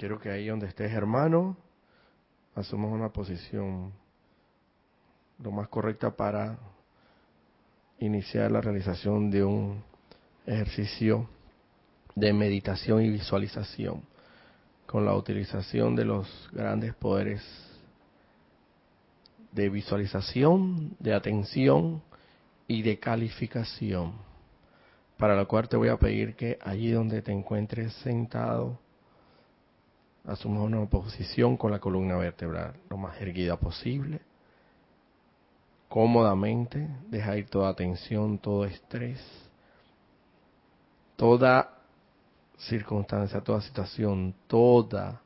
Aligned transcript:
Quiero 0.00 0.18
que 0.18 0.30
ahí 0.30 0.46
donde 0.46 0.66
estés, 0.66 0.90
hermano, 0.92 1.58
asumas 2.54 2.90
una 2.90 3.10
posición 3.10 3.92
lo 5.38 5.50
más 5.50 5.68
correcta 5.68 6.16
para 6.16 6.58
iniciar 7.98 8.50
la 8.50 8.62
realización 8.62 9.30
de 9.30 9.44
un 9.44 9.84
ejercicio 10.46 11.28
de 12.14 12.32
meditación 12.32 13.02
y 13.02 13.10
visualización 13.10 14.02
con 14.86 15.04
la 15.04 15.14
utilización 15.14 15.94
de 15.94 16.06
los 16.06 16.48
grandes 16.50 16.94
poderes 16.94 17.42
de 19.52 19.68
visualización, 19.68 20.96
de 20.98 21.12
atención 21.12 22.02
y 22.66 22.80
de 22.80 22.98
calificación, 22.98 24.14
para 25.18 25.36
lo 25.36 25.46
cual 25.46 25.68
te 25.68 25.76
voy 25.76 25.90
a 25.90 25.98
pedir 25.98 26.36
que 26.36 26.58
allí 26.62 26.90
donde 26.90 27.20
te 27.20 27.32
encuentres 27.32 27.92
sentado, 27.96 28.78
asumas 30.26 30.62
una 30.62 30.84
posición 30.86 31.56
con 31.56 31.70
la 31.70 31.78
columna 31.78 32.16
vertebral 32.16 32.74
lo 32.88 32.96
más 32.96 33.20
erguida 33.20 33.56
posible, 33.56 34.20
cómodamente, 35.88 36.88
deja 37.08 37.36
ir 37.36 37.48
toda 37.48 37.74
tensión, 37.74 38.38
todo 38.38 38.64
estrés, 38.64 39.20
toda 41.16 41.78
circunstancia, 42.58 43.40
toda 43.40 43.60
situación, 43.60 44.34
toda 44.46 45.20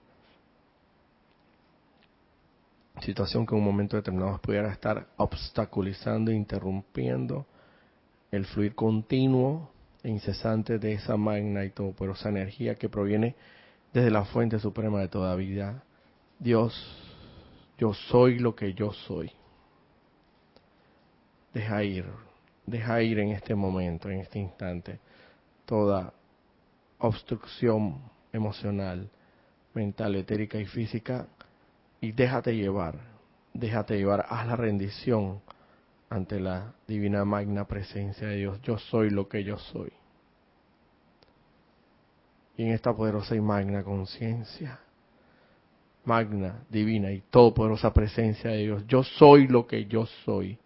situación 3.02 3.44
que 3.44 3.54
en 3.54 3.60
un 3.60 3.66
momento 3.66 3.96
determinado 3.96 4.38
pudiera 4.38 4.72
estar 4.72 5.06
obstaculizando, 5.16 6.30
interrumpiendo 6.30 7.46
el 8.30 8.46
fluir 8.46 8.74
continuo 8.74 9.70
e 10.02 10.08
incesante 10.08 10.78
de 10.78 10.92
esa 10.94 11.16
magna 11.16 11.64
y 11.64 11.70
todopoderosa 11.70 12.28
energía 12.28 12.74
que 12.74 12.88
proviene 12.88 13.34
desde 13.94 14.10
la 14.10 14.24
fuente 14.24 14.58
suprema 14.58 15.00
de 15.00 15.08
toda 15.08 15.36
vida. 15.36 15.84
Dios, 16.40 16.74
yo 17.78 17.94
soy 17.94 18.40
lo 18.40 18.56
que 18.56 18.74
yo 18.74 18.92
soy. 18.92 19.30
Deja 21.54 21.84
ir, 21.84 22.04
deja 22.66 23.00
ir 23.02 23.20
en 23.20 23.30
este 23.30 23.54
momento, 23.54 24.10
en 24.10 24.18
este 24.18 24.40
instante, 24.40 24.98
toda 25.64 26.12
obstrucción 26.98 28.00
emocional, 28.32 29.08
mental, 29.72 30.16
etérica 30.16 30.58
y 30.58 30.66
física 30.66 31.28
y 32.00 32.10
déjate 32.10 32.56
llevar, 32.56 32.98
déjate 33.52 33.96
llevar, 33.96 34.26
haz 34.28 34.48
la 34.48 34.56
rendición 34.56 35.40
ante 36.10 36.40
la 36.40 36.74
divina 36.88 37.24
magna 37.24 37.64
presencia 37.68 38.26
de 38.26 38.36
Dios. 38.38 38.60
Yo 38.62 38.76
soy 38.76 39.10
lo 39.10 39.28
que 39.28 39.44
yo 39.44 39.56
soy. 39.56 39.92
Y 42.56 42.64
en 42.64 42.72
esta 42.72 42.94
poderosa 42.94 43.34
y 43.34 43.40
magna 43.40 43.82
conciencia, 43.82 44.78
magna, 46.04 46.64
divina 46.68 47.10
y 47.10 47.22
todopoderosa 47.30 47.92
presencia 47.92 48.50
de 48.50 48.58
Dios, 48.58 48.86
yo 48.86 49.02
soy 49.02 49.48
lo 49.48 49.66
que 49.66 49.86
yo 49.86 50.06
soy. 50.24 50.58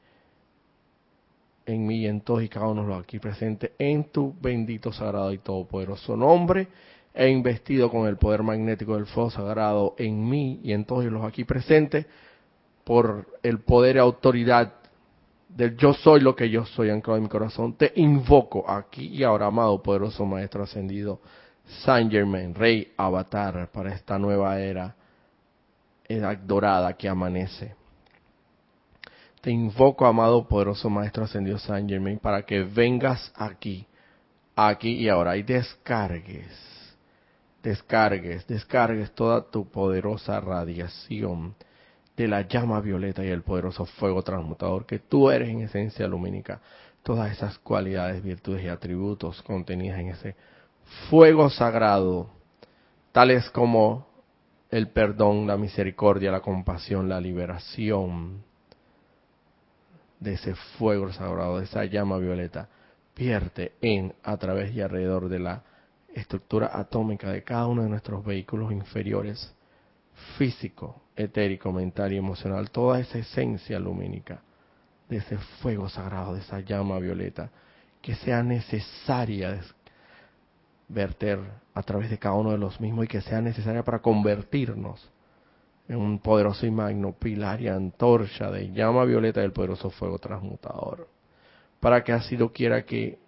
En 1.64 1.86
mí 1.86 2.00
y 2.00 2.06
en 2.06 2.22
todos 2.22 2.42
y 2.42 2.48
cada 2.48 2.69
uno 2.69 2.83
de 2.83 2.89
los 2.89 3.03
aquí 3.03 3.19
presentes, 3.19 3.72
en 3.78 4.05
tu 4.05 4.34
bendito, 4.41 4.92
sagrado 4.92 5.33
y 5.33 5.39
todopoderoso 5.39 6.16
nombre 6.16 6.69
he 7.14 7.31
investido 7.31 7.91
con 7.91 8.06
el 8.06 8.16
poder 8.16 8.44
magnético 8.44 8.94
del 8.94 9.06
fuego 9.06 9.31
sagrado 9.31 9.94
en 9.98 10.28
mí 10.28 10.61
y 10.62 10.72
en 10.72 10.84
todos 10.84 11.05
los 11.06 11.25
aquí 11.25 11.44
presentes 11.44 12.06
por 12.84 13.27
el 13.42 13.59
poder 13.59 13.97
y 13.97 13.98
autoridad 13.98 14.75
del 15.48 15.77
yo 15.77 15.94
soy 15.94 16.20
lo 16.20 16.36
que 16.36 16.48
yo 16.48 16.64
soy 16.64 16.91
anclado 16.91 17.16
en 17.16 17.25
mi 17.25 17.28
corazón. 17.28 17.75
Te 17.75 17.92
invoco 17.97 18.70
aquí 18.70 19.09
y 19.09 19.25
ahora, 19.25 19.47
amado 19.47 19.83
poderoso 19.83 20.25
Maestro 20.25 20.62
ascendido, 20.62 21.20
Saint 21.85 22.11
Germain, 22.11 22.55
Rey 22.55 22.93
Avatar, 22.97 23.71
para 23.71 23.95
esta 23.95 24.19
nueva 24.19 24.59
era, 24.59 24.95
edad 26.09 26.37
dorada 26.39 26.95
que 26.95 27.09
amanece. 27.09 27.75
Te 29.41 29.51
invoco, 29.51 30.07
amado 30.07 30.47
poderoso 30.49 30.91
Maestro 30.91 31.25
ascendido 31.25 31.59
Saint 31.59 31.89
Germain, 31.89 32.19
para 32.19 32.43
que 32.43 32.62
vengas 32.62 33.33
aquí, 33.37 33.87
aquí 34.57 34.95
y 34.97 35.09
ahora 35.09 35.37
y 35.37 35.43
descargues 35.43 36.78
descargues, 37.62 38.47
descargues 38.47 39.12
toda 39.12 39.51
tu 39.51 39.69
poderosa 39.69 40.41
radiación 40.41 41.55
de 42.17 42.28
la 42.28 42.43
llama 42.43 42.81
violeta 42.81 43.25
y 43.25 43.28
el 43.28 43.43
poderoso 43.43 43.84
fuego 43.84 44.23
transmutador 44.23 44.87
que 44.87 44.99
tú 44.99 45.31
eres 45.31 45.49
en 45.49 45.61
esencia 45.61 46.07
lumínica. 46.07 46.61
Todas 47.03 47.31
esas 47.31 47.59
cualidades, 47.59 48.23
virtudes 48.23 48.65
y 48.65 48.69
atributos 48.69 49.43
contenidas 49.43 50.01
en 50.01 50.09
ese 50.09 50.37
fuego 51.09 51.50
sagrado, 51.50 52.31
tales 53.12 53.50
como 53.50 54.06
el 54.71 54.88
perdón, 54.88 55.47
la 55.47 55.56
misericordia, 55.56 56.31
la 56.31 56.41
compasión, 56.41 57.09
la 57.09 57.21
liberación 57.21 58.43
de 60.21 60.34
ese 60.34 60.54
fuego 60.54 61.12
sagrado, 61.12 61.59
de 61.59 61.65
esa 61.65 61.84
llama 61.84 62.19
violeta, 62.19 62.69
pierde 63.15 63.72
en, 63.81 64.15
a 64.22 64.37
través 64.37 64.75
y 64.75 64.81
alrededor 64.81 65.28
de 65.28 65.38
la 65.38 65.62
estructura 66.15 66.71
atómica 66.72 67.31
de 67.31 67.43
cada 67.43 67.66
uno 67.66 67.82
de 67.82 67.88
nuestros 67.88 68.25
vehículos 68.25 68.72
inferiores, 68.72 69.54
físico, 70.37 71.03
etérico, 71.16 71.72
mental 71.72 72.12
y 72.12 72.16
emocional, 72.16 72.71
toda 72.71 73.00
esa 73.00 73.19
esencia 73.19 73.78
lumínica 73.78 74.43
de 75.09 75.19
ese 75.19 75.38
fuego 75.60 75.88
sagrado, 75.88 76.34
de 76.34 76.41
esa 76.41 76.60
llama 76.60 76.98
violeta, 76.98 77.50
que 78.03 78.15
sea 78.15 78.43
necesaria 78.43 79.60
verter 80.88 81.38
a 81.75 81.82
través 81.82 82.10
de 82.10 82.19
cada 82.19 82.34
uno 82.34 82.53
de 82.53 82.59
los 82.59 82.81
mismos 82.81 83.04
y 83.04 83.09
que 83.09 83.21
sea 83.21 83.41
necesaria 83.41 83.84
para 83.84 84.00
convertirnos 84.00 85.10
en 85.88 85.97
un 85.97 86.19
poderoso 86.19 86.66
y 86.66 86.71
magno 86.71 87.12
pilar 87.12 87.60
y 87.60 87.69
antorcha 87.69 88.50
de 88.50 88.71
llama 88.72 89.04
violeta 89.04 89.41
del 89.41 89.53
poderoso 89.53 89.91
fuego 89.91 90.19
transmutador. 90.19 91.09
Para 91.81 92.03
que 92.03 92.12
así 92.12 92.37
lo 92.37 92.53
quiera 92.53 92.84
que, 92.84 93.19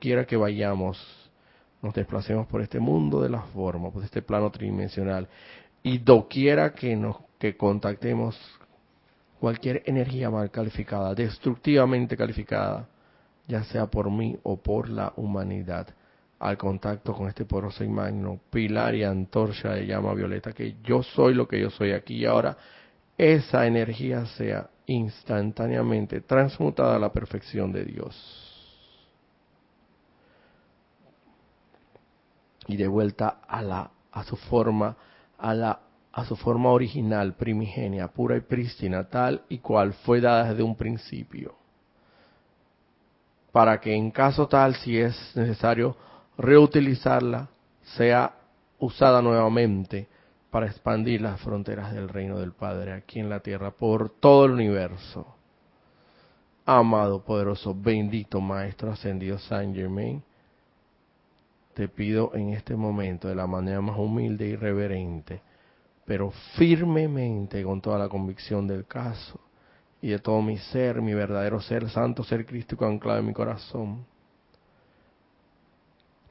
quiera 0.00 0.26
que 0.26 0.36
vayamos, 0.36 0.98
nos 1.80 1.94
desplacemos 1.94 2.46
por 2.46 2.60
este 2.60 2.80
mundo 2.80 3.22
de 3.22 3.30
las 3.30 3.46
formas, 3.50 3.92
por 3.92 4.02
este 4.02 4.20
plano 4.20 4.50
tridimensional, 4.50 5.28
y 5.82 5.98
doquiera 5.98 6.74
que 6.74 6.96
nos 6.96 7.16
que 7.38 7.56
contactemos 7.56 8.36
cualquier 9.38 9.82
energía 9.86 10.28
mal 10.28 10.50
calificada, 10.50 11.14
destructivamente 11.14 12.16
calificada, 12.16 12.88
ya 13.46 13.62
sea 13.64 13.86
por 13.86 14.10
mí 14.10 14.36
o 14.42 14.56
por 14.56 14.88
la 14.88 15.12
humanidad, 15.16 15.86
al 16.38 16.56
contacto 16.56 17.12
con 17.12 17.28
este 17.28 17.44
poroso 17.44 17.82
y 17.82 17.88
magno 17.88 18.38
pilar 18.50 18.94
y 18.94 19.04
antorcha 19.04 19.70
de 19.70 19.86
llama 19.86 20.14
violeta, 20.14 20.52
que 20.52 20.76
yo 20.82 21.02
soy 21.02 21.34
lo 21.34 21.48
que 21.48 21.60
yo 21.60 21.70
soy 21.70 21.92
aquí 21.92 22.16
y 22.16 22.26
ahora, 22.26 22.56
esa 23.16 23.66
energía 23.66 24.26
sea 24.26 24.70
instantáneamente 24.86 26.20
transmutada 26.20 26.96
a 26.96 26.98
la 26.98 27.12
perfección 27.12 27.72
de 27.72 27.84
Dios. 27.84 28.48
y 32.68 32.76
de 32.76 32.86
vuelta 32.86 33.40
a 33.48 33.62
la 33.62 33.90
a 34.12 34.22
su 34.24 34.36
forma 34.36 34.96
a 35.38 35.54
la 35.54 35.80
a 36.12 36.24
su 36.24 36.34
forma 36.36 36.70
original, 36.70 37.34
primigenia, 37.34 38.08
pura 38.08 38.36
y 38.36 38.40
prístina, 38.40 39.04
tal 39.04 39.42
y 39.48 39.58
cual 39.58 39.92
fue 39.92 40.20
dada 40.20 40.48
desde 40.48 40.64
un 40.64 40.74
principio. 40.74 41.54
Para 43.52 43.80
que 43.80 43.94
en 43.94 44.10
caso 44.10 44.48
tal, 44.48 44.74
si 44.76 44.98
es 44.98 45.14
necesario 45.36 45.96
reutilizarla, 46.38 47.48
sea 47.96 48.32
usada 48.78 49.20
nuevamente 49.20 50.06
para 50.50 50.66
expandir 50.66 51.20
las 51.20 51.40
fronteras 51.40 51.92
del 51.92 52.08
reino 52.08 52.38
del 52.38 52.52
Padre 52.52 52.92
aquí 52.92 53.18
en 53.18 53.28
la 53.28 53.40
tierra, 53.40 53.72
por 53.72 54.08
todo 54.08 54.46
el 54.46 54.52
universo. 54.52 55.26
Amado, 56.64 57.22
poderoso, 57.22 57.74
bendito 57.74 58.40
Maestro 58.40 58.92
ascendido 58.92 59.38
Saint 59.38 59.74
Germain, 59.74 60.22
te 61.74 61.88
pido 61.88 62.32
en 62.34 62.50
este 62.50 62.76
momento 62.76 63.28
de 63.28 63.34
la 63.34 63.46
manera 63.46 63.80
más 63.80 63.98
humilde 63.98 64.46
y 64.46 64.56
reverente, 64.56 65.40
pero 66.04 66.30
firmemente 66.56 67.62
con 67.62 67.80
toda 67.80 67.98
la 67.98 68.08
convicción 68.08 68.66
del 68.66 68.86
caso 68.86 69.40
y 70.00 70.08
de 70.08 70.18
todo 70.18 70.40
mi 70.42 70.58
ser, 70.58 71.00
mi 71.00 71.14
verdadero 71.14 71.60
ser, 71.60 71.88
santo 71.90 72.22
ser 72.24 72.46
crístico 72.46 72.84
anclado 72.84 73.20
en 73.20 73.26
mi 73.26 73.32
corazón, 73.32 74.04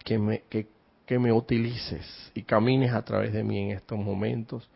que 0.08 0.18
me, 0.18 0.44
que, 0.50 0.70
que 1.06 1.20
me 1.20 1.34
utilices 1.34 2.32
y 2.34 2.44
camines 2.44 2.94
a 2.94 3.04
través 3.04 3.34
de 3.34 3.44
mí 3.44 3.60
en 3.60 3.72
estos 3.72 4.00
momentos. 4.00 4.70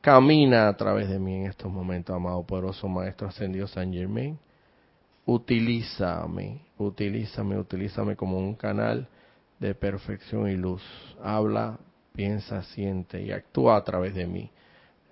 Camina 0.00 0.66
a 0.66 0.76
través 0.76 1.08
de 1.08 1.20
mí 1.20 1.36
en 1.36 1.46
estos 1.46 1.70
momentos, 1.70 2.16
amado 2.16 2.42
poderoso 2.44 2.88
Maestro 2.88 3.28
Ascendido 3.28 3.68
San 3.68 3.92
Germain. 3.92 4.36
Utilízame, 5.24 6.62
utilízame, 6.78 7.58
utilízame 7.58 8.16
como 8.16 8.38
un 8.38 8.56
canal 8.56 9.06
de 9.60 9.72
perfección 9.76 10.50
y 10.50 10.56
luz. 10.56 10.82
Habla, 11.22 11.78
piensa, 12.12 12.64
siente 12.64 13.22
y 13.22 13.30
actúa 13.30 13.76
a 13.76 13.84
través 13.84 14.16
de 14.16 14.26
mí 14.26 14.50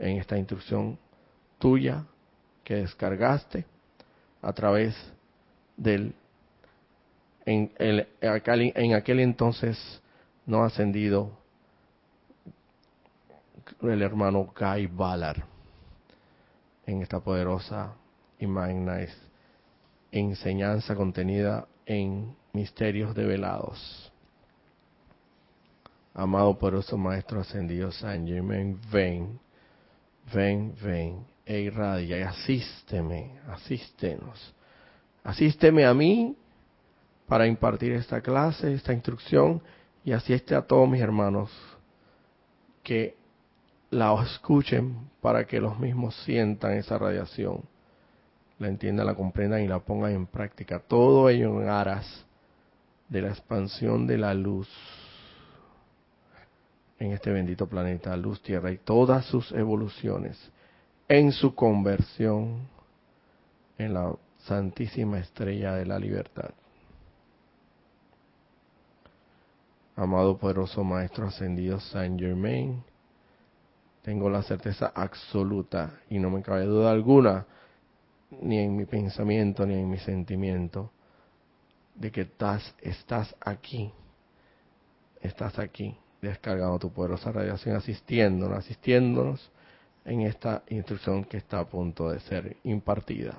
en 0.01 0.17
esta 0.17 0.37
instrucción 0.37 0.99
tuya 1.61 2.07
que 2.65 2.75
descargaste 2.75 3.67
a 4.43 4.53
través 4.53 4.97
del 5.77 6.13
en, 7.45 7.73
en 7.79 8.95
aquel 8.95 9.21
entonces 9.21 10.03
no 10.47 10.65
ascendido 10.65 11.39
el 13.83 14.03
hermano 14.03 14.53
Guy 14.59 14.87
Ballard 14.87 15.43
en 16.87 17.03
esta 17.03 17.21
poderosa 17.21 17.95
y 18.39 18.47
magna 18.47 18.99
enseñanza 20.11 20.95
contenida 20.95 21.67
en 21.87 22.35
Misterios 22.53 23.15
Develados. 23.15 24.13
Amado 26.15 26.59
poderoso 26.59 26.97
Maestro 26.97 27.41
Ascendido 27.41 27.93
San 27.93 28.27
Germain, 28.27 28.79
ven, 28.91 29.39
ven, 30.35 30.75
ven, 30.83 31.25
e 31.47 31.61
irradia 31.61 32.19
y 32.19 32.23
asísteme, 32.23 33.39
asístenos. 33.49 34.55
Asísteme 35.23 35.87
a 35.87 35.95
mí 35.95 36.37
para 37.31 37.47
impartir 37.47 37.93
esta 37.93 38.21
clase, 38.21 38.75
esta 38.75 38.93
instrucción, 38.93 39.62
y 40.05 40.11
asiste 40.11 40.56
a 40.56 40.62
todos 40.62 40.88
mis 40.88 41.00
hermanos 41.00 41.49
que 42.82 43.15
la 43.88 44.21
escuchen 44.21 45.09
para 45.21 45.44
que 45.47 45.61
los 45.61 45.79
mismos 45.79 46.17
sientan 46.25 46.73
esa 46.73 46.99
radiación, 46.99 47.62
la 48.59 48.67
entiendan, 48.67 49.06
la 49.06 49.15
comprendan 49.15 49.62
y 49.62 49.69
la 49.69 49.79
pongan 49.79 50.11
en 50.11 50.27
práctica. 50.27 50.81
Todo 50.81 51.29
ello 51.29 51.62
en 51.62 51.69
aras 51.69 52.27
de 53.09 53.23
la 53.23 53.29
expansión 53.29 54.09
de 54.09 54.19
la 54.19 54.35
luz 54.35 54.69
en 56.99 57.12
este 57.12 57.31
bendito 57.31 57.69
planeta, 57.69 58.17
luz, 58.17 58.43
tierra 58.43 58.73
y 58.73 58.79
todas 58.79 59.25
sus 59.26 59.53
evoluciones 59.53 60.37
en 61.06 61.31
su 61.31 61.55
conversión 61.55 62.67
en 63.79 63.94
la 63.94 64.17
santísima 64.38 65.21
estrella 65.21 65.75
de 65.76 65.87
la 65.87 65.97
libertad. 65.97 66.50
Amado 70.00 70.38
poderoso 70.38 70.82
Maestro 70.82 71.26
Ascendido 71.26 71.79
Saint 71.79 72.19
Germain, 72.19 72.82
tengo 74.00 74.31
la 74.31 74.43
certeza 74.43 74.91
absoluta 74.94 76.00
y 76.08 76.19
no 76.19 76.31
me 76.31 76.41
cabe 76.41 76.64
duda 76.64 76.91
alguna, 76.91 77.44
ni 78.41 78.61
en 78.61 78.79
mi 78.79 78.87
pensamiento 78.87 79.67
ni 79.67 79.75
en 79.75 79.91
mi 79.91 79.99
sentimiento, 79.99 80.91
de 81.97 82.11
que 82.11 82.23
estás, 82.23 82.75
estás 82.81 83.37
aquí, 83.43 83.93
estás 85.20 85.58
aquí, 85.58 85.94
descargando 86.23 86.79
tu 86.79 86.91
poderosa 86.91 87.31
radiación, 87.31 87.76
asistiéndonos, 87.76 88.56
asistiéndonos 88.56 89.52
en 90.06 90.23
esta 90.23 90.62
instrucción 90.70 91.25
que 91.25 91.37
está 91.37 91.61
a 91.61 91.69
punto 91.69 92.08
de 92.08 92.20
ser 92.20 92.56
impartida. 92.64 93.35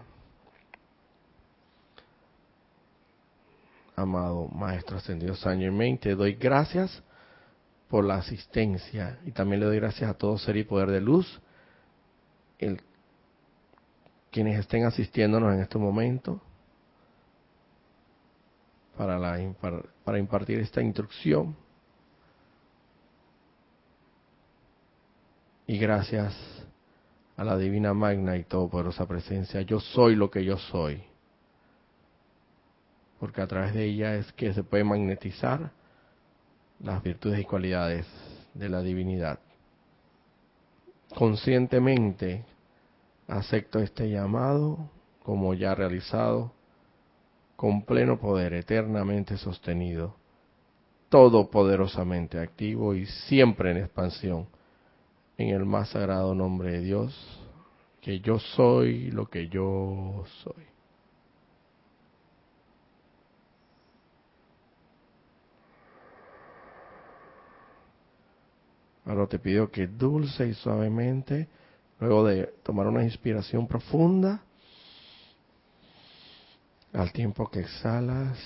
Amado 4.01 4.47
Maestro 4.47 4.97
Ascendido 4.97 5.35
Saint 5.35 5.61
Germain, 5.61 5.97
te 5.97 6.15
doy 6.15 6.33
gracias 6.33 7.03
por 7.87 8.05
la 8.05 8.15
asistencia 8.15 9.19
y 9.25 9.31
también 9.31 9.59
le 9.59 9.65
doy 9.65 9.77
gracias 9.77 10.09
a 10.09 10.13
todo 10.13 10.37
ser 10.37 10.57
y 10.57 10.63
poder 10.63 10.89
de 10.91 11.01
luz, 11.01 11.41
el, 12.57 12.81
quienes 14.31 14.59
estén 14.59 14.85
asistiéndonos 14.85 15.53
en 15.53 15.61
este 15.61 15.77
momento 15.77 16.41
para, 18.97 19.19
la, 19.19 19.37
para 20.03 20.19
impartir 20.19 20.59
esta 20.59 20.81
instrucción. 20.81 21.55
Y 25.67 25.77
gracias 25.77 26.33
a 27.37 27.43
la 27.43 27.57
divina 27.57 27.93
magna 27.93 28.37
y 28.37 28.43
todopoderosa 28.43 29.07
presencia, 29.07 29.61
yo 29.61 29.79
soy 29.79 30.15
lo 30.15 30.29
que 30.29 30.43
yo 30.43 30.57
soy. 30.57 31.10
Porque 33.21 33.39
a 33.39 33.47
través 33.47 33.75
de 33.75 33.85
ella 33.85 34.15
es 34.15 34.33
que 34.33 34.51
se 34.51 34.63
puede 34.63 34.83
magnetizar 34.83 35.69
las 36.79 37.03
virtudes 37.03 37.39
y 37.39 37.45
cualidades 37.45 38.07
de 38.55 38.67
la 38.67 38.81
divinidad. 38.81 39.37
Conscientemente 41.13 42.43
acepto 43.27 43.77
este 43.77 44.09
llamado 44.09 44.89
como 45.21 45.53
ya 45.53 45.75
realizado, 45.75 46.51
con 47.55 47.83
pleno 47.83 48.19
poder 48.19 48.55
eternamente 48.55 49.37
sostenido, 49.37 50.15
todopoderosamente 51.09 52.39
activo 52.39 52.95
y 52.95 53.05
siempre 53.05 53.69
en 53.69 53.77
expansión, 53.77 54.47
en 55.37 55.49
el 55.49 55.63
más 55.67 55.89
sagrado 55.89 56.33
nombre 56.33 56.71
de 56.71 56.81
Dios, 56.81 57.39
que 58.01 58.19
yo 58.19 58.39
soy 58.39 59.11
lo 59.11 59.29
que 59.29 59.47
yo 59.47 60.23
soy. 60.41 60.70
Ahora 69.05 69.27
te 69.27 69.39
pido 69.39 69.71
que 69.71 69.87
dulce 69.87 70.47
y 70.47 70.53
suavemente, 70.53 71.47
luego 71.99 72.25
de 72.25 72.53
tomar 72.63 72.87
una 72.87 73.03
inspiración 73.03 73.67
profunda, 73.67 74.43
al 76.93 77.11
tiempo 77.11 77.49
que 77.49 77.61
exhalas, 77.61 78.37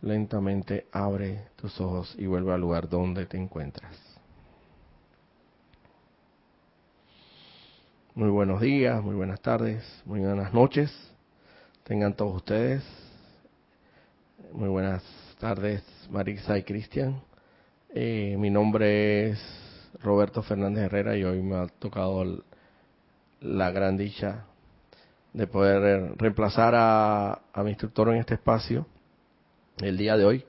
lentamente 0.00 0.86
abre 0.92 1.48
tus 1.56 1.80
ojos 1.80 2.14
y 2.18 2.26
vuelve 2.26 2.52
al 2.52 2.60
lugar 2.60 2.88
donde 2.88 3.26
te 3.26 3.36
encuentras. 3.36 3.96
Muy 8.14 8.28
buenos 8.28 8.60
días, 8.60 9.02
muy 9.02 9.16
buenas 9.16 9.40
tardes, 9.40 9.82
muy 10.04 10.20
buenas 10.20 10.54
noches. 10.54 10.92
Tengan 11.82 12.14
todos 12.14 12.36
ustedes. 12.36 12.84
Muy 14.52 14.68
buenas 14.68 15.02
tardes, 15.40 15.82
Marisa 16.10 16.56
y 16.56 16.62
Cristian. 16.62 17.20
Eh, 17.96 18.34
mi 18.36 18.50
nombre 18.50 19.28
es 19.28 19.90
Roberto 20.02 20.42
Fernández 20.42 20.86
Herrera 20.86 21.16
y 21.16 21.22
hoy 21.22 21.40
me 21.40 21.54
ha 21.54 21.68
tocado 21.68 22.42
la 23.40 23.70
gran 23.70 23.96
dicha 23.96 24.46
de 25.32 25.46
poder 25.46 26.16
reemplazar 26.16 26.74
a, 26.76 27.40
mi 27.62 27.70
instructor 27.70 28.08
en 28.08 28.16
este 28.16 28.34
espacio 28.34 28.84
el 29.78 29.96
día 29.96 30.16
de 30.16 30.24
hoy. 30.24 30.44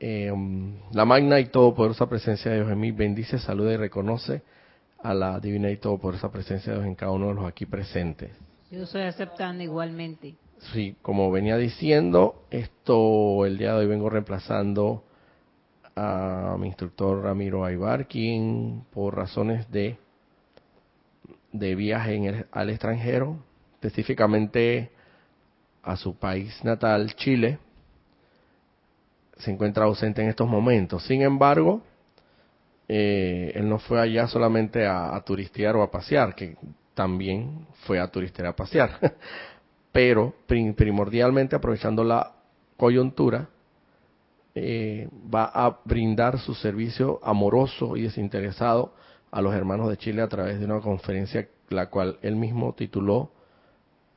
Eh, 0.00 0.32
la 0.92 1.04
magna 1.04 1.38
y 1.38 1.50
todopoderosa 1.50 2.08
presencia 2.08 2.50
de 2.50 2.60
Dios 2.60 2.72
en 2.72 2.80
mí 2.80 2.90
bendice, 2.90 3.38
saluda 3.38 3.74
y 3.74 3.76
reconoce 3.76 4.40
a 5.02 5.12
la 5.12 5.38
divina 5.38 5.70
y 5.70 5.76
todopoderosa 5.76 6.32
presencia 6.32 6.72
de 6.72 6.78
Dios 6.78 6.88
en 6.88 6.94
cada 6.94 7.12
uno 7.12 7.28
de 7.28 7.34
los 7.34 7.44
aquí 7.44 7.66
presentes. 7.66 8.30
Yo 8.70 8.84
estoy 8.84 9.02
aceptando 9.02 9.62
igualmente. 9.62 10.34
Sí, 10.58 10.96
como 11.02 11.30
venía 11.30 11.56
diciendo, 11.56 12.46
esto 12.50 13.44
el 13.46 13.58
día 13.58 13.72
de 13.72 13.80
hoy 13.80 13.86
vengo 13.86 14.08
reemplazando 14.08 15.04
a 15.96 16.56
mi 16.58 16.68
instructor 16.68 17.22
Ramiro 17.22 17.64
Aybar, 17.64 18.06
quien 18.06 18.84
por 18.92 19.16
razones 19.16 19.70
de, 19.70 19.98
de 21.52 21.74
viaje 21.74 22.46
al 22.50 22.70
extranjero, 22.70 23.38
específicamente 23.74 24.90
a 25.82 25.96
su 25.96 26.16
país 26.16 26.64
natal, 26.64 27.14
Chile, 27.14 27.58
se 29.36 29.50
encuentra 29.50 29.84
ausente 29.84 30.22
en 30.22 30.28
estos 30.28 30.48
momentos. 30.48 31.04
Sin 31.04 31.22
embargo, 31.22 31.82
eh, 32.88 33.52
él 33.54 33.68
no 33.68 33.78
fue 33.78 34.00
allá 34.00 34.26
solamente 34.26 34.86
a, 34.86 35.20
turistear 35.24 35.76
o 35.76 35.82
a 35.82 35.90
pasear, 35.90 36.34
que 36.34 36.56
también 36.94 37.66
fue 37.86 37.98
a 37.98 38.08
turistear 38.08 38.48
a 38.48 38.56
pasear, 38.56 38.98
pero 39.94 40.34
primordialmente 40.48 41.54
aprovechando 41.54 42.02
la 42.02 42.32
coyuntura, 42.76 43.48
eh, 44.52 45.08
va 45.32 45.44
a 45.44 45.78
brindar 45.84 46.40
su 46.40 46.52
servicio 46.52 47.20
amoroso 47.22 47.96
y 47.96 48.02
desinteresado 48.02 48.92
a 49.30 49.40
los 49.40 49.54
hermanos 49.54 49.88
de 49.88 49.96
Chile 49.96 50.20
a 50.20 50.26
través 50.26 50.58
de 50.58 50.64
una 50.64 50.80
conferencia 50.80 51.48
la 51.68 51.90
cual 51.90 52.18
él 52.22 52.34
mismo 52.34 52.74
tituló 52.74 53.30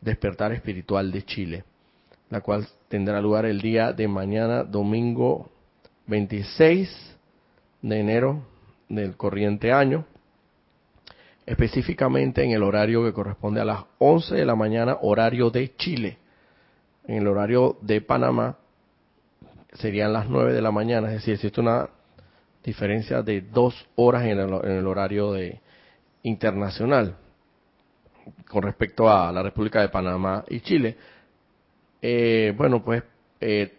Despertar 0.01 0.51
Espiritual 0.51 1.11
de 1.11 1.23
Chile, 1.23 1.63
la 2.31 2.41
cual 2.41 2.67
tendrá 2.87 3.21
lugar 3.21 3.45
el 3.45 3.61
día 3.61 3.93
de 3.93 4.07
mañana, 4.07 4.63
domingo 4.63 5.51
26 6.07 7.17
de 7.83 7.99
enero 7.99 8.41
del 8.89 9.15
corriente 9.15 9.71
año, 9.71 10.05
específicamente 11.47 12.43
en 12.43 12.51
el 12.51 12.61
horario 12.61 13.05
que 13.05 13.13
corresponde 13.13 13.61
a 13.61 13.65
las 13.65 13.85
11 13.99 14.35
de 14.35 14.45
la 14.45 14.55
mañana, 14.55 14.97
horario 15.01 15.49
de 15.49 15.75
Chile. 15.77 16.17
En 17.07 17.15
el 17.19 17.27
horario 17.27 17.77
de 17.81 18.01
Panamá 18.01 18.57
serían 19.71 20.11
las 20.11 20.27
9 20.29 20.51
de 20.51 20.61
la 20.61 20.71
mañana, 20.71 21.07
es 21.07 21.13
decir, 21.15 21.35
existe 21.35 21.61
una 21.61 21.89
diferencia 22.63 23.21
de 23.21 23.41
dos 23.41 23.87
horas 23.95 24.25
en 24.25 24.39
el, 24.39 24.87
horario 24.87 25.31
de 25.31 25.61
internacional 26.23 27.15
con 28.49 28.63
respecto 28.63 29.09
a 29.09 29.31
la 29.31 29.41
República 29.41 29.79
de 29.79 29.87
Panamá 29.87 30.43
y 30.49 30.59
Chile. 30.59 30.97
Eh, 32.01 32.53
bueno, 32.57 32.83
pues 32.83 33.03
eh, 33.39 33.73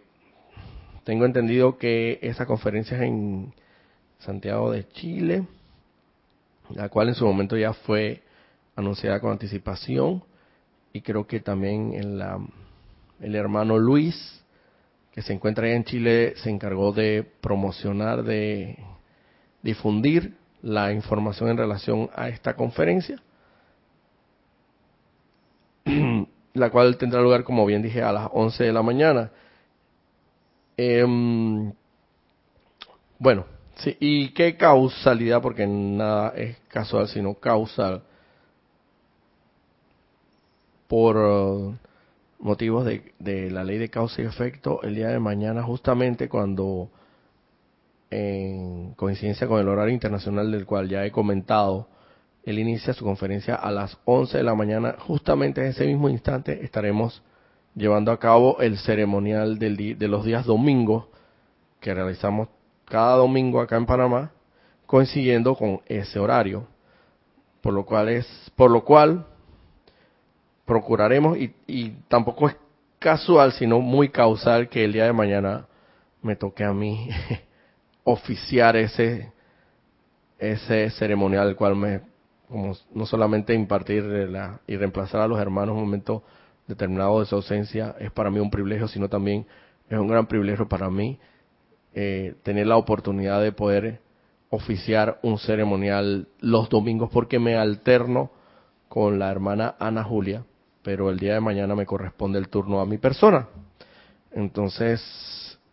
tengo 1.05 1.27
entendido 1.27 1.77
que 1.77 2.19
esa 2.23 2.47
conferencia 2.47 2.97
es 2.97 3.03
en 3.03 3.53
Santiago 4.21 4.73
de 4.73 4.89
Chile, 4.89 5.45
la 6.71 6.89
cual 6.89 7.09
en 7.09 7.15
su 7.15 7.25
momento 7.27 7.57
ya 7.57 7.73
fue 7.73 8.23
anunciada 8.77 9.21
con 9.21 9.33
anticipación 9.33 10.23
y 10.93 11.01
creo 11.01 11.27
que 11.27 11.41
también 11.41 11.95
en 11.95 12.19
la, 12.19 12.39
el 13.21 13.35
hermano 13.35 13.79
Luis, 13.79 14.45
que 15.13 15.23
se 15.23 15.33
encuentra 15.33 15.67
allá 15.67 15.77
en 15.77 15.85
Chile, 15.85 16.35
se 16.37 16.51
encargó 16.51 16.93
de 16.93 17.27
promocionar, 17.41 18.23
de, 18.23 18.79
difundir 19.63 20.37
la 20.63 20.93
información 20.93 21.51
en 21.51 21.57
relación 21.57 22.11
a 22.15 22.29
esta 22.29 22.55
conferencia, 22.55 23.21
la 26.55 26.71
cual 26.71 26.97
tendrá 26.97 27.21
lugar, 27.21 27.45
como 27.45 27.67
bien 27.67 27.83
dije, 27.83 28.03
a 28.03 28.13
las 28.13 28.29
11 28.33 28.65
de 28.65 28.73
la 28.73 28.83
mañana. 28.83 29.31
Em, 30.77 31.73
bueno, 33.19 33.45
sí, 33.79 33.97
¿y 34.01 34.31
qué 34.31 34.57
causalidad? 34.57 35.43
Porque 35.43 35.67
nada 35.67 36.31
es 36.37 36.57
casual, 36.69 37.09
sino 37.09 37.35
causal. 37.35 38.03
Por 40.87 41.17
uh, 41.17 41.75
motivos 42.39 42.85
de, 42.85 43.13
de 43.19 43.51
la 43.51 43.65
ley 43.65 43.79
de 43.79 43.91
causa 43.91 44.23
y 44.23 44.25
efecto, 44.25 44.83
el 44.83 44.95
día 44.95 45.09
de 45.09 45.19
mañana, 45.19 45.63
justamente 45.63 46.29
cuando 46.29 46.91
en 48.11 48.95
coincidencia 48.95 49.47
con 49.47 49.61
el 49.61 49.69
horario 49.69 49.93
internacional 49.93 50.51
del 50.51 50.65
cual 50.67 50.89
ya 50.89 51.05
he 51.05 51.11
comentado, 51.11 51.89
él 52.45 52.59
inicia 52.59 52.95
su 52.95 53.05
conferencia 53.05 53.55
a 53.55 53.71
las 53.71 53.99
11 54.05 54.39
de 54.39 54.45
la 54.45 54.55
mañana. 54.55 54.97
Justamente 54.99 55.61
en 55.61 55.69
ese 55.69 55.87
mismo 55.87 56.09
instante 56.09 56.65
estaremos 56.65 57.23
llevando 57.75 58.11
a 58.11 58.19
cabo 58.19 58.61
el 58.61 58.79
ceremonial 58.79 59.59
del 59.59 59.99
de 59.99 60.09
los 60.09 60.25
días 60.25 60.47
domingos 60.47 61.07
que 61.81 61.93
realizamos 61.93 62.49
cada 62.89 63.17
domingo 63.17 63.61
acá 63.61 63.77
en 63.77 63.87
Panamá, 63.87 64.31
coincidiendo 64.87 65.55
con 65.55 65.81
ese 65.87 66.19
horario. 66.19 66.67
Por 67.61 67.75
lo 67.75 67.85
cual 67.85 68.09
es, 68.09 68.27
por 68.57 68.71
lo 68.71 68.85
cual 68.85 69.27
procuraremos 70.65 71.37
y, 71.37 71.55
y 71.67 71.91
tampoco 72.09 72.49
es 72.49 72.57
casual, 72.99 73.53
sino 73.53 73.81
muy 73.81 74.09
causal 74.11 74.69
que 74.69 74.85
el 74.85 74.93
día 74.93 75.05
de 75.05 75.13
mañana 75.13 75.67
me 76.23 76.37
toque 76.37 76.65
a 76.65 76.73
mí 76.73 77.09
oficiar 78.05 78.77
ese 78.77 79.33
ese 80.39 80.91
ceremonial 80.91 81.49
el 81.49 81.57
cual 81.57 81.77
me 81.77 82.01
como 82.49 82.75
no 82.95 83.05
solamente 83.05 83.53
impartir 83.53 84.05
la, 84.05 84.61
y 84.67 84.77
reemplazar 84.77 85.21
a 85.21 85.29
los 85.29 85.39
hermanos 85.39 85.75
en 85.75 85.79
un 85.79 85.85
momento 85.85 86.23
determinado 86.67 87.21
de 87.21 87.27
su 87.27 87.35
ausencia 87.35 87.95
es 87.99 88.11
para 88.11 88.31
mí 88.31 88.39
un 88.39 88.51
privilegio 88.51 88.89
sino 88.89 89.09
también 89.09 89.47
es 89.89 89.99
un 89.99 90.09
gran 90.09 90.27
privilegio 90.27 90.69
para 90.69 90.89
mí 90.89 91.19
eh, 92.01 92.35
tener 92.43 92.67
la 92.67 92.77
oportunidad 92.77 93.43
de 93.43 93.53
poder 93.53 94.01
oficiar 94.51 95.19
un 95.23 95.39
ceremonial 95.39 96.29
los 96.41 96.69
domingos 96.69 97.11
porque 97.11 97.39
me 97.39 97.57
alterno 97.57 98.31
con 98.89 99.19
la 99.19 99.31
hermana 99.31 99.75
Ana 99.79 100.05
Julia 100.05 100.45
pero 100.83 101.11
el 101.11 101.19
día 101.19 101.35
de 101.35 101.41
mañana 101.41 101.75
me 101.75 101.87
corresponde 101.87 102.39
el 102.39 102.49
turno 102.49 102.81
a 102.81 102.87
mi 102.87 102.99
persona 102.99 103.49
entonces 104.31 105.01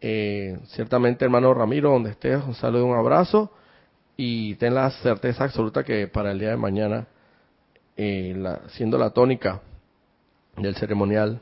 eh, 0.08 0.60
ciertamente, 0.68 1.26
hermano 1.26 1.52
Ramiro, 1.54 1.90
donde 1.90 2.12
estés, 2.12 2.44
un 2.44 2.54
saludo 2.54 2.86
un 2.86 2.96
abrazo. 2.96 3.52
Y 4.18 4.54
ten 4.56 4.76
la 4.76 4.92
certeza 4.92 5.46
absoluta 5.46 5.84
que 5.84 6.08
para 6.08 6.32
el 6.32 6.38
día 6.38 6.52
de 6.52 6.58
mañana, 6.58 7.08
eh, 7.98 8.36
siendo 8.68 9.00
la 9.00 9.10
tónica 9.10 9.62
del 10.58 10.76
ceremonial 10.76 11.42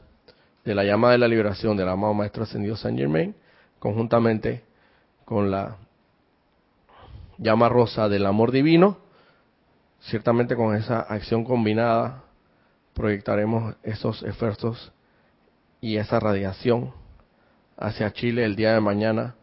de 0.63 0.75
la 0.75 0.85
llama 0.85 1.11
de 1.11 1.17
la 1.17 1.27
liberación 1.27 1.75
del 1.75 1.89
amado 1.89 2.13
Maestro 2.13 2.43
Ascendido 2.43 2.77
Saint 2.77 2.97
Germain, 2.97 3.35
conjuntamente 3.79 4.63
con 5.33 5.49
la 5.49 5.77
llama 7.39 7.67
rosa 7.67 8.07
del 8.07 8.27
amor 8.27 8.51
divino, 8.51 8.99
ciertamente 9.99 10.55
con 10.55 10.75
esa 10.75 10.99
acción 10.99 11.43
combinada 11.43 12.21
proyectaremos 12.93 13.75
esos 13.81 14.21
esfuerzos 14.21 14.91
y 15.81 15.97
esa 15.97 16.19
radiación 16.19 16.93
hacia 17.77 18.13
Chile 18.13 18.45
el 18.45 18.55
día 18.55 18.75
de 18.75 18.79
mañana 18.79 19.33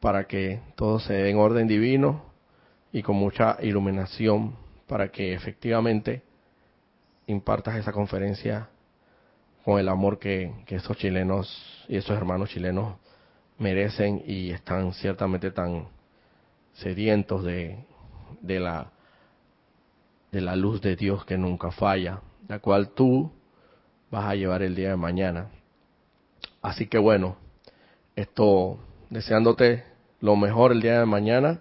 para 0.00 0.24
que 0.24 0.60
todo 0.74 1.00
se 1.00 1.14
dé 1.14 1.30
en 1.30 1.38
orden 1.38 1.66
divino 1.66 2.22
y 2.92 3.02
con 3.02 3.16
mucha 3.16 3.56
iluminación 3.62 4.54
para 4.86 5.10
que 5.10 5.32
efectivamente 5.32 6.22
impartas 7.26 7.76
esa 7.76 7.92
conferencia 7.92 8.68
con 9.64 9.78
el 9.80 9.88
amor 9.88 10.18
que, 10.18 10.52
esos 10.66 10.98
chilenos 10.98 11.86
y 11.88 11.96
esos 11.96 12.14
hermanos 12.14 12.50
chilenos 12.50 12.96
merecen 13.60 14.24
y 14.26 14.50
están 14.50 14.92
ciertamente 14.94 15.52
tan 15.52 15.86
sedientos 16.72 17.44
de, 17.44 17.84
de 18.40 18.58
la 18.58 18.90
de 20.32 20.40
la 20.40 20.56
luz 20.56 20.80
de 20.80 20.96
Dios 20.96 21.24
que 21.24 21.36
nunca 21.36 21.70
falla, 21.70 22.20
la 22.48 22.60
cual 22.60 22.90
tú 22.90 23.30
vas 24.10 24.26
a 24.26 24.34
llevar 24.34 24.62
el 24.62 24.74
día 24.74 24.90
de 24.90 24.96
mañana. 24.96 25.48
Así 26.62 26.86
que 26.86 26.98
bueno, 26.98 27.36
esto, 28.16 28.78
deseándote 29.08 29.84
lo 30.20 30.36
mejor 30.36 30.72
el 30.72 30.82
día 30.82 31.00
de 31.00 31.06
mañana 31.06 31.60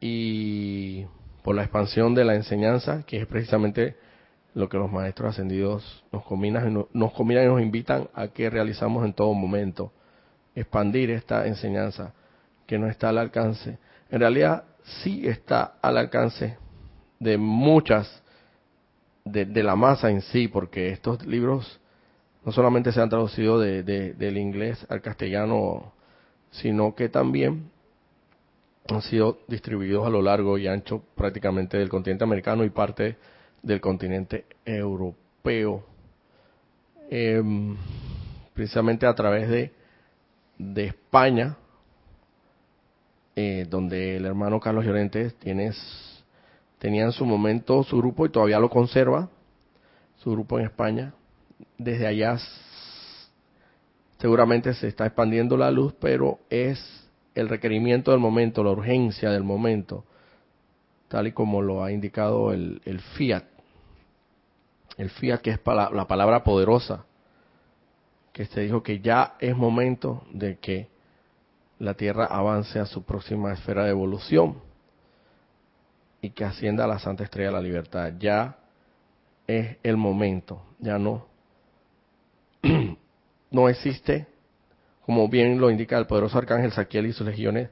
y 0.00 1.06
por 1.42 1.54
la 1.54 1.62
expansión 1.62 2.14
de 2.14 2.24
la 2.24 2.34
enseñanza, 2.34 3.04
que 3.06 3.18
es 3.18 3.26
precisamente 3.26 3.96
lo 4.54 4.68
que 4.68 4.78
los 4.78 4.90
maestros 4.90 5.30
ascendidos 5.30 6.04
nos 6.12 6.24
combinan, 6.24 6.86
nos 6.92 7.12
combinan 7.12 7.44
y 7.44 7.48
nos 7.48 7.60
invitan 7.60 8.08
a 8.14 8.28
que 8.28 8.48
realizamos 8.48 9.04
en 9.04 9.12
todo 9.12 9.32
momento, 9.34 9.92
expandir 10.56 11.10
esta 11.10 11.46
enseñanza 11.46 12.12
que 12.66 12.78
no 12.78 12.88
está 12.88 13.10
al 13.10 13.18
alcance. 13.18 13.78
En 14.10 14.20
realidad 14.20 14.64
sí 15.02 15.26
está 15.26 15.74
al 15.80 15.98
alcance 15.98 16.56
de 17.20 17.38
muchas, 17.38 18.22
de, 19.24 19.62
la 19.62 19.76
masa 19.76 20.10
en 20.10 20.22
sí, 20.22 20.48
porque 20.48 20.90
estos 20.90 21.24
libros 21.26 21.80
no 22.44 22.52
solamente 22.52 22.92
se 22.92 23.00
han 23.00 23.08
traducido 23.08 23.58
de, 23.58 23.82
del 23.82 24.38
inglés 24.38 24.84
al 24.88 25.00
castellano, 25.00 25.92
sino 26.50 26.94
que 26.94 27.08
también 27.08 27.70
han 28.88 29.02
sido 29.02 29.38
distribuidos 29.48 30.06
a 30.06 30.10
lo 30.10 30.22
largo 30.22 30.58
y 30.58 30.68
ancho 30.68 31.02
prácticamente 31.16 31.76
del 31.76 31.88
continente 31.88 32.24
americano 32.24 32.64
y 32.64 32.70
parte 32.70 33.16
del 33.62 33.80
continente 33.80 34.46
europeo. 34.64 35.84
Em, 37.10 37.76
precisamente 38.54 39.06
a 39.06 39.14
través 39.14 39.48
de, 39.48 39.72
de 40.58 40.86
España, 40.86 41.56
eh, 43.34 43.66
donde 43.68 44.16
el 44.16 44.24
hermano 44.24 44.60
Carlos 44.60 44.84
Llorente 44.84 45.30
tiene, 45.30 45.72
tenía 46.78 47.04
en 47.04 47.12
su 47.12 47.24
momento 47.26 47.82
su 47.82 47.98
grupo 47.98 48.26
y 48.26 48.30
todavía 48.30 48.58
lo 48.58 48.70
conserva, 48.70 49.28
su 50.16 50.32
grupo 50.32 50.58
en 50.58 50.66
España, 50.66 51.12
desde 51.78 52.06
allá 52.06 52.38
seguramente 54.18 54.72
se 54.74 54.88
está 54.88 55.06
expandiendo 55.06 55.56
la 55.56 55.70
luz, 55.70 55.94
pero 56.00 56.38
es 56.48 56.78
el 57.34 57.48
requerimiento 57.48 58.10
del 58.10 58.20
momento, 58.20 58.64
la 58.64 58.70
urgencia 58.70 59.30
del 59.30 59.44
momento, 59.44 60.04
tal 61.08 61.26
y 61.26 61.32
como 61.32 61.60
lo 61.60 61.84
ha 61.84 61.92
indicado 61.92 62.52
el, 62.52 62.80
fiat. 63.16 63.44
El 64.96 65.10
fiat 65.10 65.40
que 65.42 65.50
es 65.50 65.60
la 65.66 66.08
palabra 66.08 66.42
poderosa, 66.42 67.04
que 68.36 68.44
se 68.44 68.60
dijo 68.60 68.82
que 68.82 69.00
ya 69.00 69.36
es 69.40 69.56
momento 69.56 70.22
de 70.30 70.58
que 70.58 70.88
la 71.78 71.94
Tierra 71.94 72.26
avance 72.26 72.78
a 72.78 72.84
su 72.84 73.02
próxima 73.02 73.50
esfera 73.54 73.84
de 73.84 73.90
evolución 73.92 74.58
y 76.20 76.28
que 76.28 76.44
ascienda 76.44 76.84
a 76.84 76.86
la 76.86 76.98
Santa 76.98 77.24
Estrella 77.24 77.48
de 77.48 77.54
la 77.54 77.62
Libertad. 77.62 78.12
Ya 78.18 78.58
es 79.46 79.78
el 79.82 79.96
momento, 79.96 80.62
ya 80.78 80.98
no 80.98 81.24
no 83.50 83.68
existe, 83.70 84.26
como 85.06 85.30
bien 85.30 85.58
lo 85.58 85.70
indica 85.70 85.96
el 85.96 86.06
poderoso 86.06 86.36
arcángel 86.36 86.72
Saquiel 86.72 87.06
y 87.06 87.14
sus 87.14 87.26
legiones 87.26 87.70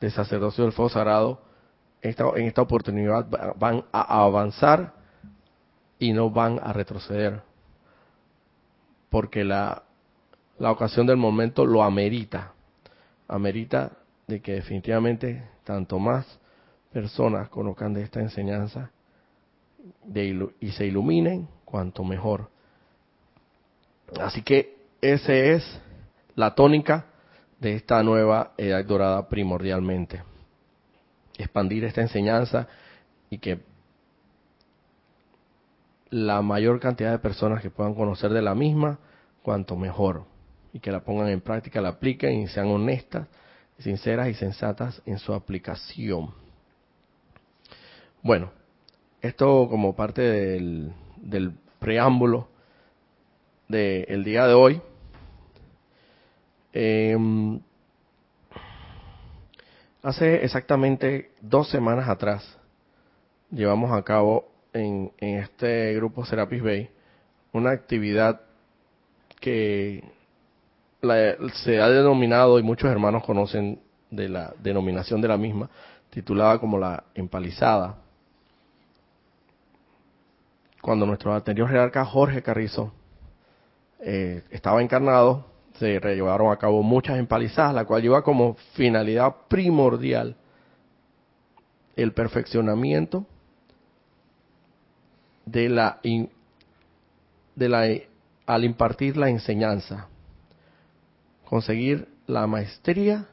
de 0.00 0.10
sacerdocio 0.10 0.64
del 0.64 0.74
fuego 0.74 0.90
sagrado, 0.90 1.40
en 2.02 2.46
esta 2.46 2.60
oportunidad 2.60 3.26
van 3.56 3.86
a 3.90 4.22
avanzar 4.22 4.92
y 5.98 6.12
no 6.12 6.28
van 6.28 6.60
a 6.62 6.74
retroceder, 6.74 7.40
porque 9.08 9.44
la, 9.44 9.84
la 10.58 10.70
ocasión 10.70 11.06
del 11.06 11.16
momento 11.16 11.66
lo 11.66 11.82
amerita, 11.82 12.52
amerita 13.28 13.92
de 14.26 14.40
que 14.40 14.52
definitivamente 14.52 15.42
tanto 15.64 15.98
más 15.98 16.38
personas 16.92 17.48
conozcan 17.48 17.92
de 17.92 18.02
esta 18.02 18.20
enseñanza 18.20 18.90
de, 20.04 20.48
y 20.60 20.70
se 20.70 20.86
iluminen, 20.86 21.48
cuanto 21.64 22.04
mejor. 22.04 22.48
Así 24.20 24.42
que 24.42 24.76
esa 25.00 25.34
es 25.34 25.80
la 26.36 26.54
tónica 26.54 27.06
de 27.58 27.74
esta 27.74 28.02
nueva 28.02 28.52
edad 28.56 28.84
dorada 28.84 29.28
primordialmente. 29.28 30.22
Expandir 31.36 31.84
esta 31.84 32.00
enseñanza 32.00 32.68
y 33.28 33.38
que 33.38 33.60
la 36.10 36.42
mayor 36.42 36.78
cantidad 36.78 37.10
de 37.10 37.18
personas 37.18 37.60
que 37.60 37.70
puedan 37.70 37.94
conocer 37.94 38.30
de 38.32 38.42
la 38.42 38.54
misma, 38.54 38.98
cuanto 39.42 39.74
mejor. 39.74 40.33
Y 40.74 40.80
que 40.80 40.92
la 40.92 41.00
pongan 41.00 41.28
en 41.28 41.40
práctica, 41.40 41.80
la 41.80 41.88
apliquen 41.88 42.40
y 42.40 42.48
sean 42.48 42.66
honestas, 42.66 43.26
sinceras 43.78 44.28
y 44.28 44.34
sensatas 44.34 45.00
en 45.06 45.18
su 45.18 45.32
aplicación. 45.32 46.34
Bueno, 48.22 48.50
esto 49.22 49.66
como 49.70 49.96
parte 49.96 50.20
del, 50.20 50.92
del 51.16 51.52
preámbulo 51.78 52.48
del 53.68 54.22
día 54.22 54.46
de 54.46 54.52
hoy. 54.52 54.82
Em, 56.74 57.58
Hace 60.04 60.44
exactamente 60.44 61.30
dos 61.40 61.70
semanas 61.70 62.10
atrás 62.10 62.58
llevamos 63.50 63.90
a 63.90 64.02
cabo 64.02 64.52
en, 64.74 65.10
en 65.16 65.38
este 65.38 65.94
grupo 65.94 66.26
Serapis 66.26 66.62
Bay 66.62 66.90
una 67.54 67.70
actividad 67.70 68.42
que 69.40 70.04
se 71.54 71.80
ha 71.80 71.88
denominado 71.88 72.58
y 72.58 72.62
muchos 72.62 72.90
hermanos 72.90 73.24
conocen 73.24 73.80
de 74.10 74.28
la 74.28 74.52
denominación 74.62 75.20
de 75.20 75.28
la 75.28 75.36
misma, 75.36 75.68
titulada 76.10 76.58
como 76.58 76.78
la 76.78 77.04
empalizada. 77.14 77.96
Cuando 80.80 81.06
nuestro 81.06 81.34
anterior 81.34 81.68
jerarca 81.68 82.04
Jorge 82.04 82.42
Carrizo 82.42 82.92
eh, 84.00 84.42
estaba 84.50 84.82
encarnado, 84.82 85.46
se 85.78 85.98
llevaron 85.98 86.52
a 86.52 86.56
cabo 86.56 86.82
muchas 86.82 87.18
empalizadas, 87.18 87.74
la 87.74 87.84
cual 87.84 88.02
lleva 88.02 88.22
como 88.22 88.54
finalidad 88.74 89.34
primordial 89.48 90.36
el 91.96 92.12
perfeccionamiento 92.12 93.26
de 95.46 95.68
la, 95.68 96.00
de 97.54 97.68
la 97.68 97.86
al 98.46 98.64
impartir 98.64 99.16
la 99.16 99.30
enseñanza, 99.30 100.08
conseguir 101.48 102.08
la 102.26 102.46
maestría 102.46 103.26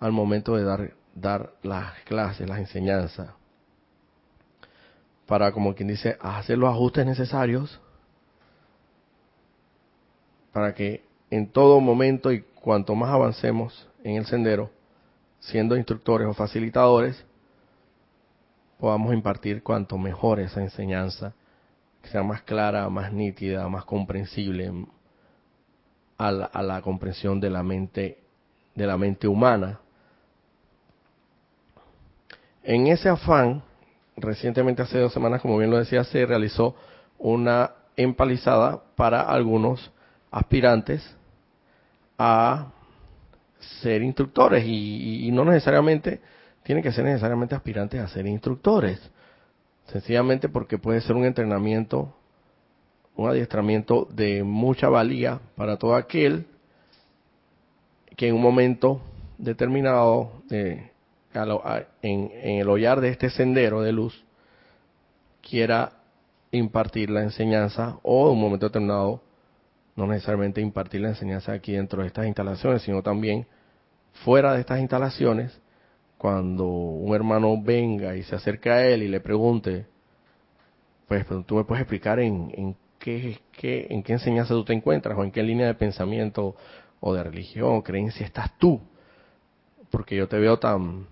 al 0.00 0.12
momento 0.12 0.56
de 0.56 0.64
dar, 0.64 0.92
dar 1.14 1.52
las 1.62 1.98
clases, 2.04 2.48
las 2.48 2.58
enseñanzas, 2.58 3.30
para, 5.26 5.52
como 5.52 5.74
quien 5.74 5.88
dice, 5.88 6.16
hacer 6.20 6.58
los 6.58 6.70
ajustes 6.70 7.04
necesarios 7.04 7.80
para 10.52 10.74
que 10.74 11.04
en 11.30 11.48
todo 11.48 11.80
momento 11.80 12.32
y 12.32 12.40
cuanto 12.40 12.94
más 12.94 13.10
avancemos 13.10 13.86
en 14.02 14.16
el 14.16 14.24
sendero, 14.24 14.70
siendo 15.38 15.76
instructores 15.76 16.26
o 16.26 16.32
facilitadores, 16.32 17.26
podamos 18.78 19.12
impartir 19.12 19.62
cuanto 19.62 19.98
mejor 19.98 20.40
esa 20.40 20.62
enseñanza, 20.62 21.34
que 22.00 22.08
sea 22.08 22.22
más 22.22 22.40
clara, 22.40 22.88
más 22.88 23.12
nítida, 23.12 23.68
más 23.68 23.84
comprensible 23.84 24.72
a 26.18 26.30
la, 26.30 26.46
a 26.46 26.62
la 26.62 26.82
comprensión 26.82 27.40
de 27.40 27.50
la 27.50 27.62
mente 27.62 28.18
de 28.76 28.86
la 28.86 28.96
mente 28.96 29.26
humana. 29.26 29.80
En 32.62 32.86
ese 32.86 33.08
afán, 33.08 33.62
recientemente 34.16 34.82
hace 34.82 34.98
dos 34.98 35.12
semanas, 35.12 35.40
como 35.40 35.58
bien 35.58 35.70
lo 35.70 35.78
decía, 35.78 36.04
se 36.04 36.24
realizó 36.26 36.76
una 37.18 37.72
empalizada 37.96 38.82
para 38.94 39.22
algunos 39.22 39.90
aspirantes 40.30 41.16
a 42.18 42.66
ser 43.80 44.02
instructores 44.02 44.64
y, 44.66 45.30
no 45.32 45.44
necesariamente 45.44 46.20
tienen 46.62 46.82
que 46.82 46.92
ser 46.92 47.04
necesariamente 47.04 47.54
aspirantes 47.54 48.00
a 48.00 48.08
ser 48.08 48.26
instructores, 48.26 49.00
sencillamente 49.86 50.48
porque 50.48 50.78
puede 50.78 51.00
ser 51.00 51.16
un 51.16 51.24
entrenamiento, 51.24 52.14
un 53.16 53.28
adiestramiento 53.28 54.06
de 54.10 54.42
mucha 54.42 54.88
valía 54.88 55.40
para 55.56 55.76
todo 55.76 55.94
aquel 55.94 56.46
que 58.16 58.28
en 58.28 58.34
un 58.34 58.42
momento 58.42 59.00
determinado 59.38 60.42
en, 60.50 60.90
en 62.02 62.30
el 62.60 62.68
hollar 62.68 63.00
de 63.00 63.08
este 63.08 63.30
sendero 63.30 63.82
de 63.82 63.92
luz 63.92 64.24
quiera 65.42 65.92
impartir 66.50 67.10
la 67.10 67.22
enseñanza 67.22 67.98
o 68.02 68.26
en 68.26 68.34
un 68.34 68.40
momento 68.40 68.66
determinado 68.66 69.20
no 69.96 70.06
necesariamente 70.06 70.60
impartir 70.60 71.00
la 71.00 71.08
enseñanza 71.08 71.52
aquí 71.52 71.72
dentro 71.72 72.02
de 72.02 72.08
estas 72.08 72.26
instalaciones, 72.26 72.82
sino 72.82 73.02
también 73.02 73.46
fuera 74.24 74.52
de 74.52 74.60
estas 74.60 74.80
instalaciones, 74.80 75.58
cuando 76.18 76.66
un 76.66 77.14
hermano 77.14 77.60
venga 77.60 78.14
y 78.16 78.22
se 78.22 78.34
acerca 78.36 78.74
a 78.74 78.86
él 78.86 79.02
y 79.02 79.08
le 79.08 79.20
pregunte, 79.20 79.86
pues, 81.08 81.24
pues 81.24 81.46
tú 81.46 81.56
me 81.56 81.64
puedes 81.64 81.82
explicar 81.82 82.20
en, 82.20 82.52
en 82.54 82.76
en 83.10 84.02
qué 84.02 84.12
enseñanza 84.12 84.54
tú 84.54 84.64
te 84.64 84.72
encuentras 84.72 85.16
o 85.18 85.24
en 85.24 85.30
qué 85.30 85.42
línea 85.42 85.66
de 85.66 85.74
pensamiento 85.74 86.56
o 87.00 87.14
de 87.14 87.22
religión 87.22 87.76
o 87.76 87.82
creencia 87.82 88.26
estás 88.26 88.56
tú, 88.58 88.80
porque 89.90 90.16
yo 90.16 90.28
te 90.28 90.38
veo 90.38 90.58
tan, 90.58 91.06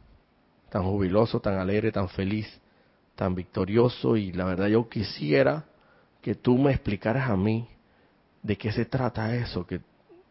tan 0.70 0.84
jubiloso, 0.84 1.40
tan 1.40 1.58
alegre, 1.58 1.92
tan 1.92 2.08
feliz, 2.08 2.46
tan 3.14 3.34
victorioso 3.34 4.16
y 4.16 4.32
la 4.32 4.44
verdad 4.44 4.66
yo 4.66 4.88
quisiera 4.88 5.64
que 6.20 6.34
tú 6.34 6.58
me 6.58 6.72
explicaras 6.72 7.30
a 7.30 7.36
mí 7.36 7.68
de 8.42 8.56
qué 8.56 8.72
se 8.72 8.84
trata 8.84 9.34
eso, 9.36 9.66
que 9.66 9.80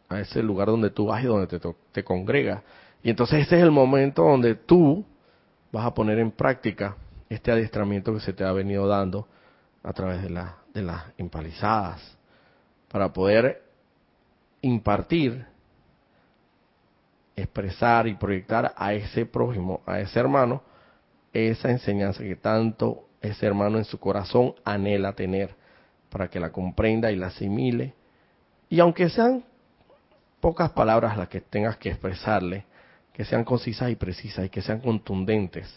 a 0.09 0.19
ese 0.19 0.43
lugar 0.43 0.67
donde 0.67 0.89
tú 0.89 1.07
vas 1.07 1.23
y 1.23 1.27
donde 1.27 1.47
te, 1.47 1.59
te 1.91 2.03
congregas. 2.03 2.61
Y 3.01 3.09
entonces 3.09 3.45
ese 3.45 3.57
es 3.57 3.63
el 3.63 3.71
momento 3.71 4.23
donde 4.23 4.55
tú 4.55 5.05
vas 5.71 5.85
a 5.85 5.93
poner 5.93 6.19
en 6.19 6.31
práctica 6.31 6.95
este 7.29 7.51
adiestramiento 7.51 8.13
que 8.13 8.19
se 8.19 8.33
te 8.33 8.43
ha 8.43 8.51
venido 8.51 8.87
dando 8.87 9.27
a 9.81 9.93
través 9.93 10.21
de, 10.21 10.29
la, 10.29 10.57
de 10.73 10.81
las 10.81 11.03
empalizadas, 11.17 12.17
para 12.89 13.11
poder 13.11 13.63
impartir, 14.61 15.45
expresar 17.35 18.07
y 18.07 18.15
proyectar 18.15 18.73
a 18.75 18.93
ese 18.93 19.25
prójimo, 19.25 19.81
a 19.85 19.99
ese 19.99 20.19
hermano, 20.19 20.61
esa 21.31 21.69
enseñanza 21.69 22.23
que 22.23 22.35
tanto 22.35 23.07
ese 23.21 23.45
hermano 23.45 23.77
en 23.77 23.85
su 23.85 23.99
corazón 23.99 24.53
anhela 24.63 25.13
tener, 25.13 25.55
para 26.09 26.29
que 26.29 26.39
la 26.39 26.51
comprenda 26.51 27.11
y 27.11 27.15
la 27.15 27.27
asimile 27.27 27.95
y 28.73 28.79
aunque 28.79 29.07
sean 29.07 29.43
pocas 30.39 30.71
palabras 30.71 31.15
las 31.15 31.29
que 31.29 31.41
tengas 31.41 31.77
que 31.77 31.89
expresarle, 31.89 32.65
que 33.13 33.23
sean 33.23 33.43
concisas 33.43 33.91
y 33.91 33.95
precisas 33.95 34.47
y 34.47 34.49
que 34.49 34.63
sean 34.63 34.79
contundentes. 34.79 35.71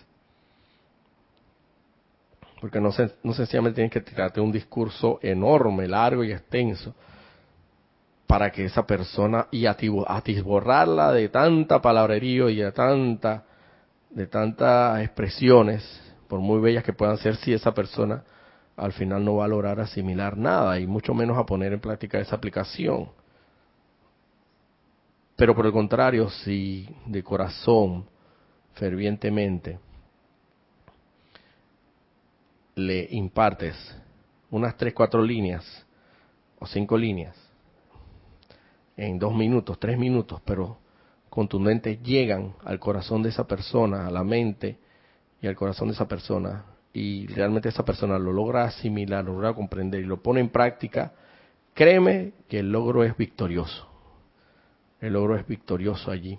Porque 2.61 2.81
no, 2.81 2.90
no 3.23 3.33
sencillamente 3.35 3.77
tienes 3.77 3.92
que 3.92 4.01
tirarte 4.01 4.40
un 4.40 4.53
discurso 4.53 5.19
enorme, 5.23 5.87
largo 5.87 6.25
y 6.25 6.33
extenso 6.33 6.95
para 8.27 8.51
que 8.51 8.64
esa 8.64 8.87
persona 8.87 9.47
y 9.53 9.66
atisborrarla 9.66 11.12
de 11.12 11.29
tanta 11.29 11.81
palabrería 11.81 12.51
y 12.51 12.57
de 12.57 12.73
tanta 12.73 13.45
de 14.11 14.27
tantas 14.27 15.03
expresiones, 15.03 15.85
por 16.27 16.40
muy 16.40 16.61
bellas 16.61 16.83
que 16.83 16.95
puedan 16.95 17.19
ser, 17.19 17.37
si 17.37 17.53
esa 17.53 17.75
persona 17.75 18.25
al 18.77 18.92
final 18.92 19.25
no 19.25 19.37
va 19.37 19.45
a 19.45 19.49
lograr 19.49 19.79
asimilar 19.79 20.37
nada 20.37 20.79
y 20.79 20.87
mucho 20.87 21.12
menos 21.12 21.37
a 21.37 21.45
poner 21.45 21.73
en 21.75 21.81
práctica 21.81 22.19
esa 22.19 22.37
aplicación. 22.37 23.11
Pero 25.37 25.55
por 25.55 25.66
el 25.66 25.73
contrario, 25.73 26.31
si 26.31 26.88
de 27.05 27.23
corazón, 27.23 28.07
fervientemente, 28.73 29.79
le 32.77 33.09
impartes 33.11 33.75
unas 34.51 34.77
tres, 34.77 34.93
cuatro 34.93 35.23
líneas 35.23 35.65
o 36.59 36.67
cinco 36.67 36.99
líneas 36.99 37.35
en 38.99 39.19
dos 39.19 39.35
minutos, 39.35 39.81
tres 39.81 39.99
minutos, 39.99 40.43
pero 40.45 40.77
contundentes 41.31 42.03
llegan 42.03 42.55
al 42.65 42.79
corazón 42.79 43.23
de 43.23 43.31
esa 43.31 43.47
persona, 43.47 44.07
a 44.07 44.11
la 44.11 44.23
mente 44.23 44.77
y 45.41 45.47
al 45.47 45.57
corazón 45.57 45.89
de 45.89 45.95
esa 45.95 46.07
persona, 46.07 46.65
y 46.93 47.27
realmente 47.29 47.71
esa 47.71 47.85
persona 47.85 48.19
lo 48.19 48.33
logra 48.33 48.65
asimilar, 48.65 49.25
lo 49.25 49.33
logra 49.33 49.55
comprender 49.55 50.01
y 50.01 50.07
lo 50.07 50.23
pone 50.23 50.41
en 50.41 50.51
práctica, 50.51 51.12
créeme 51.75 52.33
que 52.49 52.59
el 52.59 52.73
logro 52.73 53.05
es 53.05 53.17
victorioso. 53.17 53.87
El 55.01 55.15
logro 55.15 55.37
es 55.37 55.47
victorioso 55.47 56.11
allí. 56.11 56.39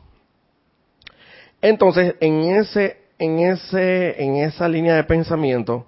Entonces, 1.62 2.16
en 2.20 2.42
ese, 2.56 2.98
en 3.20 3.40
ese, 3.40 4.24
en 4.24 4.36
esa 4.38 4.68
línea 4.68 4.96
de 4.96 5.04
pensamiento, 5.04 5.88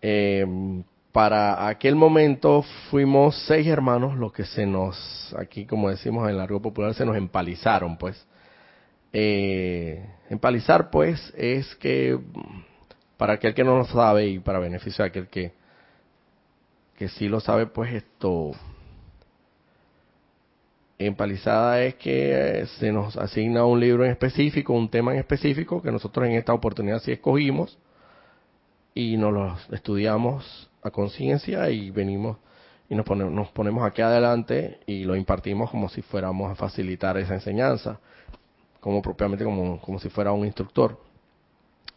em, 0.00 0.84
para 1.12 1.68
aquel 1.68 1.96
momento 1.96 2.62
fuimos 2.90 3.36
seis 3.46 3.66
hermanos 3.66 4.16
los 4.16 4.32
que 4.32 4.44
se 4.44 4.66
nos, 4.66 5.34
aquí 5.38 5.66
como 5.66 5.90
decimos 5.90 6.24
en 6.24 6.30
el 6.30 6.36
largo 6.38 6.60
popular, 6.60 6.94
se 6.94 7.04
nos 7.04 7.16
empalizaron, 7.16 7.96
pues. 7.96 8.26
Eh, 9.12 10.04
empalizar, 10.28 10.90
pues, 10.90 11.32
es 11.36 11.74
que 11.76 12.18
para 13.16 13.34
aquel 13.34 13.54
que 13.54 13.64
no 13.64 13.78
lo 13.78 13.84
sabe 13.86 14.28
y 14.28 14.38
para 14.38 14.58
beneficio 14.58 15.02
de 15.02 15.08
aquel 15.08 15.28
que, 15.28 15.52
que 16.96 17.08
sí 17.08 17.28
lo 17.28 17.40
sabe, 17.40 17.66
pues 17.66 17.94
esto, 17.94 18.52
empalizada 20.98 21.82
es 21.82 21.94
que 21.94 22.66
se 22.78 22.92
nos 22.92 23.16
asigna 23.16 23.64
un 23.64 23.80
libro 23.80 24.04
en 24.04 24.10
específico, 24.10 24.72
un 24.72 24.90
tema 24.90 25.12
en 25.12 25.20
específico, 25.20 25.80
que 25.80 25.92
nosotros 25.92 26.26
en 26.26 26.32
esta 26.32 26.52
oportunidad 26.52 27.00
sí 27.00 27.12
escogimos, 27.12 27.78
y 28.98 29.16
nos 29.16 29.32
lo 29.32 29.56
estudiamos 29.70 30.68
a 30.82 30.90
conciencia 30.90 31.70
y 31.70 31.92
venimos 31.92 32.36
y 32.90 32.96
nos 32.96 33.06
ponemos, 33.06 33.32
nos 33.32 33.48
ponemos 33.50 33.86
aquí 33.86 34.02
adelante 34.02 34.80
y 34.86 35.04
lo 35.04 35.14
impartimos 35.14 35.70
como 35.70 35.88
si 35.88 36.02
fuéramos 36.02 36.50
a 36.50 36.56
facilitar 36.56 37.16
esa 37.16 37.34
enseñanza, 37.34 38.00
como 38.80 39.00
propiamente 39.00 39.44
como, 39.44 39.80
como 39.80 40.00
si 40.00 40.08
fuera 40.08 40.32
un 40.32 40.44
instructor. 40.44 40.98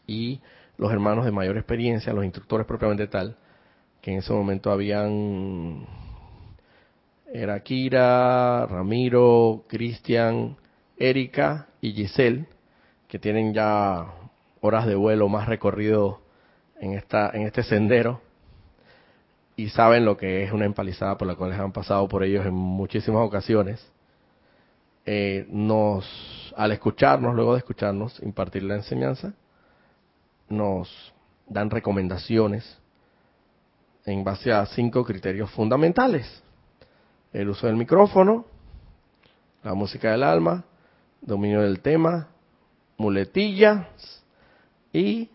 Y 0.06 0.42
los 0.78 0.92
hermanos 0.92 1.26
de 1.26 1.32
mayor 1.32 1.58
experiencia, 1.58 2.14
los 2.14 2.24
instructores 2.24 2.68
propiamente 2.68 3.08
tal, 3.08 3.36
que 4.00 4.12
en 4.12 4.20
ese 4.20 4.32
momento 4.32 4.70
habían 4.70 5.88
era 7.34 7.64
Kira, 7.64 8.68
Ramiro, 8.68 9.64
Cristian, 9.68 10.56
Erika 10.98 11.68
y 11.82 11.94
Giselle, 11.94 12.46
que 13.08 13.18
tienen 13.18 13.56
ya 13.56 14.06
horas 14.60 14.86
de 14.86 14.94
vuelo 14.94 15.30
más 15.30 15.48
recorrido 15.48 16.21
en 16.82 16.94
esta 16.94 17.30
en 17.34 17.44
este 17.44 17.63
sendero 17.63 18.20
y 19.56 19.70
saben 19.70 20.04
lo 20.04 20.17
que 20.17 20.44
es 20.44 20.52
una 20.52 20.65
empalizada 20.65 21.17
por 21.17 21.28
la 21.28 21.36
cual 21.36 21.54
han 21.54 21.72
pasado 21.72 22.08
por 22.08 22.24
ellos 22.24 22.46
en 22.46 22.54
muchísimas 22.54 23.26
ocasiones. 23.26 23.86
Eh, 25.06 25.48
nos 25.50 26.54
al 26.58 26.72
escucharnos, 26.72 27.36
luego 27.36 27.54
de 27.54 27.60
escucharnos 27.60 28.20
impartir 28.24 28.63
la 28.63 28.76
enseñanza, 28.76 29.34
nos 30.50 31.13
dan 31.48 31.70
recomendaciones 31.70 32.78
en 34.06 34.24
base 34.24 34.52
a 34.52 34.65
cinco 34.65 35.06
criterios 35.06 35.50
fundamentales. 35.52 36.44
El 37.32 37.50
uso 37.50 37.67
del 37.67 37.76
micrófono, 37.76 38.46
la 39.63 39.74
música 39.76 40.12
del 40.12 40.24
alma, 40.24 40.65
dominio 41.22 41.62
del 41.62 41.82
tema, 41.82 42.30
muletillas 42.98 44.24
y 44.91 45.30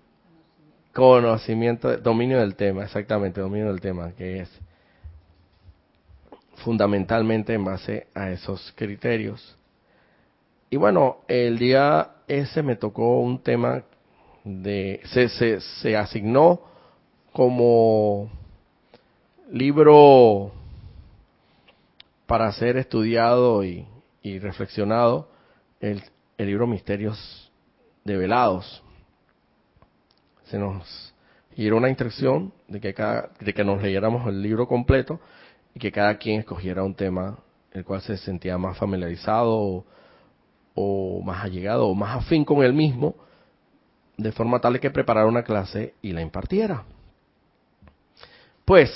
conocimiento, 0.96 1.94
dominio 1.98 2.40
del 2.40 2.56
tema, 2.56 2.85
exactamente, 2.85 3.42
dominio 3.42 3.66
del 3.66 3.82
tema, 3.82 4.12
que 4.12 4.40
es 4.40 4.61
fundamentalmente 6.64 7.52
en 7.52 7.66
base 7.66 8.06
a 8.14 8.30
esos 8.30 8.72
criterios. 8.74 9.59
Y 10.70 10.76
bueno, 10.76 11.18
el 11.28 11.59
día 11.59 12.12
ese 12.26 12.62
me 12.62 12.76
tocó 12.76 13.20
un 13.20 13.42
tema 13.42 13.85
de, 14.42 15.02
se, 15.12 15.28
se, 15.28 15.61
se 15.61 15.94
asignó 15.98 16.62
como 17.30 18.30
libro 19.50 20.50
para 22.24 22.50
ser 22.52 22.78
estudiado 22.78 23.64
y, 23.64 23.87
y 24.22 24.38
reflexionado 24.38 25.28
el, 25.78 26.02
el, 26.38 26.46
libro 26.46 26.66
Misterios 26.66 27.52
Develados. 28.02 28.82
Se 30.46 30.59
nos 30.59 31.14
dieron 31.56 31.78
una 31.78 31.88
instrucción 31.88 32.52
de 32.68 32.80
que, 32.80 32.94
cada, 32.94 33.30
de 33.40 33.54
que 33.54 33.64
nos 33.64 33.82
leyéramos 33.82 34.26
el 34.28 34.42
libro 34.42 34.68
completo 34.68 35.20
y 35.74 35.80
que 35.80 35.92
cada 35.92 36.16
quien 36.18 36.40
escogiera 36.40 36.82
un 36.82 36.94
tema 36.94 37.38
el 37.72 37.85
cual 37.85 38.00
se 38.00 38.16
sentía 38.16 38.56
más 38.56 38.78
familiarizado 38.78 39.54
o, 39.54 39.85
o 40.74 41.20
más 41.22 41.44
allegado 41.44 41.88
o 41.88 41.94
más 41.94 42.16
afín 42.16 42.44
con 42.44 42.62
el 42.62 42.72
mismo, 42.72 43.14
de 44.16 44.32
forma 44.32 44.61
tal 44.61 44.80
que 44.80 44.90
preparara 44.90 45.26
una 45.26 45.42
clase 45.42 45.94
y 46.00 46.12
la 46.12 46.22
impartiera. 46.22 46.85
Pues, 48.64 48.90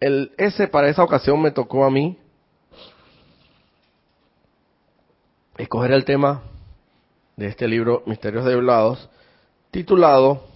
el, 0.00 0.32
ese 0.36 0.68
para 0.68 0.88
esa 0.88 1.02
ocasión 1.02 1.40
me 1.40 1.50
tocó 1.50 1.84
a 1.84 1.90
mí 1.90 2.18
escoger 5.56 5.92
el 5.92 6.04
tema 6.04 6.42
de 7.36 7.46
este 7.46 7.66
libro 7.68 8.02
Misterios 8.06 8.44
Develados, 8.44 9.08
titulado 9.70 10.49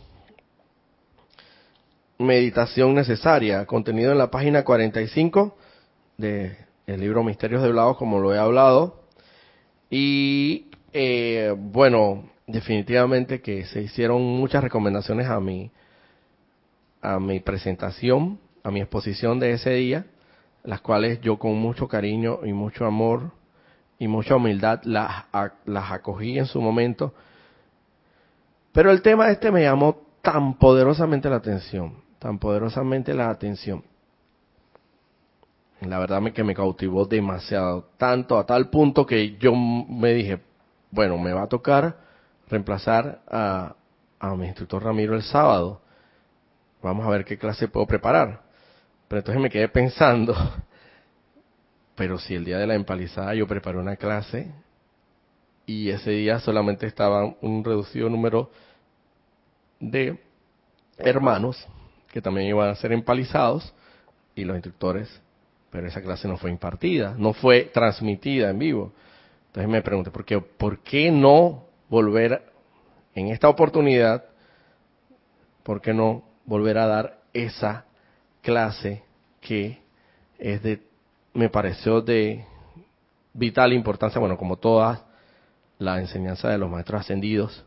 Meditación 2.18 2.94
Necesaria, 2.94 3.66
contenido 3.66 4.12
en 4.12 4.18
la 4.18 4.30
página 4.30 4.64
45 4.64 5.56
del 6.16 6.56
el 6.86 7.00
libro 7.00 7.24
Misterios 7.24 7.62
Develados, 7.62 7.96
como 7.96 8.20
lo 8.20 8.34
he 8.34 8.38
hablado. 8.38 9.04
Y 9.90 10.66
eh, 10.92 11.54
bueno, 11.56 12.30
definitivamente 12.46 13.40
que 13.40 13.64
se 13.64 13.82
hicieron 13.82 14.22
muchas 14.22 14.62
recomendaciones 14.62 15.28
a 15.28 15.40
mi, 15.40 15.70
a 17.02 17.18
mi 17.18 17.40
presentación, 17.40 18.38
a 18.62 18.70
mi 18.70 18.80
exposición 18.80 19.40
de 19.40 19.52
ese 19.52 19.70
día, 19.70 20.06
las 20.62 20.80
cuales 20.80 21.20
yo 21.20 21.38
con 21.38 21.56
mucho 21.56 21.88
cariño 21.88 22.40
y 22.44 22.52
mucho 22.52 22.86
amor 22.86 23.32
y 23.98 24.08
mucha 24.08 24.36
humildad 24.36 24.80
las, 24.84 25.24
las 25.64 25.90
acogí 25.90 26.38
en 26.38 26.46
su 26.46 26.60
momento. 26.60 27.14
Pero 28.72 28.90
el 28.90 29.02
tema 29.02 29.30
este 29.30 29.50
me 29.50 29.62
llamó 29.62 30.02
tan 30.22 30.54
poderosamente 30.54 31.28
la 31.28 31.36
atención, 31.36 32.03
tan 32.24 32.38
poderosamente 32.38 33.12
la 33.12 33.28
atención. 33.28 33.84
La 35.82 35.98
verdad 35.98 36.22
me 36.22 36.32
que 36.32 36.42
me 36.42 36.54
cautivó 36.54 37.04
demasiado, 37.04 37.90
tanto 37.98 38.38
a 38.38 38.46
tal 38.46 38.70
punto 38.70 39.04
que 39.04 39.36
yo 39.36 39.54
me 39.54 40.14
dije, 40.14 40.40
bueno, 40.90 41.18
me 41.18 41.34
va 41.34 41.42
a 41.42 41.48
tocar 41.48 41.98
reemplazar 42.48 43.20
a, 43.30 43.74
a 44.18 44.36
mi 44.36 44.46
instructor 44.46 44.82
Ramiro 44.82 45.14
el 45.14 45.22
sábado. 45.22 45.82
Vamos 46.82 47.06
a 47.06 47.10
ver 47.10 47.26
qué 47.26 47.36
clase 47.36 47.68
puedo 47.68 47.86
preparar. 47.86 48.40
Pero 49.06 49.18
entonces 49.18 49.42
me 49.42 49.50
quedé 49.50 49.68
pensando, 49.68 50.34
pero 51.94 52.16
si 52.18 52.34
el 52.34 52.46
día 52.46 52.56
de 52.56 52.66
la 52.66 52.74
empalizada 52.74 53.34
yo 53.34 53.46
preparé 53.46 53.76
una 53.76 53.96
clase 53.96 54.50
y 55.66 55.90
ese 55.90 56.12
día 56.12 56.40
solamente 56.40 56.86
estaba 56.86 57.36
un 57.42 57.62
reducido 57.62 58.08
número 58.08 58.50
de 59.78 60.18
hermanos 60.96 61.68
que 62.14 62.22
también 62.22 62.46
iban 62.46 62.68
a 62.68 62.76
ser 62.76 62.92
empalizados 62.92 63.74
y 64.36 64.44
los 64.44 64.54
instructores, 64.54 65.20
pero 65.68 65.88
esa 65.88 66.00
clase 66.00 66.28
no 66.28 66.36
fue 66.36 66.52
impartida, 66.52 67.16
no 67.18 67.32
fue 67.32 67.72
transmitida 67.74 68.50
en 68.50 68.58
vivo. 68.60 68.92
Entonces 69.48 69.68
me 69.68 69.82
pregunté, 69.82 70.12
¿por 70.12 70.24
qué, 70.24 70.38
¿por 70.38 70.78
qué 70.78 71.10
no 71.10 71.64
volver 71.88 72.44
en 73.16 73.30
esta 73.30 73.48
oportunidad, 73.48 74.26
¿por 75.64 75.80
qué 75.80 75.92
no 75.92 76.22
volver 76.44 76.78
a 76.78 76.86
dar 76.86 77.18
esa 77.32 77.84
clase 78.42 79.02
que 79.40 79.80
es 80.38 80.62
de 80.62 80.82
me 81.32 81.48
pareció 81.48 82.00
de 82.00 82.44
vital 83.32 83.72
importancia, 83.72 84.20
bueno, 84.20 84.38
como 84.38 84.56
toda 84.58 85.04
la 85.80 85.98
enseñanza 85.98 86.48
de 86.48 86.58
los 86.58 86.70
maestros 86.70 87.00
ascendidos. 87.00 87.64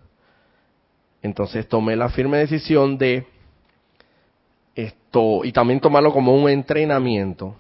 Entonces 1.22 1.68
tomé 1.68 1.98
la 1.98 2.08
firme 2.08 2.38
decisión 2.38 2.98
de 2.98 3.28
esto 4.78 5.44
y 5.44 5.52
también 5.52 5.80
tomarlo 5.80 6.14
como 6.14 6.36
un 6.36 6.50
entrenamiento, 6.50 7.56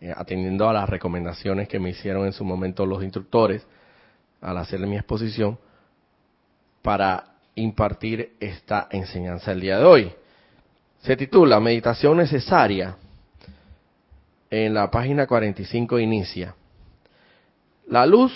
eh, 0.00 0.12
atendiendo 0.14 0.68
a 0.68 0.72
las 0.72 0.88
recomendaciones 0.88 1.66
que 1.66 1.78
me 1.78 1.90
hicieron 1.90 2.26
en 2.26 2.32
su 2.32 2.44
momento 2.44 2.84
los 2.84 3.02
instructores 3.02 3.66
al 4.42 4.58
hacerle 4.58 4.86
mi 4.86 4.96
exposición, 4.96 5.58
para 6.82 7.24
impartir 7.54 8.34
esta 8.38 8.88
enseñanza 8.90 9.52
el 9.52 9.60
día 9.60 9.78
de 9.78 9.84
hoy. 9.84 10.12
Se 11.00 11.16
titula 11.16 11.60
Meditación 11.60 12.18
necesaria 12.18 12.96
en 14.50 14.74
la 14.74 14.90
página 14.90 15.26
45 15.26 15.98
inicia. 15.98 16.54
La 17.88 18.06
luz, 18.06 18.32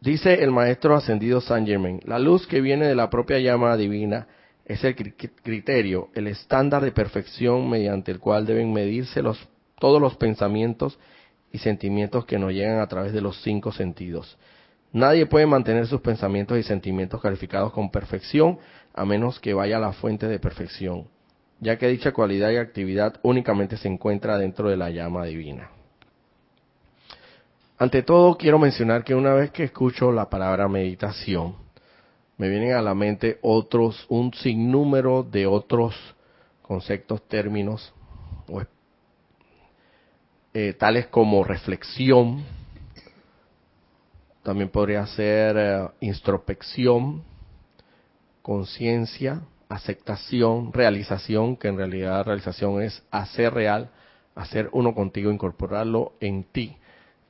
dice 0.00 0.42
el 0.42 0.50
maestro 0.50 0.96
ascendido 0.96 1.40
San 1.40 1.66
Germain, 1.66 2.00
la 2.04 2.18
luz 2.18 2.46
que 2.46 2.60
viene 2.60 2.86
de 2.86 2.94
la 2.94 3.10
propia 3.10 3.38
llama 3.38 3.76
divina 3.76 4.26
es 4.68 4.84
el 4.84 4.94
criterio, 4.94 6.10
el 6.14 6.28
estándar 6.28 6.84
de 6.84 6.92
perfección 6.92 7.68
mediante 7.68 8.12
el 8.12 8.20
cual 8.20 8.46
deben 8.46 8.72
medirse 8.72 9.22
los, 9.22 9.38
todos 9.78 10.00
los 10.00 10.16
pensamientos 10.16 10.98
y 11.50 11.58
sentimientos 11.58 12.26
que 12.26 12.38
nos 12.38 12.52
llegan 12.52 12.80
a 12.80 12.86
través 12.86 13.12
de 13.12 13.20
los 13.20 13.42
cinco 13.42 13.72
sentidos. 13.72 14.38
Nadie 14.92 15.26
puede 15.26 15.46
mantener 15.46 15.86
sus 15.86 16.00
pensamientos 16.00 16.58
y 16.58 16.62
sentimientos 16.62 17.20
calificados 17.20 17.72
con 17.72 17.90
perfección 17.90 18.58
a 18.94 19.04
menos 19.04 19.40
que 19.40 19.54
vaya 19.54 19.78
a 19.78 19.80
la 19.80 19.92
fuente 19.92 20.28
de 20.28 20.38
perfección 20.38 21.06
ya 21.60 21.76
que 21.76 21.88
dicha 21.88 22.12
cualidad 22.12 22.50
y 22.50 22.56
actividad 22.56 23.18
únicamente 23.22 23.76
se 23.76 23.88
encuentra 23.88 24.38
dentro 24.38 24.68
de 24.68 24.76
la 24.76 24.90
llama 24.90 25.24
divina. 25.24 25.70
Ante 27.78 28.02
todo, 28.02 28.36
quiero 28.36 28.58
mencionar 28.58 29.04
que 29.04 29.14
una 29.14 29.34
vez 29.34 29.50
que 29.50 29.64
escucho 29.64 30.10
la 30.10 30.28
palabra 30.28 30.68
meditación, 30.68 31.56
me 32.38 32.48
vienen 32.48 32.72
a 32.72 32.82
la 32.82 32.94
mente 32.94 33.38
otros, 33.42 34.06
un 34.08 34.32
sinnúmero 34.32 35.24
de 35.24 35.46
otros 35.46 35.94
conceptos, 36.62 37.26
términos, 37.28 37.92
eh, 40.54 40.72
tales 40.72 41.08
como 41.08 41.44
reflexión, 41.44 42.44
también 44.42 44.70
podría 44.70 45.06
ser 45.06 45.56
eh, 45.58 45.88
introspección, 46.00 47.22
conciencia, 48.40 49.42
aceptación, 49.68 50.72
realización, 50.72 51.56
que 51.56 51.68
en 51.68 51.76
realidad 51.76 52.24
realización 52.24 52.82
es 52.82 53.04
hacer 53.10 53.52
real, 53.52 53.90
hacer 54.34 54.70
uno 54.72 54.94
contigo, 54.94 55.30
incorporarlo 55.30 56.14
en 56.20 56.44
ti 56.44 56.76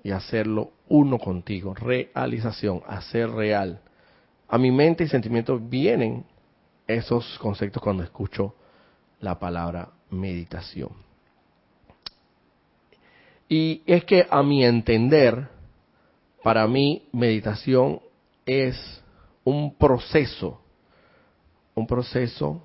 y 0.04 0.10
hacerlo 0.12 0.70
uno 0.88 1.18
contigo. 1.18 1.74
Realización, 1.74 2.82
hacer 2.86 3.30
real. 3.30 3.80
A 4.48 4.58
mi 4.58 4.70
mente 4.70 5.04
y 5.04 5.08
sentimientos 5.08 5.60
vienen 5.68 6.24
esos 6.86 7.38
conceptos 7.38 7.82
cuando 7.82 8.02
escucho 8.02 8.54
la 9.20 9.38
palabra 9.38 9.90
meditación. 10.10 10.90
Y 13.48 13.82
es 13.86 14.04
que 14.04 14.26
a 14.28 14.42
mi 14.42 14.64
entender, 14.64 15.48
para 16.42 16.66
mí 16.66 17.08
meditación 17.12 18.00
es 18.46 19.02
un 19.44 19.74
proceso 19.74 20.60
un 21.78 21.86
proceso 21.86 22.60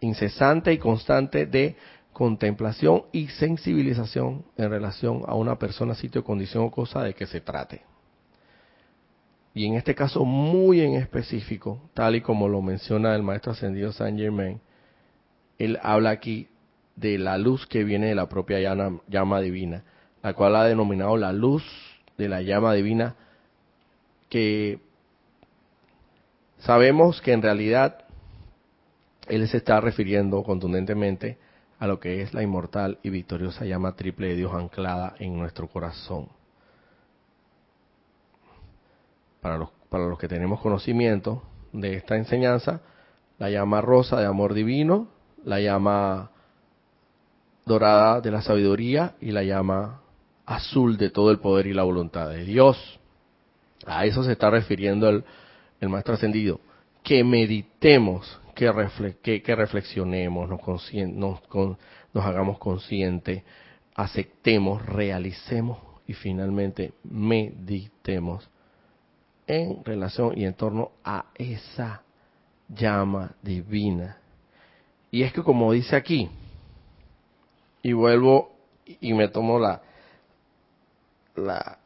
incesante 0.00 0.72
y 0.72 0.78
constante 0.78 1.46
de 1.46 1.76
contemplación 2.12 3.04
y 3.12 3.28
sensibilización 3.28 4.44
en 4.56 4.70
relación 4.70 5.22
a 5.26 5.34
una 5.34 5.58
persona, 5.58 5.94
sitio, 5.94 6.22
condición 6.22 6.64
o 6.64 6.70
cosa 6.70 7.02
de 7.02 7.14
que 7.14 7.26
se 7.26 7.40
trate. 7.40 7.82
Y 9.58 9.66
en 9.66 9.74
este 9.74 9.96
caso 9.96 10.24
muy 10.24 10.82
en 10.82 10.94
específico, 10.94 11.80
tal 11.92 12.14
y 12.14 12.20
como 12.20 12.48
lo 12.48 12.62
menciona 12.62 13.16
el 13.16 13.24
maestro 13.24 13.50
ascendido 13.50 13.90
Saint 13.90 14.16
Germain, 14.16 14.60
él 15.58 15.80
habla 15.82 16.10
aquí 16.10 16.46
de 16.94 17.18
la 17.18 17.38
luz 17.38 17.66
que 17.66 17.82
viene 17.82 18.06
de 18.06 18.14
la 18.14 18.28
propia 18.28 18.60
llama, 18.60 19.40
divina, 19.40 19.82
la 20.22 20.34
cual 20.34 20.54
ha 20.54 20.62
denominado 20.62 21.16
la 21.16 21.32
luz 21.32 21.64
de 22.16 22.28
la 22.28 22.40
llama 22.40 22.72
divina, 22.72 23.16
que 24.28 24.78
sabemos 26.58 27.20
que 27.20 27.32
en 27.32 27.42
realidad 27.42 28.04
él 29.26 29.48
se 29.48 29.56
está 29.56 29.80
refiriendo 29.80 30.44
contundentemente 30.44 31.36
a 31.80 31.88
lo 31.88 31.98
que 31.98 32.22
es 32.22 32.32
la 32.32 32.44
inmortal 32.44 33.00
y 33.02 33.10
victoriosa 33.10 33.64
llama 33.64 33.96
triple 33.96 34.28
de 34.28 34.36
Dios 34.36 34.54
anclada 34.54 35.16
en 35.18 35.36
nuestro 35.36 35.66
corazón. 35.66 36.37
Para 39.40 39.56
los, 39.58 39.70
para 39.88 40.06
los 40.06 40.18
que 40.18 40.28
tenemos 40.28 40.60
conocimiento 40.60 41.42
de 41.72 41.94
esta 41.94 42.16
enseñanza, 42.16 42.80
la 43.38 43.50
llama 43.50 43.80
rosa 43.80 44.20
de 44.20 44.26
amor 44.26 44.54
divino, 44.54 45.08
la 45.44 45.60
llama 45.60 46.30
dorada 47.64 48.20
de 48.20 48.30
la 48.30 48.42
sabiduría 48.42 49.14
y 49.20 49.30
la 49.30 49.44
llama 49.44 50.00
azul 50.46 50.96
de 50.96 51.10
todo 51.10 51.30
el 51.30 51.38
poder 51.38 51.66
y 51.66 51.74
la 51.74 51.84
voluntad 51.84 52.30
de 52.30 52.44
Dios. 52.44 52.98
A 53.86 54.06
eso 54.06 54.24
se 54.24 54.32
está 54.32 54.50
refiriendo 54.50 55.08
el, 55.08 55.24
el 55.80 55.88
Maestro 55.88 56.14
Ascendido. 56.14 56.60
Que 57.02 57.22
meditemos 57.22 58.40
que, 58.58 59.40
que, 59.42 59.54
reflexionemos, 59.54 60.48
nos, 60.48 60.60
nos, 61.14 61.42
nos 62.12 62.24
hagamos 62.24 62.58
conscientes, 62.58 63.44
aceptemos, 63.94 64.84
realicemos 64.84 65.78
y 66.06 66.14
finalmente 66.14 66.92
meditemos 67.04 68.50
en 69.48 69.84
relación 69.84 70.38
y 70.38 70.44
en 70.44 70.54
torno 70.54 70.92
a 71.02 71.24
esa 71.34 72.02
llama 72.68 73.32
divina. 73.42 74.18
Y 75.10 75.22
es 75.22 75.32
que 75.32 75.42
como 75.42 75.72
dice 75.72 75.96
aquí, 75.96 76.28
y 77.82 77.92
vuelvo 77.94 78.52
y 79.00 79.14
me 79.14 79.28
tomo 79.28 79.58
la, 79.58 79.80
la, 81.34 81.78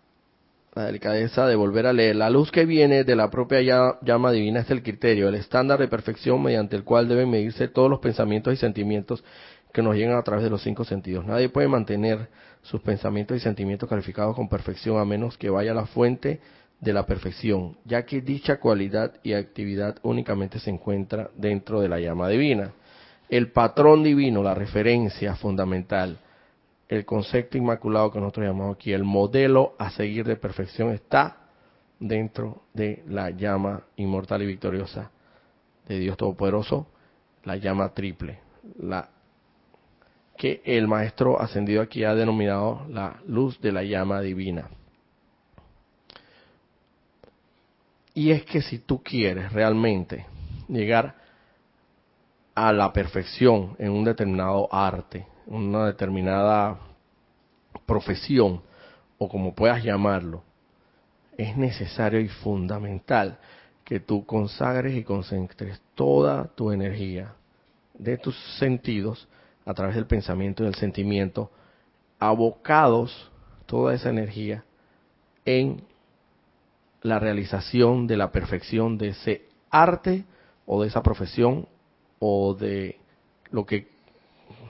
la 0.75 0.85
delicadeza 0.87 1.47
de 1.47 1.55
volver 1.55 1.87
a 1.87 1.93
leer. 1.93 2.17
La 2.17 2.31
luz 2.31 2.51
que 2.51 2.65
viene 2.65 3.05
de 3.05 3.15
la 3.15 3.31
propia 3.31 3.61
llama 4.03 4.33
divina 4.33 4.61
es 4.61 4.71
el 4.71 4.83
criterio, 4.83 5.29
el 5.29 5.37
estándar 5.37 5.79
de 5.79 5.89
perfección 5.89 6.43
mediante 6.43 6.75
el 6.75 6.83
cual 6.83 7.09
deben 7.09 7.31
medirse 7.31 7.69
todos 7.69 7.89
los 7.89 8.01
pensamientos 8.01 8.53
y 8.53 8.57
sentimientos 8.57 9.23
que 9.73 9.83
nos 9.83 9.97
llegan 9.97 10.17
a 10.17 10.23
través 10.23 10.45
de 10.45 10.51
los 10.51 10.63
cinco 10.63 10.85
sentidos. 10.85 11.25
Nadie 11.25 11.49
puede 11.49 11.69
mantener 11.69 12.29
sus 12.63 12.81
pensamientos 12.81 13.37
y 13.37 13.41
sentimientos 13.41 13.89
calificados 13.89 14.35
con 14.35 14.49
perfección 14.49 14.99
a 14.99 15.05
menos 15.05 15.39
que 15.39 15.51
vaya 15.51 15.73
a 15.73 15.75
la 15.75 15.87
fuente 15.87 16.41
de 16.83 16.93
la 16.93 17.07
perfección, 17.07 17.77
ya 17.85 18.05
que 18.05 18.21
dicha 18.21 18.59
cualidad 18.59 19.15
y 19.23 19.35
actividad 19.35 19.97
únicamente 20.03 20.59
se 20.59 20.69
encuentra 20.69 21.31
dentro 21.37 21.81
de 21.81 21.89
la 21.89 22.01
llama 22.01 22.29
divina. 22.29 22.73
El 23.29 23.53
patrón 23.53 24.03
divino, 24.03 24.43
la 24.43 24.53
referencia 24.53 25.37
fundamental, 25.37 26.19
el 26.89 27.05
concepto 27.05 27.57
inmaculado 27.57 28.11
que 28.11 28.19
nosotros 28.19 28.47
llamamos 28.47 28.75
aquí, 28.75 28.93
el 28.93 29.05
modelo 29.05 29.77
a 29.79 29.91
seguir 29.91 30.27
de 30.27 30.35
perfección 30.35 30.91
está 30.91 31.37
dentro 32.01 32.65
de 32.75 33.05
la 33.07 33.31
llama 33.31 33.85
inmortal 33.95 34.43
y 34.43 34.47
victoriosa 34.47 35.13
de 35.87 36.01
Dios 36.01 36.17
Todopoderoso, 36.17 36.89
la 37.45 37.57
llama 37.57 37.91
triple, 37.91 38.41
la 38.81 39.09
que 40.37 40.61
el 40.65 40.89
maestro 40.89 41.41
ascendido 41.41 41.81
aquí 41.81 42.03
ha 42.03 42.17
denominado 42.17 42.85
la 42.89 43.21
luz 43.29 43.61
de 43.61 43.71
la 43.71 43.85
llama 43.85 44.21
divina. 44.21 44.69
Y 48.15 48.31
es 48.31 48.45
que 48.45 48.61
si 48.61 48.79
tú 48.79 49.03
quieres 49.03 49.53
realmente 49.53 50.27
llegar 50.69 51.15
a 52.55 52.73
la 52.73 52.93
perfección 52.93 53.75
en 53.79 53.91
un 53.93 54.05
determinado 54.05 54.69
arte, 54.73 55.27
una 55.47 55.87
determinada 55.87 56.79
profesión 57.87 58.63
o 59.19 59.29
como 59.29 59.55
puedas 59.55 59.83
llamarlo, 59.83 60.43
es 61.37 61.57
necesario 61.57 62.21
y 62.21 62.29
fundamental 62.29 63.39
que 63.85 64.01
tú 64.01 64.27
consagres 64.27 64.95
y 64.95 65.05
concentres 65.05 65.81
toda 65.95 66.45
tu 66.55 66.71
energía 66.71 67.35
de 67.95 68.19
tus 68.19 68.37
sentidos 68.59 69.29
a 69.65 69.75
través 69.75 69.95
del 69.95 70.07
pensamiento 70.07 70.63
y 70.63 70.67
del 70.67 70.75
sentimiento, 70.75 71.51
abocados 72.19 73.31
toda 73.67 73.95
esa 73.95 74.11
energía 74.11 74.65
en 75.45 75.83
la 77.03 77.19
realización 77.19 78.07
de 78.07 78.17
la 78.17 78.31
perfección 78.31 78.99
de 78.99 79.09
ese 79.09 79.49
arte 79.71 80.25
o 80.67 80.83
de 80.83 80.89
esa 80.89 81.03
profesión 81.03 81.67
o 82.19 82.55
de 82.55 82.99
lo 83.51 83.67
que 83.67 83.89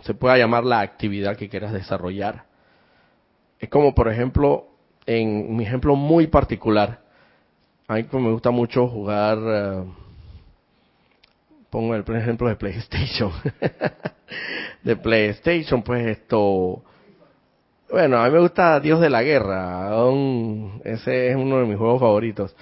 se 0.02 0.14
pueda 0.14 0.36
llamar 0.36 0.64
la 0.64 0.80
actividad 0.80 1.36
que 1.36 1.48
quieras 1.48 1.72
desarrollar. 1.72 2.44
Es 3.58 3.68
como, 3.68 3.94
por 3.94 4.08
ejemplo, 4.08 4.66
en 5.06 5.54
mi 5.54 5.64
ejemplo 5.64 5.94
muy 5.94 6.26
particular, 6.26 7.02
a 7.86 7.94
mí 7.94 8.06
me 8.12 8.32
gusta 8.32 8.50
mucho 8.50 8.88
jugar, 8.88 9.38
eh, 9.44 9.84
pongo 11.70 11.94
el 11.94 12.04
ejemplo 12.16 12.48
de 12.48 12.56
PlayStation. 12.56 13.32
de 14.82 14.96
PlayStation, 14.96 15.82
pues 15.82 16.06
esto, 16.06 16.82
bueno, 17.92 18.16
a 18.16 18.24
mí 18.26 18.32
me 18.32 18.40
gusta 18.40 18.80
Dios 18.80 19.00
de 19.00 19.10
la 19.10 19.22
Guerra, 19.22 19.90
ese 20.82 21.28
es 21.28 21.36
uno 21.36 21.58
de 21.58 21.66
mis 21.66 21.76
juegos 21.76 22.00
favoritos. 22.00 22.56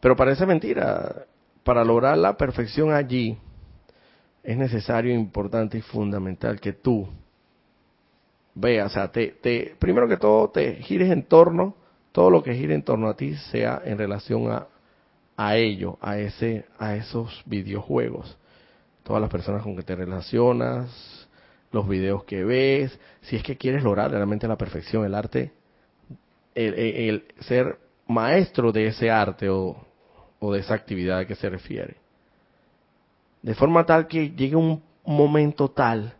Pero 0.00 0.16
parece 0.16 0.44
mentira, 0.46 1.26
para 1.62 1.84
lograr 1.84 2.18
la 2.18 2.36
perfección 2.36 2.92
allí, 2.92 3.38
es 4.42 4.56
necesario, 4.56 5.14
importante 5.14 5.78
y 5.78 5.80
fundamental 5.80 6.60
que 6.60 6.72
tú 6.72 7.08
veas, 8.56 8.90
o 8.90 8.94
sea, 8.94 9.12
te, 9.12 9.76
primero 9.78 10.08
que 10.08 10.16
todo 10.16 10.50
te 10.50 10.74
gires 10.82 11.10
en 11.12 11.22
torno, 11.22 11.76
todo 12.10 12.28
lo 12.30 12.42
que 12.42 12.54
gire 12.54 12.74
en 12.74 12.82
torno 12.82 13.08
a 13.08 13.16
ti 13.16 13.36
sea 13.52 13.80
en 13.84 13.96
relación 13.96 14.50
a, 14.50 14.66
a 15.36 15.56
ello, 15.56 15.98
a 16.00 16.18
ese, 16.18 16.66
a 16.80 16.96
esos 16.96 17.44
videojuegos. 17.46 18.36
Todas 19.04 19.22
las 19.22 19.30
personas 19.30 19.62
con 19.62 19.76
que 19.76 19.82
te 19.82 19.94
relacionas, 19.94 21.13
los 21.74 21.86
videos 21.88 22.24
que 22.24 22.44
ves, 22.44 22.98
si 23.22 23.36
es 23.36 23.42
que 23.42 23.56
quieres 23.56 23.82
lograr 23.82 24.10
realmente 24.10 24.48
la 24.48 24.56
perfección, 24.56 25.04
el 25.04 25.14
arte, 25.14 25.52
el, 26.54 27.24
ser 27.40 27.78
maestro 28.06 28.72
de 28.72 28.86
ese 28.86 29.10
arte 29.10 29.48
o, 29.50 29.76
o 30.38 30.52
de 30.52 30.60
esa 30.60 30.74
actividad 30.74 31.18
a 31.18 31.26
que 31.26 31.34
se 31.34 31.50
refiere 31.50 32.04
de 33.44 33.54
forma 33.54 33.84
tal 33.84 34.06
que 34.08 34.30
llegue 34.30 34.56
un 34.56 34.82
momento 35.04 35.70
tal 35.70 36.14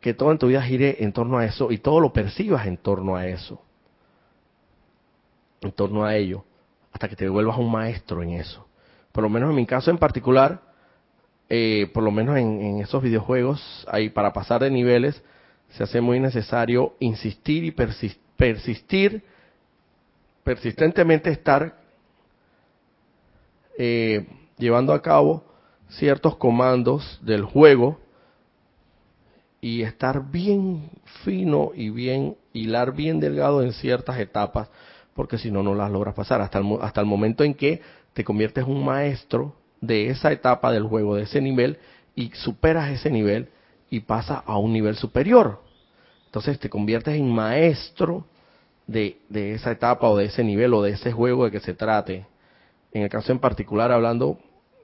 que 0.00 0.12
todo 0.12 0.32
en 0.32 0.38
tu 0.38 0.48
vida 0.48 0.60
gire 0.60 1.02
en 1.02 1.14
torno 1.14 1.38
a 1.38 1.46
eso 1.46 1.72
y 1.72 1.78
todo 1.78 1.98
lo 1.98 2.12
percibas 2.12 2.66
en 2.66 2.76
torno 2.76 3.16
a 3.16 3.26
eso, 3.26 3.62
en 5.62 5.72
torno 5.72 6.04
a 6.04 6.14
ello, 6.14 6.44
hasta 6.92 7.08
que 7.08 7.16
te 7.16 7.26
vuelvas 7.26 7.56
un 7.56 7.72
maestro 7.72 8.22
en 8.22 8.32
eso. 8.32 8.68
Por 9.12 9.24
lo 9.24 9.30
menos 9.30 9.48
en 9.48 9.56
mi 9.56 9.64
caso 9.64 9.90
en 9.90 9.96
particular, 9.96 10.60
eh, 11.48 11.90
por 11.94 12.02
lo 12.02 12.10
menos 12.10 12.36
en, 12.38 12.80
esos 12.80 13.02
videojuegos, 13.02 13.86
ahí 13.90 14.10
para 14.10 14.32
pasar 14.32 14.62
de 14.62 14.70
niveles 14.70 15.22
se 15.70 15.82
hace 15.82 16.00
muy 16.00 16.20
necesario 16.20 16.94
insistir 17.00 17.64
y 17.64 17.72
persistir, 18.36 19.22
persistentemente 20.42 21.30
estar 21.30 21.76
eh, 23.78 24.26
llevando 24.58 24.92
a 24.92 25.02
cabo 25.02 25.44
ciertos 25.88 26.36
comandos 26.36 27.20
del 27.22 27.44
juego 27.44 27.98
y 29.60 29.82
estar 29.82 30.30
bien 30.30 30.90
fino 31.24 31.72
y 31.74 31.90
bien 31.90 32.36
hilar 32.52 32.94
bien 32.94 33.20
delgado 33.20 33.62
en 33.62 33.72
ciertas 33.72 34.18
etapas 34.18 34.68
porque 35.14 35.38
si 35.38 35.50
no 35.50 35.62
no 35.62 35.74
las 35.74 35.90
logras 35.90 36.14
pasar. 36.14 36.40
Hasta 36.40 36.58
el, 36.58 36.78
hasta 36.80 37.00
el 37.00 37.06
momento 37.06 37.42
en 37.42 37.54
que 37.54 37.80
te 38.12 38.22
conviertes 38.22 38.64
en 38.64 38.70
un 38.70 38.84
maestro 38.84 39.54
de 39.80 40.10
esa 40.10 40.32
etapa 40.32 40.72
del 40.72 40.84
juego 40.84 41.16
de 41.16 41.24
ese 41.24 41.40
nivel 41.40 41.78
y 42.14 42.30
superas 42.34 42.90
ese 42.90 43.10
nivel 43.10 43.48
y 43.90 44.00
pasas 44.00 44.42
a 44.46 44.58
un 44.58 44.72
nivel 44.72 44.96
superior 44.96 45.62
entonces 46.26 46.58
te 46.58 46.68
conviertes 46.68 47.14
en 47.14 47.30
maestro 47.30 48.26
de, 48.86 49.18
de 49.28 49.54
esa 49.54 49.70
etapa 49.70 50.08
o 50.08 50.16
de 50.16 50.26
ese 50.26 50.44
nivel 50.44 50.74
o 50.74 50.82
de 50.82 50.92
ese 50.92 51.12
juego 51.12 51.44
de 51.44 51.50
que 51.50 51.60
se 51.60 51.74
trate 51.74 52.26
en 52.92 53.02
el 53.02 53.08
caso 53.08 53.32
en 53.32 53.38
particular 53.38 53.92
hablando 53.92 54.38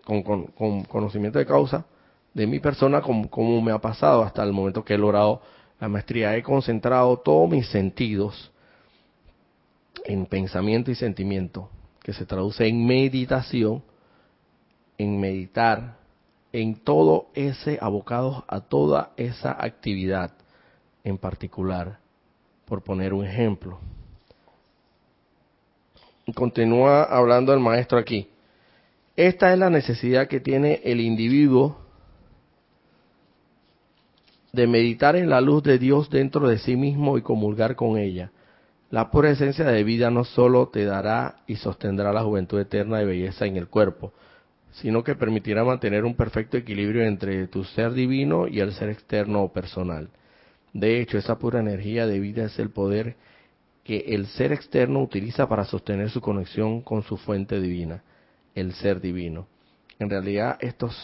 con, 0.04 0.82
conocimiento 0.84 1.38
de 1.38 1.46
causa 1.46 1.86
de 2.34 2.46
mi 2.46 2.60
persona, 2.60 3.02
como, 3.02 3.60
me 3.60 3.72
ha 3.72 3.78
pasado 3.78 4.22
hasta 4.22 4.42
el 4.42 4.52
momento 4.52 4.84
que 4.84 4.94
he 4.94 4.98
logrado 4.98 5.42
la 5.80 5.88
maestría. 5.88 6.36
He 6.36 6.42
concentrado 6.42 7.18
todos 7.18 7.48
mis 7.50 7.68
sentidos 7.68 8.50
en 10.04 10.26
pensamiento 10.26 10.90
y 10.90 10.94
sentimiento, 10.94 11.68
que 12.02 12.12
se 12.12 12.26
traduce 12.26 12.66
en 12.66 12.86
meditación, 12.86 13.82
en 15.02 15.20
meditar, 15.20 15.96
en 16.52 16.76
todo 16.76 17.26
ese 17.34 17.78
abocado 17.80 18.44
a 18.46 18.60
toda 18.60 19.12
esa 19.16 19.52
actividad 19.58 20.32
en 21.02 21.18
particular, 21.18 21.98
por 22.64 22.82
poner 22.82 23.12
un 23.12 23.24
ejemplo. 23.24 23.78
continúa 26.34 27.02
hablando 27.02 27.52
el 27.52 27.60
maestro 27.60 27.98
aquí. 27.98 28.28
Esta 29.16 29.52
es 29.52 29.58
la 29.58 29.68
necesidad 29.68 30.28
que 30.28 30.40
tiene 30.40 30.80
el 30.84 31.00
individuo 31.00 31.78
de 34.52 34.66
meditar 34.66 35.16
en 35.16 35.28
la 35.28 35.40
luz 35.40 35.62
de 35.62 35.78
Dios 35.78 36.08
dentro 36.10 36.48
de 36.48 36.58
sí 36.58 36.76
mismo 36.76 37.18
y 37.18 37.22
comulgar 37.22 37.74
con 37.74 37.98
ella. 37.98 38.30
La 38.90 39.10
pura 39.10 39.30
esencia 39.30 39.64
de 39.64 39.84
vida 39.84 40.10
no 40.10 40.24
solo 40.24 40.68
te 40.68 40.84
dará 40.84 41.36
y 41.46 41.56
sostendrá 41.56 42.12
la 42.12 42.22
juventud 42.22 42.60
eterna 42.60 43.02
y 43.02 43.06
belleza 43.06 43.46
en 43.46 43.56
el 43.56 43.68
cuerpo, 43.68 44.12
sino 44.72 45.04
que 45.04 45.14
permitirá 45.14 45.64
mantener 45.64 46.04
un 46.04 46.14
perfecto 46.14 46.56
equilibrio 46.56 47.04
entre 47.04 47.46
tu 47.46 47.64
ser 47.64 47.92
divino 47.92 48.48
y 48.48 48.60
el 48.60 48.72
ser 48.72 48.88
externo 48.88 49.42
o 49.42 49.52
personal. 49.52 50.08
De 50.72 51.00
hecho, 51.00 51.18
esa 51.18 51.38
pura 51.38 51.60
energía 51.60 52.06
de 52.06 52.18
vida 52.18 52.44
es 52.44 52.58
el 52.58 52.70
poder 52.70 53.16
que 53.84 53.98
el 54.08 54.26
ser 54.28 54.52
externo 54.52 55.02
utiliza 55.02 55.48
para 55.48 55.64
sostener 55.64 56.08
su 56.08 56.20
conexión 56.20 56.80
con 56.80 57.02
su 57.02 57.16
fuente 57.16 57.60
divina, 57.60 58.02
el 58.54 58.72
ser 58.74 59.00
divino. 59.00 59.46
En 59.98 60.08
realidad, 60.08 60.56
estos 60.60 60.96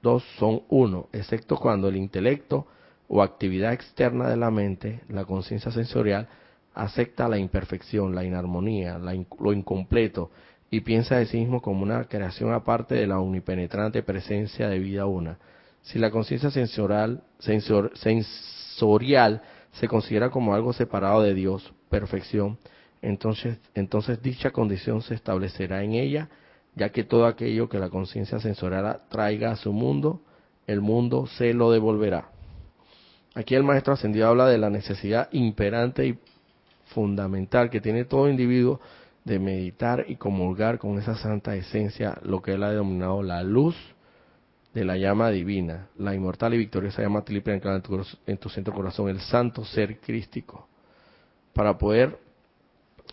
dos 0.00 0.24
son 0.38 0.62
uno, 0.68 1.08
excepto 1.12 1.56
cuando 1.56 1.88
el 1.88 1.96
intelecto 1.96 2.66
o 3.08 3.22
actividad 3.22 3.74
externa 3.74 4.28
de 4.28 4.36
la 4.36 4.50
mente, 4.50 5.00
la 5.08 5.24
conciencia 5.24 5.70
sensorial, 5.70 6.28
acepta 6.74 7.28
la 7.28 7.36
imperfección, 7.36 8.14
la 8.14 8.24
inarmonía, 8.24 8.98
lo 8.98 9.52
incompleto 9.52 10.30
y 10.72 10.80
piensa 10.80 11.16
de 11.16 11.26
sí 11.26 11.36
mismo 11.36 11.60
como 11.60 11.82
una 11.82 12.04
creación 12.04 12.54
aparte 12.54 12.94
de 12.94 13.06
la 13.06 13.20
omnipenetrante 13.20 14.02
presencia 14.02 14.70
de 14.70 14.78
vida 14.78 15.04
una. 15.04 15.38
Si 15.82 15.98
la 15.98 16.10
conciencia 16.10 16.50
sensorial, 16.50 17.22
sensorial 17.38 19.42
se 19.72 19.86
considera 19.86 20.30
como 20.30 20.54
algo 20.54 20.72
separado 20.72 21.20
de 21.20 21.34
Dios, 21.34 21.74
perfección, 21.90 22.56
entonces, 23.02 23.58
entonces 23.74 24.22
dicha 24.22 24.50
condición 24.50 25.02
se 25.02 25.14
establecerá 25.14 25.84
en 25.84 25.92
ella, 25.92 26.30
ya 26.74 26.88
que 26.88 27.04
todo 27.04 27.26
aquello 27.26 27.68
que 27.68 27.78
la 27.78 27.90
conciencia 27.90 28.38
sensorial 28.38 29.02
traiga 29.10 29.50
a 29.50 29.56
su 29.56 29.74
mundo, 29.74 30.22
el 30.66 30.80
mundo 30.80 31.26
se 31.26 31.52
lo 31.52 31.70
devolverá. 31.70 32.30
Aquí 33.34 33.54
el 33.54 33.62
maestro 33.62 33.92
ascendido 33.92 34.26
habla 34.26 34.46
de 34.46 34.56
la 34.56 34.70
necesidad 34.70 35.28
imperante 35.32 36.06
y 36.06 36.18
fundamental 36.94 37.68
que 37.68 37.82
tiene 37.82 38.06
todo 38.06 38.30
individuo 38.30 38.80
de 39.24 39.38
meditar 39.38 40.04
y 40.08 40.16
comulgar 40.16 40.78
con 40.78 40.98
esa 40.98 41.14
santa 41.16 41.54
esencia, 41.54 42.18
lo 42.22 42.42
que 42.42 42.54
él 42.54 42.62
ha 42.62 42.70
denominado 42.70 43.22
la 43.22 43.42
luz 43.42 43.76
de 44.74 44.84
la 44.84 44.96
llama 44.96 45.30
divina, 45.30 45.88
la 45.98 46.14
inmortal 46.14 46.54
y 46.54 46.58
victoriosa 46.58 47.02
llama 47.02 47.24
triple 47.24 47.54
en 47.54 47.82
tu, 47.82 48.04
en 48.26 48.38
tu 48.38 48.48
centro 48.48 48.72
corazón, 48.74 49.08
el 49.08 49.20
santo 49.20 49.64
ser 49.64 50.00
crístico, 50.00 50.66
para 51.52 51.78
poder 51.78 52.18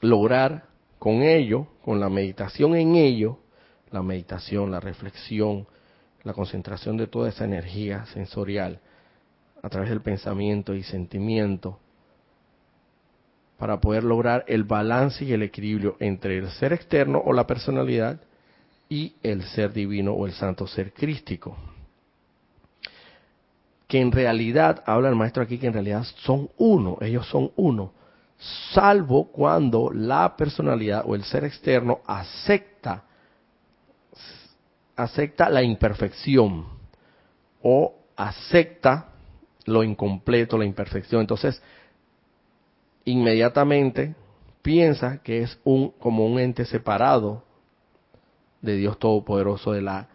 lograr 0.01 0.65
con 0.97 1.21
ello, 1.21 1.67
con 1.83 1.99
la 1.99 2.09
meditación 2.09 2.75
en 2.75 2.95
ello, 2.95 3.39
la 3.91 4.01
meditación, 4.01 4.71
la 4.71 4.79
reflexión, 4.79 5.67
la 6.23 6.33
concentración 6.33 6.97
de 6.97 7.07
toda 7.07 7.29
esa 7.29 7.45
energía 7.45 8.05
sensorial, 8.07 8.79
a 9.61 9.69
través 9.69 9.89
del 9.89 10.01
pensamiento 10.01 10.73
y 10.73 10.83
sentimiento 10.83 11.79
para 13.59 13.81
poder 13.81 14.03
lograr 14.03 14.45
el 14.47 14.63
balance 14.63 15.25
y 15.25 15.33
el 15.33 15.43
equilibrio 15.43 15.97
entre 15.99 16.37
el 16.37 16.49
ser 16.51 16.71
externo 16.73 17.21
o 17.23 17.33
la 17.33 17.45
personalidad 17.45 18.19
y 18.87 19.13
el 19.21 19.43
ser 19.43 19.73
divino 19.73 20.13
o 20.13 20.25
el 20.25 20.31
santo 20.31 20.65
ser 20.65 20.93
crístico. 20.93 21.57
Que 23.87 23.99
en 23.99 24.11
realidad, 24.11 24.81
habla 24.85 25.09
el 25.09 25.15
maestro 25.15 25.43
aquí, 25.43 25.57
que 25.57 25.67
en 25.67 25.73
realidad 25.73 26.03
son 26.23 26.49
uno, 26.57 26.97
ellos 27.01 27.27
son 27.27 27.51
uno, 27.57 27.91
salvo 28.71 29.25
cuando 29.25 29.91
la 29.93 30.37
personalidad 30.37 31.03
o 31.05 31.13
el 31.13 31.23
ser 31.23 31.43
externo 31.43 31.99
acepta 32.07 33.03
acepta 34.95 35.49
la 35.49 35.63
imperfección 35.63 36.65
o 37.61 37.95
acepta 38.17 39.09
lo 39.65 39.83
incompleto, 39.83 40.57
la 40.57 40.65
imperfección. 40.65 41.21
Entonces, 41.21 41.61
inmediatamente 43.05 44.15
piensa 44.61 45.21
que 45.23 45.43
es 45.43 45.59
un 45.63 45.91
como 45.99 46.25
un 46.25 46.39
ente 46.39 46.65
separado 46.65 47.43
de 48.61 48.75
Dios 48.75 48.99
Todopoderoso, 48.99 49.71
de 49.71 49.81
la 49.81 50.09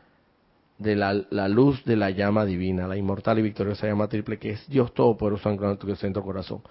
de 0.79 0.97
la, 0.97 1.49
luz 1.49 1.85
de 1.85 1.97
la 1.97 2.11
llama 2.11 2.45
divina, 2.45 2.89
la 2.89 2.97
inmortal 2.97 3.39
y 3.39 3.43
victoriosa 3.43 3.87
llama 3.87 4.09
triple 4.09 4.39
que 4.39 4.51
es 4.51 4.69
Dios 4.69 4.93
Todopoderoso 4.93 5.51
en 5.51 5.79
tu 5.79 5.95
centro 5.97 6.23
corazón. 6.23 6.63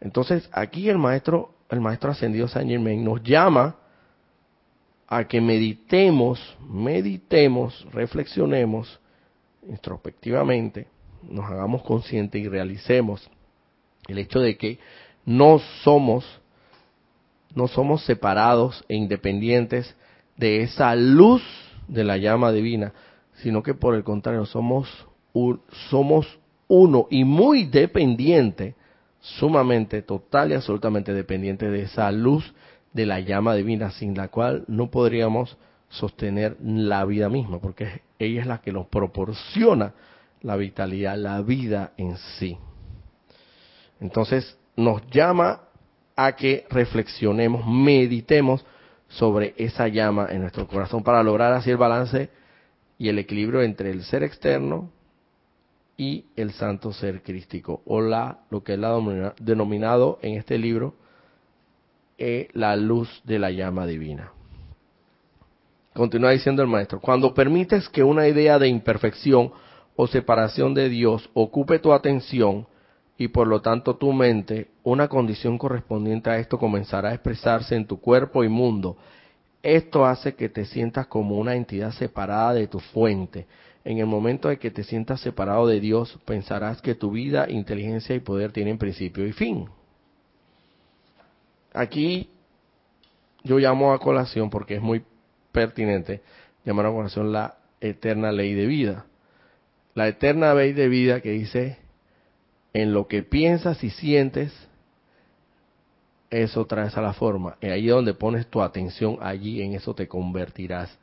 Entonces, 0.00 0.48
aquí 0.52 0.88
el 0.88 0.98
maestro, 0.98 1.54
el 1.70 1.80
maestro 1.80 2.10
ascendido 2.10 2.46
Saint 2.46 2.70
Germain 2.70 3.02
nos 3.02 3.22
llama 3.22 3.76
a 5.08 5.26
que 5.26 5.40
meditemos, 5.40 6.56
meditemos, 6.60 7.86
reflexionemos 7.92 9.00
introspectivamente 9.66 10.86
nos 11.22 11.44
hagamos 11.50 11.82
conscientes 11.82 12.40
y 12.40 12.48
realicemos 12.48 13.28
el 14.06 14.18
hecho 14.18 14.40
de 14.40 14.56
que 14.56 14.78
no 15.28 15.58
somos 15.84 16.24
no 17.54 17.68
somos 17.68 18.02
separados 18.04 18.82
e 18.88 18.94
independientes 18.94 19.94
de 20.38 20.62
esa 20.62 20.94
luz 20.94 21.42
de 21.86 22.02
la 22.02 22.16
llama 22.16 22.50
divina, 22.50 22.94
sino 23.42 23.62
que 23.62 23.74
por 23.74 23.94
el 23.94 24.04
contrario 24.04 24.46
somos 24.46 24.88
somos 25.90 26.38
uno 26.66 27.08
y 27.10 27.24
muy 27.24 27.64
dependiente, 27.64 28.74
sumamente 29.20 30.00
total 30.00 30.50
y 30.50 30.54
absolutamente 30.54 31.12
dependiente 31.12 31.68
de 31.70 31.82
esa 31.82 32.10
luz 32.10 32.54
de 32.94 33.04
la 33.04 33.20
llama 33.20 33.54
divina, 33.54 33.90
sin 33.90 34.16
la 34.16 34.28
cual 34.28 34.64
no 34.66 34.90
podríamos 34.90 35.58
sostener 35.90 36.56
la 36.62 37.04
vida 37.04 37.28
misma, 37.28 37.60
porque 37.60 38.00
ella 38.18 38.40
es 38.40 38.46
la 38.46 38.62
que 38.62 38.72
nos 38.72 38.86
proporciona 38.86 39.92
la 40.40 40.56
vitalidad, 40.56 41.18
la 41.18 41.42
vida 41.42 41.92
en 41.98 42.16
sí. 42.38 42.56
Entonces 44.00 44.58
nos 44.78 45.02
llama 45.10 45.62
a 46.14 46.36
que 46.36 46.64
reflexionemos, 46.70 47.66
meditemos 47.66 48.64
sobre 49.08 49.54
esa 49.56 49.88
llama 49.88 50.28
en 50.30 50.42
nuestro 50.42 50.68
corazón 50.68 51.02
para 51.02 51.22
lograr 51.22 51.52
así 51.52 51.70
el 51.70 51.76
balance 51.76 52.30
y 52.96 53.08
el 53.08 53.18
equilibrio 53.18 53.62
entre 53.62 53.90
el 53.90 54.04
ser 54.04 54.22
externo 54.22 54.90
y 55.96 56.26
el 56.36 56.52
santo 56.52 56.92
ser 56.92 57.22
crístico, 57.22 57.82
o 57.86 58.00
la, 58.00 58.38
lo 58.50 58.62
que 58.62 58.74
él 58.74 58.84
ha 58.84 59.34
denominado 59.40 60.20
en 60.22 60.34
este 60.34 60.56
libro, 60.56 60.94
eh, 62.16 62.48
la 62.52 62.76
luz 62.76 63.20
de 63.24 63.40
la 63.40 63.50
llama 63.50 63.84
divina. 63.84 64.30
Continúa 65.92 66.30
diciendo 66.30 66.62
el 66.62 66.68
maestro, 66.68 67.00
cuando 67.00 67.34
permites 67.34 67.88
que 67.88 68.04
una 68.04 68.28
idea 68.28 68.60
de 68.60 68.68
imperfección 68.68 69.50
o 69.96 70.06
separación 70.06 70.72
de 70.72 70.88
Dios 70.88 71.28
ocupe 71.34 71.80
tu 71.80 71.92
atención 71.92 72.68
y 73.18 73.28
por 73.28 73.48
lo 73.48 73.60
tanto 73.60 73.96
tu 73.96 74.12
mente, 74.12 74.68
una 74.84 75.08
condición 75.08 75.58
correspondiente 75.58 76.30
a 76.30 76.38
esto 76.38 76.56
comenzará 76.56 77.10
a 77.10 77.14
expresarse 77.14 77.74
en 77.74 77.84
tu 77.84 78.00
cuerpo 78.00 78.44
y 78.44 78.48
mundo. 78.48 78.96
Esto 79.60 80.06
hace 80.06 80.36
que 80.36 80.48
te 80.48 80.64
sientas 80.64 81.08
como 81.08 81.36
una 81.36 81.56
entidad 81.56 81.90
separada 81.90 82.54
de 82.54 82.68
tu 82.68 82.78
fuente. 82.78 83.46
En 83.84 83.98
el 83.98 84.06
momento 84.06 84.48
de 84.48 84.58
que 84.58 84.70
te 84.70 84.84
sientas 84.84 85.20
separado 85.20 85.66
de 85.66 85.80
Dios, 85.80 86.16
pensarás 86.24 86.80
que 86.80 86.94
tu 86.94 87.10
vida, 87.10 87.50
inteligencia 87.50 88.14
y 88.14 88.20
poder 88.20 88.52
tienen 88.52 88.78
principio 88.78 89.26
y 89.26 89.32
fin. 89.32 89.68
Aquí 91.72 92.30
yo 93.42 93.58
llamo 93.58 93.92
a 93.92 93.98
colación 93.98 94.48
porque 94.48 94.76
es 94.76 94.82
muy 94.82 95.02
pertinente 95.50 96.22
llamar 96.64 96.86
a 96.86 96.92
colación 96.92 97.32
la 97.32 97.56
eterna 97.80 98.30
ley 98.30 98.54
de 98.54 98.66
vida 98.66 99.06
la 99.98 100.06
eterna 100.06 100.54
ley 100.54 100.74
de 100.74 100.88
vida 100.88 101.20
que 101.20 101.32
dice, 101.32 101.76
en 102.72 102.92
lo 102.92 103.06
que 103.06 103.22
piensas 103.22 103.82
y 103.82 103.90
sientes, 103.90 104.52
eso 106.30 106.66
traes 106.66 106.96
a 106.96 107.02
la 107.02 107.12
forma. 107.12 107.56
Y 107.60 107.66
ahí 107.66 107.86
donde 107.86 108.14
pones 108.14 108.46
tu 108.46 108.60
atención, 108.60 109.18
allí 109.20 109.62
en 109.62 109.74
eso 109.74 109.94
te 109.94 110.06
convertirás. 110.06 110.96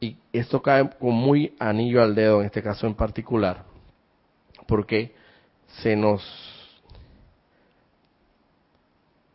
Y 0.00 0.16
esto 0.32 0.62
cae 0.62 0.88
con 0.98 1.14
muy 1.14 1.54
anillo 1.58 2.02
al 2.02 2.14
dedo 2.14 2.40
en 2.40 2.46
este 2.46 2.62
caso 2.62 2.86
en 2.86 2.94
particular, 2.94 3.64
porque 4.66 5.14
se 5.82 5.94
nos... 5.94 6.22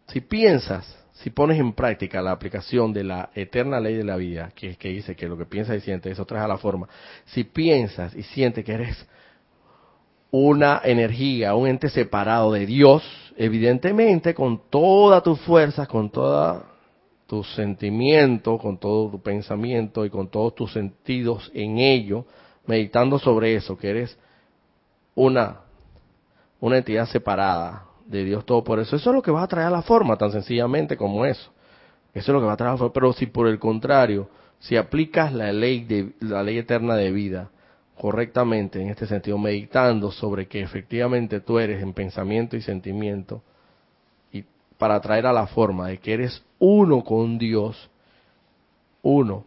Si 0.08 0.22
piensas 0.22 1.06
si 1.16 1.30
pones 1.30 1.60
en 1.60 1.74
práctica 1.74 2.22
la 2.22 2.32
aplicación 2.32 2.92
de 2.92 3.04
la 3.04 3.30
eterna 3.36 3.80
ley 3.80 3.96
de 3.96 4.04
la 4.04 4.18
vida, 4.18 4.52
que, 4.54 4.76
que 4.76 4.90
dice 4.90 5.16
que 5.16 5.28
lo 5.28 5.38
que 5.38 5.46
piensas 5.46 5.78
y 5.78 5.82
sientes, 5.82 6.12
eso 6.12 6.26
trae 6.26 6.44
a 6.44 6.48
la 6.48 6.58
forma, 6.58 6.90
si 7.26 7.46
piensas 7.46 8.14
y 8.16 8.24
sientes 8.24 8.66
que 8.66 8.74
eres 8.74 9.08
una 10.38 10.82
energía, 10.84 11.56
un 11.56 11.68
ente 11.68 11.88
separado 11.90 12.52
de 12.52 12.66
Dios, 12.66 13.04
evidentemente 13.38 14.34
con 14.34 14.70
todas 14.70 15.24
tus 15.24 15.40
fuerzas, 15.42 15.88
con 15.88 16.10
toda 16.10 16.66
tus 17.26 17.48
sentimientos, 17.56 18.62
con 18.62 18.78
todo 18.78 19.12
tu 19.12 19.22
pensamiento 19.22 20.06
y 20.06 20.10
con 20.10 20.28
todos 20.28 20.54
tus 20.54 20.74
sentidos 20.74 21.50
en 21.54 21.78
ello, 21.78 22.26
meditando 22.66 23.18
sobre 23.18 23.56
eso, 23.56 23.78
que 23.78 23.90
eres 23.90 24.18
una, 25.16 25.62
una 26.60 26.78
entidad 26.78 27.08
separada, 27.08 27.86
de 28.06 28.26
Dios 28.26 28.46
todo 28.46 28.64
por 28.64 28.80
eso. 28.80 28.98
Eso 28.98 29.10
es 29.10 29.16
lo 29.16 29.22
que 29.22 29.32
va 29.32 29.42
a 29.42 29.48
traer 29.48 29.68
a 29.68 29.72
la 29.72 29.82
forma, 29.84 30.18
tan 30.18 30.32
sencillamente 30.32 30.98
como 30.98 31.26
eso. 31.26 31.50
Eso 32.14 32.32
es 32.32 32.34
lo 32.34 32.42
que 32.42 32.46
va 32.46 32.54
a 32.54 32.58
traer 32.58 32.74
la 32.74 32.78
forma. 32.78 32.94
Pero 32.94 33.14
si 33.14 33.26
por 33.26 33.48
el 33.48 33.58
contrario, 33.58 34.30
si 34.60 34.76
aplicas 34.76 35.34
la 35.34 35.52
ley 35.52 35.86
de 35.86 36.12
la 36.20 36.44
ley 36.44 36.58
eterna 36.58 36.96
de 36.96 37.12
vida 37.12 37.50
correctamente 37.98 38.82
en 38.82 38.90
este 38.90 39.08
sentido, 39.08 39.38
meditando 39.38 40.12
sobre 40.12 40.48
que 40.48 40.62
efectivamente 40.62 41.40
tú 41.40 41.60
eres 41.60 41.82
en 41.82 41.94
pensamiento 41.94 42.56
y 42.58 42.62
sentimiento, 42.62 43.42
y 44.32 44.44
para 44.78 45.00
traer 45.00 45.26
a 45.26 45.34
la 45.34 45.48
forma 45.48 45.88
de 45.88 45.98
que 45.98 46.14
eres 46.14 46.44
uno 46.60 47.04
con 47.04 47.38
Dios, 47.38 47.90
uno, 49.02 49.46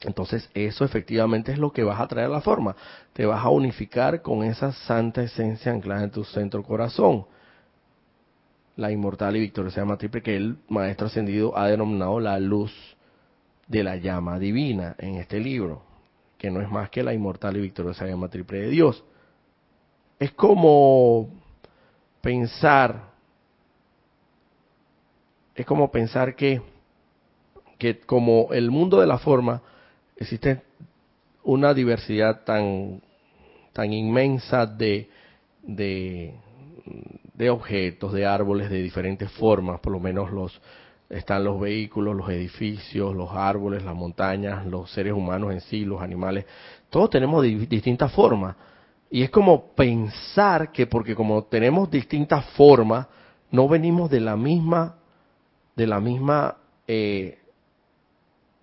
entonces 0.00 0.48
eso 0.54 0.84
efectivamente 0.84 1.52
es 1.52 1.58
lo 1.58 1.72
que 1.72 1.82
vas 1.82 2.00
a 2.00 2.06
traer 2.06 2.26
a 2.26 2.32
la 2.32 2.40
forma. 2.40 2.76
Te 3.12 3.26
vas 3.26 3.44
a 3.44 3.48
unificar 3.48 4.22
con 4.22 4.44
esa 4.44 4.72
santa 4.72 5.22
esencia 5.22 5.72
anclada 5.72 6.04
en 6.04 6.10
tu 6.10 6.24
centro 6.24 6.62
corazón. 6.62 7.26
La 8.76 8.92
inmortal 8.92 9.36
y 9.36 9.40
victoriosa 9.40 9.80
llama 9.80 9.96
triple 9.96 10.22
que 10.22 10.36
el 10.36 10.58
maestro 10.68 11.06
ascendido 11.06 11.56
ha 11.56 11.66
denominado 11.68 12.20
la 12.20 12.38
luz 12.38 12.72
de 13.66 13.82
la 13.82 13.96
llama 13.96 14.38
divina 14.38 14.94
en 14.98 15.16
este 15.16 15.40
libro, 15.40 15.82
no 16.50 16.60
es 16.60 16.70
más 16.70 16.90
que 16.90 17.02
la 17.02 17.14
inmortal 17.14 17.56
y 17.56 17.60
victoriosa 17.60 18.06
llama 18.06 18.28
triple 18.28 18.60
de 18.60 18.68
Dios. 18.68 19.04
Es 20.18 20.32
como 20.32 21.28
pensar, 22.20 23.10
es 25.54 25.66
como 25.66 25.90
pensar 25.90 26.34
que, 26.34 26.62
que 27.78 28.00
como 28.00 28.48
el 28.52 28.70
mundo 28.70 29.00
de 29.00 29.06
la 29.06 29.18
forma, 29.18 29.62
existe 30.16 30.62
una 31.44 31.74
diversidad 31.74 32.44
tan, 32.44 33.02
tan 33.72 33.92
inmensa 33.92 34.66
de, 34.66 35.08
de, 35.62 36.34
de 37.34 37.50
objetos, 37.50 38.12
de 38.12 38.26
árboles 38.26 38.70
de 38.70 38.82
diferentes 38.82 39.30
formas, 39.32 39.80
por 39.80 39.92
lo 39.92 40.00
menos 40.00 40.32
los 40.32 40.60
están 41.08 41.44
los 41.44 41.60
vehículos, 41.60 42.16
los 42.16 42.28
edificios, 42.28 43.14
los 43.14 43.30
árboles, 43.32 43.84
las 43.84 43.94
montañas, 43.94 44.66
los 44.66 44.90
seres 44.90 45.12
humanos 45.12 45.52
en 45.52 45.60
sí, 45.60 45.84
los 45.84 46.02
animales, 46.02 46.46
todos 46.90 47.10
tenemos 47.10 47.42
distintas 47.42 48.12
formas. 48.12 48.56
Y 49.10 49.22
es 49.22 49.30
como 49.30 49.68
pensar 49.74 50.72
que 50.72 50.86
porque 50.86 51.14
como 51.14 51.44
tenemos 51.44 51.90
distintas 51.90 52.44
formas, 52.50 53.06
no 53.50 53.68
venimos 53.68 54.10
de 54.10 54.20
la 54.20 54.36
misma, 54.36 54.96
de 55.76 55.86
la 55.86 56.00
misma 56.00 56.56
eh, 56.88 57.38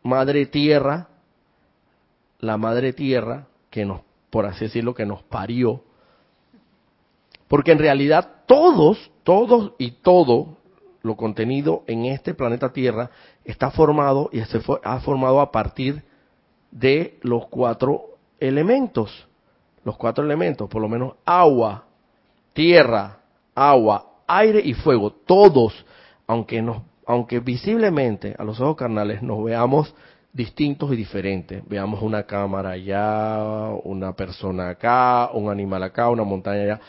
madre 0.04 0.46
tierra, 0.46 1.08
la 2.39 2.58
madre 2.58 2.91
tierra 2.91 3.48
que 3.70 3.86
nos, 3.86 4.02
por 4.30 4.46
así 4.46 4.66
decirlo, 4.66 4.94
que 4.94 5.06
nos 5.06 5.24
parió. 5.24 5.82
Porque 7.48 7.72
en 7.72 7.80
realidad 7.80 8.44
todos, 8.46 9.12
todos 9.24 9.74
y 9.78 9.91
todo 9.91 10.58
lo 11.04 11.18
contenido 11.18 11.84
en 11.86 12.06
este 12.06 12.34
planeta 12.34 12.72
Tierra 12.72 13.12
está 13.43 13.70
formado 13.70 14.30
y 14.32 14.39
se 14.45 14.60
ha 14.84 14.99
formado 15.01 15.41
a 15.41 15.51
partir 15.51 16.01
de 16.72 17.20
los 17.22 17.47
cuatro 17.47 18.16
elementos. 18.39 19.28
Los 19.84 19.97
cuatro 19.97 20.24
elementos, 20.24 20.70
por 20.70 20.82
lo 20.82 20.88
menos 20.88 21.16
agua, 21.26 21.84
tierra, 22.54 23.18
agua, 23.54 24.14
aire 24.26 24.62
y 24.64 24.74
fuego. 24.74 25.12
Todos, 25.12 25.86
aunque, 26.26 26.62
nos, 26.62 26.82
aunque 27.06 27.41
visiblemente 27.41 28.34
a 28.39 28.45
los 28.45 28.62
ojos 28.62 28.78
carnales 28.78 29.22
nos 29.22 29.43
veamos 29.43 29.93
distintos 30.32 30.93
y 30.93 30.95
diferentes. 30.95 31.68
Veamos 31.68 32.01
una 32.01 32.24
cámara 32.24 32.72
allá, 32.72 33.70
una 33.84 34.16
persona 34.16 34.70
acá, 34.70 35.30
un 35.34 35.49
animal 35.49 35.84
acá, 35.84 36.10
una 36.10 36.24
montaña 36.24 36.64
allá. 36.64 36.82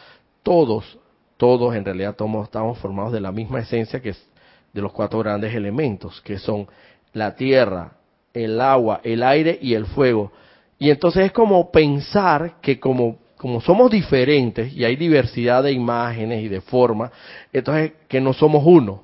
Todos 0.44 1.00
todos 1.36 1.74
en 1.74 1.84
realidad 1.84 2.14
todos 2.14 2.44
estamos 2.44 2.78
formados 2.78 3.12
de 3.12 3.20
la 3.20 3.32
misma 3.32 3.60
esencia 3.60 4.00
que 4.00 4.10
es 4.10 4.28
de 4.72 4.82
los 4.82 4.92
cuatro 4.92 5.20
grandes 5.20 5.54
elementos, 5.54 6.20
que 6.22 6.38
son 6.38 6.66
la 7.12 7.36
tierra, 7.36 7.92
el 8.32 8.60
agua, 8.60 9.00
el 9.04 9.22
aire 9.22 9.58
y 9.62 9.74
el 9.74 9.86
fuego. 9.86 10.32
Y 10.78 10.90
entonces 10.90 11.26
es 11.26 11.32
como 11.32 11.70
pensar 11.70 12.60
que 12.60 12.80
como, 12.80 13.18
como 13.36 13.60
somos 13.60 13.90
diferentes 13.90 14.72
y 14.72 14.84
hay 14.84 14.96
diversidad 14.96 15.62
de 15.62 15.72
imágenes 15.72 16.42
y 16.42 16.48
de 16.48 16.60
formas, 16.60 17.12
entonces 17.52 17.92
que 18.08 18.20
no 18.20 18.32
somos 18.32 18.64
uno. 18.66 19.02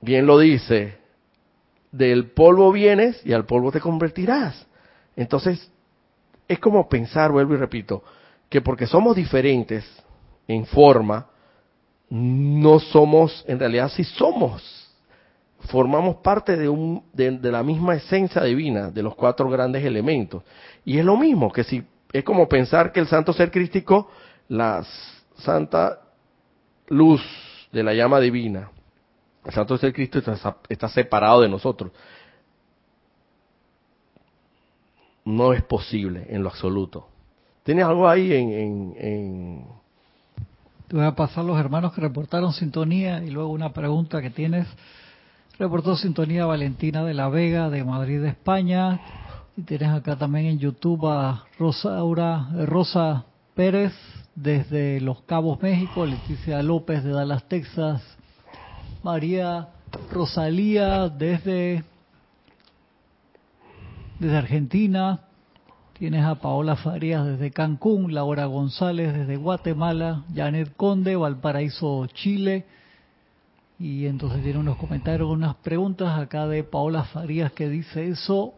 Bien 0.00 0.26
lo 0.26 0.38
dice, 0.38 0.98
del 1.92 2.30
polvo 2.30 2.72
vienes 2.72 3.24
y 3.24 3.32
al 3.32 3.46
polvo 3.46 3.70
te 3.70 3.80
convertirás. 3.80 4.66
Entonces, 5.14 5.70
es 6.48 6.58
como 6.58 6.88
pensar, 6.88 7.30
vuelvo 7.30 7.54
y 7.54 7.58
repito, 7.58 8.02
que 8.48 8.60
porque 8.60 8.86
somos 8.86 9.14
diferentes, 9.14 9.84
en 10.50 10.66
forma, 10.66 11.28
no 12.08 12.80
somos, 12.80 13.44
en 13.46 13.60
realidad 13.60 13.88
sí 13.88 14.02
somos, 14.02 14.90
formamos 15.60 16.16
parte 16.16 16.56
de, 16.56 17.00
de, 17.12 17.52
la 17.52 17.62
misma 17.62 17.94
esencia 17.94 18.42
divina, 18.42 18.90
de 18.90 19.02
los 19.02 19.14
cuatro 19.14 19.48
grandes 19.48 19.84
elementos. 19.84 20.42
Y 20.84 20.98
es 20.98 21.04
lo 21.04 21.16
mismo, 21.16 21.52
que 21.52 21.62
si 21.62 21.84
es 22.12 22.24
como 22.24 22.48
pensar 22.48 22.90
que 22.90 22.98
el 22.98 23.06
santo 23.06 23.32
ser 23.32 23.52
crístico, 23.52 24.10
la 24.48 24.84
santa 25.36 26.00
luz 26.88 27.22
de 27.70 27.84
la 27.84 27.94
llama 27.94 28.18
divina, 28.18 28.72
el 29.44 29.52
santo 29.52 29.78
ser 29.78 29.92
Cristo 29.92 30.18
está, 30.18 30.56
está 30.68 30.88
separado 30.88 31.42
de 31.42 31.48
nosotros. 31.48 31.92
No 35.24 35.52
es 35.52 35.62
posible 35.62 36.26
en 36.28 36.42
lo 36.42 36.48
absoluto. 36.48 37.06
¿Tienes 37.62 37.84
algo 37.84 38.08
ahí 38.08 38.32
en, 38.32 38.94
en 38.98 39.79
te 40.90 40.96
voy 40.96 41.06
a 41.06 41.14
pasar 41.14 41.44
los 41.44 41.56
hermanos 41.56 41.92
que 41.92 42.00
reportaron 42.00 42.52
sintonía 42.52 43.22
y 43.22 43.30
luego 43.30 43.52
una 43.52 43.72
pregunta 43.72 44.20
que 44.20 44.28
tienes. 44.28 44.66
Reportó 45.56 45.94
sintonía 45.94 46.46
Valentina 46.46 47.04
de 47.04 47.14
la 47.14 47.28
Vega 47.28 47.70
de 47.70 47.84
Madrid, 47.84 48.24
España. 48.24 48.98
Y 49.56 49.62
tienes 49.62 49.90
acá 49.90 50.16
también 50.16 50.46
en 50.46 50.58
YouTube 50.58 51.06
a 51.06 51.44
Rosaura, 51.60 52.48
eh, 52.56 52.66
Rosa 52.66 53.24
Pérez 53.54 53.92
desde 54.34 55.00
Los 55.00 55.22
Cabos, 55.22 55.62
México. 55.62 56.04
Leticia 56.04 56.60
López 56.60 57.04
de 57.04 57.12
Dallas, 57.12 57.44
Texas. 57.44 58.02
María 59.04 59.68
Rosalía 60.10 61.08
desde, 61.08 61.84
desde 64.18 64.36
Argentina. 64.36 65.20
Tienes 66.00 66.24
a 66.24 66.36
Paola 66.36 66.76
Farías 66.76 67.26
desde 67.26 67.50
Cancún, 67.50 68.14
Laura 68.14 68.46
González 68.46 69.12
desde 69.12 69.36
Guatemala, 69.36 70.22
Janet 70.34 70.74
Conde, 70.74 71.14
Valparaíso, 71.14 72.06
Chile. 72.14 72.64
Y 73.78 74.06
entonces 74.06 74.42
tiene 74.42 74.60
unos 74.60 74.78
comentarios, 74.78 75.28
unas 75.28 75.56
preguntas 75.56 76.18
acá 76.18 76.46
de 76.46 76.64
Paola 76.64 77.04
Farías 77.04 77.52
que 77.52 77.68
dice 77.68 78.08
eso, 78.08 78.54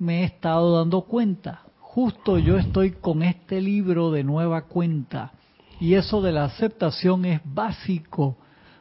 me 0.00 0.22
he 0.22 0.24
estado 0.24 0.76
dando 0.76 1.02
cuenta. 1.02 1.62
Justo 1.78 2.36
yo 2.36 2.58
estoy 2.58 2.90
con 2.90 3.22
este 3.22 3.60
libro 3.60 4.10
de 4.10 4.24
nueva 4.24 4.62
cuenta. 4.62 5.30
Y 5.78 5.94
eso 5.94 6.20
de 6.20 6.32
la 6.32 6.46
aceptación 6.46 7.24
es 7.26 7.40
básico. 7.44 8.36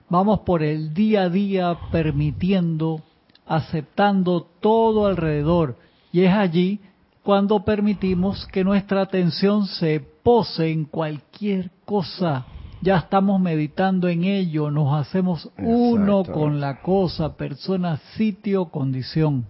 Vamos 0.09 0.39
por 0.39 0.63
el 0.63 0.95
día 0.95 1.25
a 1.25 1.29
día 1.29 1.77
permitiendo, 1.91 3.03
aceptando 3.45 4.47
todo 4.59 5.05
alrededor. 5.05 5.77
Y 6.11 6.21
es 6.21 6.33
allí 6.33 6.79
cuando 7.23 7.63
permitimos 7.63 8.47
que 8.47 8.63
nuestra 8.63 9.01
atención 9.01 9.65
se 9.65 9.99
pose 9.99 10.71
en 10.71 10.85
cualquier 10.85 11.69
cosa. 11.85 12.45
Ya 12.81 12.97
estamos 12.97 13.39
meditando 13.39 14.07
en 14.07 14.23
ello, 14.23 14.71
nos 14.71 14.99
hacemos 14.99 15.51
uno 15.57 16.23
con 16.23 16.59
la 16.59 16.81
cosa, 16.81 17.37
persona, 17.37 17.97
sitio, 18.17 18.65
condición. 18.65 19.45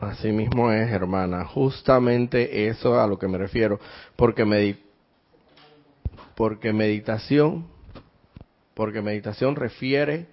Así 0.00 0.32
mismo 0.32 0.72
es, 0.72 0.90
hermana. 0.90 1.44
Justamente 1.44 2.66
eso 2.68 2.98
a 2.98 3.06
lo 3.06 3.18
que 3.18 3.28
me 3.28 3.36
refiero. 3.36 3.78
Porque, 4.16 4.78
porque 6.34 6.72
meditación, 6.72 7.66
porque 8.72 9.02
meditación 9.02 9.54
refiere 9.54 10.28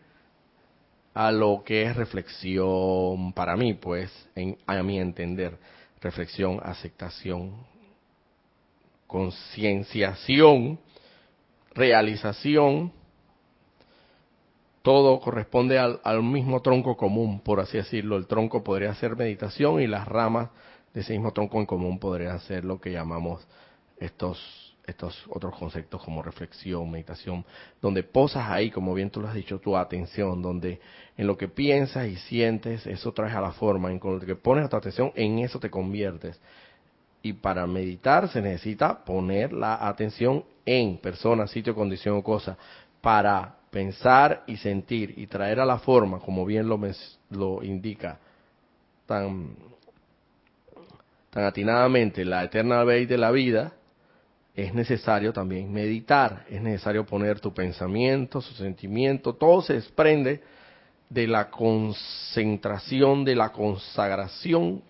a 1.13 1.34
lo 1.34 1.63
que 1.65 1.84
es 1.84 1.95
reflexión 1.97 3.34
para 3.34 3.57
mí, 3.57 3.73
pues, 3.73 4.09
en, 4.36 4.57
a 4.65 4.82
mi 4.82 4.97
entender 4.97 5.57
reflexión, 6.02 6.60
aceptación, 6.64 7.56
concienciación, 9.08 10.80
realización, 11.74 12.91
todo 14.82 15.20
corresponde 15.20 15.78
al, 15.78 16.24
mismo 16.24 16.62
tronco 16.62 16.95
común, 16.95 17.41
por 17.41 17.60
así 17.60 17.78
decirlo. 17.78 18.18
El 18.18 18.28
tronco 18.28 18.64
podría 18.64 18.93
ser 18.95 19.16
meditación 19.16 19.82
y 19.82 19.88
las 19.88 20.08
ramas 20.08 20.50
de 20.93 21.02
ese 21.02 21.14
mismo 21.14 21.34
tronco 21.34 21.60
en 21.60 21.66
común 21.66 22.00
podrían 22.00 22.39
ser 22.39 22.66
lo 22.66 22.80
que 22.80 22.91
llamamos 22.91 23.45
estos 24.00 24.68
estos 24.90 25.26
otros 25.30 25.56
conceptos 25.58 26.04
como 26.04 26.22
reflexión, 26.22 26.90
meditación, 26.90 27.46
donde 27.82 28.04
posas 28.04 28.50
ahí, 28.50 28.72
como 28.72 28.94
bien 28.94 29.10
tú 29.10 29.22
lo 29.22 29.28
has 29.28 29.34
dicho, 29.34 29.60
tu 29.60 29.78
atención, 29.78 30.42
donde 30.42 30.80
en 31.18 31.28
lo 31.28 31.38
que 31.38 31.48
piensas 31.48 32.08
y 32.08 32.16
sientes, 32.16 32.86
eso 32.88 33.12
traes 33.12 33.36
a 33.36 33.42
la 33.42 33.52
forma, 33.52 33.92
en 33.92 34.00
lo 34.04 34.20
que 34.20 34.36
pones 34.36 34.70
tu 34.70 34.76
atención, 34.76 35.12
en 35.16 35.40
eso 35.40 35.60
te 35.60 35.70
conviertes. 35.70 36.40
Y 37.22 37.34
para 37.34 37.68
meditar 37.68 38.30
se 38.30 38.42
necesita 38.42 39.04
poner 39.04 39.52
la 39.52 39.88
atención 39.88 40.44
en 40.66 40.98
persona, 40.98 41.48
sitio, 41.48 41.76
condición 41.76 42.16
o 42.18 42.24
cosa. 42.24 42.58
Para 43.02 43.58
pensar 43.70 44.44
y 44.48 44.58
sentir 44.58 45.14
y 45.18 45.28
traer 45.28 45.60
a 45.60 45.66
la 45.66 45.80
forma, 45.80 46.20
como 46.20 46.46
bien 46.46 46.68
lo, 46.68 46.80
lo 47.32 47.64
indica 47.64 48.20
tan, 49.06 49.56
tan 51.30 51.44
atinadamente 51.44 52.24
la 52.24 52.44
eterna 52.44 52.84
ley 52.84 53.06
de 53.06 53.18
la 53.18 53.32
vida, 53.32 53.74
es 54.56 54.74
necesario 54.74 55.32
también 55.32 55.72
meditar, 55.72 56.45
es 56.50 56.62
necesario 56.62 57.06
poner 57.06 57.39
tu 57.39 57.54
pensamiento, 57.54 58.41
su 58.41 58.54
sentimiento, 58.56 59.34
todo 59.36 59.62
se 59.62 59.74
desprende 59.74 60.41
de 61.10 61.28
la 61.28 61.50
concentración, 61.50 63.24
de 63.26 63.36
la 63.36 63.52
consagración 63.52 64.82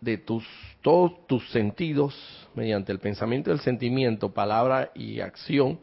de 0.00 0.18
tus 0.18 0.44
todos 0.82 1.26
tus 1.26 1.48
sentidos 1.50 2.14
mediante 2.54 2.90
el 2.90 2.98
pensamiento, 2.98 3.52
el 3.52 3.60
sentimiento, 3.60 4.32
palabra 4.32 4.90
y 4.94 5.20
acción 5.20 5.78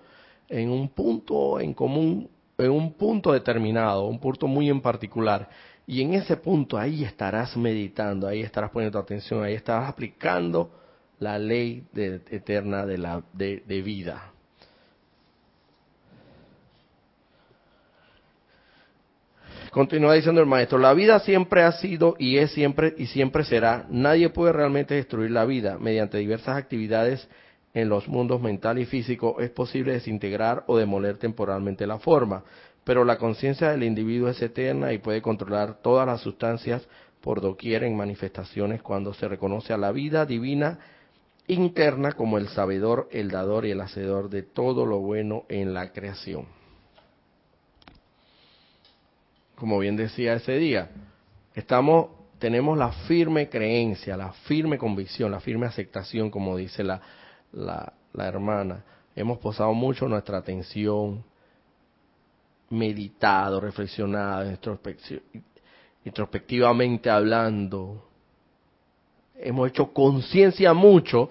en 0.50 0.70
un 0.70 0.90
punto 0.90 1.60
en 1.60 1.74
común, 1.74 2.30
en 2.58 2.72
un 2.72 2.94
punto 2.94 3.32
determinado, 3.32 4.08
un 4.08 4.20
punto 4.20 4.48
muy 4.48 4.70
en 4.70 4.82
particular. 4.82 5.48
Y 5.86 6.02
en 6.02 6.16
ese 6.16 6.36
punto 6.36 6.78
ahí 6.78 7.04
estarás 7.04 7.56
meditando, 7.56 8.28
ahí 8.28 8.42
estarás 8.42 8.72
poniendo 8.72 8.98
atención, 8.98 9.44
ahí 9.44 9.54
estarás 9.54 9.88
aplicando 9.88 10.72
la 11.20 11.40
ley 11.40 11.84
eterna 11.96 12.86
de, 12.86 12.98
la, 12.98 13.24
de, 13.34 13.64
de 13.66 13.82
vida. 13.82 14.32
Continúa 19.72 20.14
diciendo 20.14 20.42
el 20.42 20.48
maestro, 20.48 20.80
la 20.80 20.94
vida 20.94 21.20
siempre 21.20 21.62
ha 21.62 21.72
sido 21.74 22.16
y 22.18 22.38
es 22.38 22.52
siempre 22.52 22.96
y 22.98 23.08
siempre 23.08 23.44
será. 23.44 23.86
Nadie 23.90 24.30
puede 24.30 24.54
realmente 24.54 24.96
destruir 24.96 25.32
la 25.32 25.46
vida. 25.46 25.78
Mediante 25.78 26.18
diversas 26.18 26.58
actividades 26.58 27.28
en 27.74 27.90
los 27.90 28.08
mundos 28.08 28.42
mental 28.42 28.80
y 28.80 28.86
físico 28.86 29.40
es 29.40 29.52
posible 29.52 29.94
desintegrar 29.94 30.64
o 30.68 30.78
demoler 30.78 31.18
temporalmente 31.18 31.86
la 31.86 32.00
forma, 32.00 32.44
pero 32.84 33.04
la 33.04 33.18
conciencia 33.18 33.70
del 33.70 33.84
individuo 33.84 34.30
es 34.30 34.42
eterna 34.42 34.94
y 34.94 34.98
puede 34.98 35.22
controlar 35.22 35.82
todas 35.82 36.08
las 36.08 36.22
sustancias 36.22 36.88
por 37.22 37.42
doquier 37.42 37.84
en 37.84 37.96
manifestaciones 37.96 38.82
cuando 38.82 39.14
se 39.14 39.28
reconoce 39.28 39.74
a 39.74 39.78
la 39.78 39.92
vida 39.92 40.26
divina 40.26 40.80
interna 41.48 42.12
como 42.12 42.38
el 42.38 42.50
sabedor, 42.50 43.08
el 43.12 43.30
dador 43.32 43.66
y 43.66 43.72
el 43.72 43.82
hacedor 43.82 44.30
de 44.30 44.44
todo 44.44 44.86
lo 44.86 45.00
bueno 45.00 45.46
en 45.50 45.74
la 45.74 45.92
creación. 45.92 46.46
Como 49.56 49.80
bien 49.80 49.96
decía 49.96 50.34
ese 50.34 50.58
día, 50.58 50.90
estamos 51.56 52.10
tenemos 52.40 52.78
la 52.78 52.92
firme 52.92 53.50
creencia, 53.50 54.16
la 54.16 54.32
firme 54.32 54.78
convicción, 54.78 55.32
la 55.32 55.40
firme 55.40 55.66
aceptación, 55.66 56.30
como 56.30 56.56
dice 56.56 56.84
la, 56.84 57.02
la, 57.52 57.94
la 58.14 58.28
hermana. 58.28 58.84
Hemos 59.16 59.40
posado 59.40 59.74
mucho 59.74 60.08
nuestra 60.08 60.38
atención, 60.38 61.24
meditado, 62.70 63.60
reflexionado, 63.60 64.52
introspectivamente 66.04 67.10
hablando, 67.10 68.07
hemos 69.40 69.70
hecho 69.70 69.94
conciencia 69.94 70.74
mucho 70.74 71.30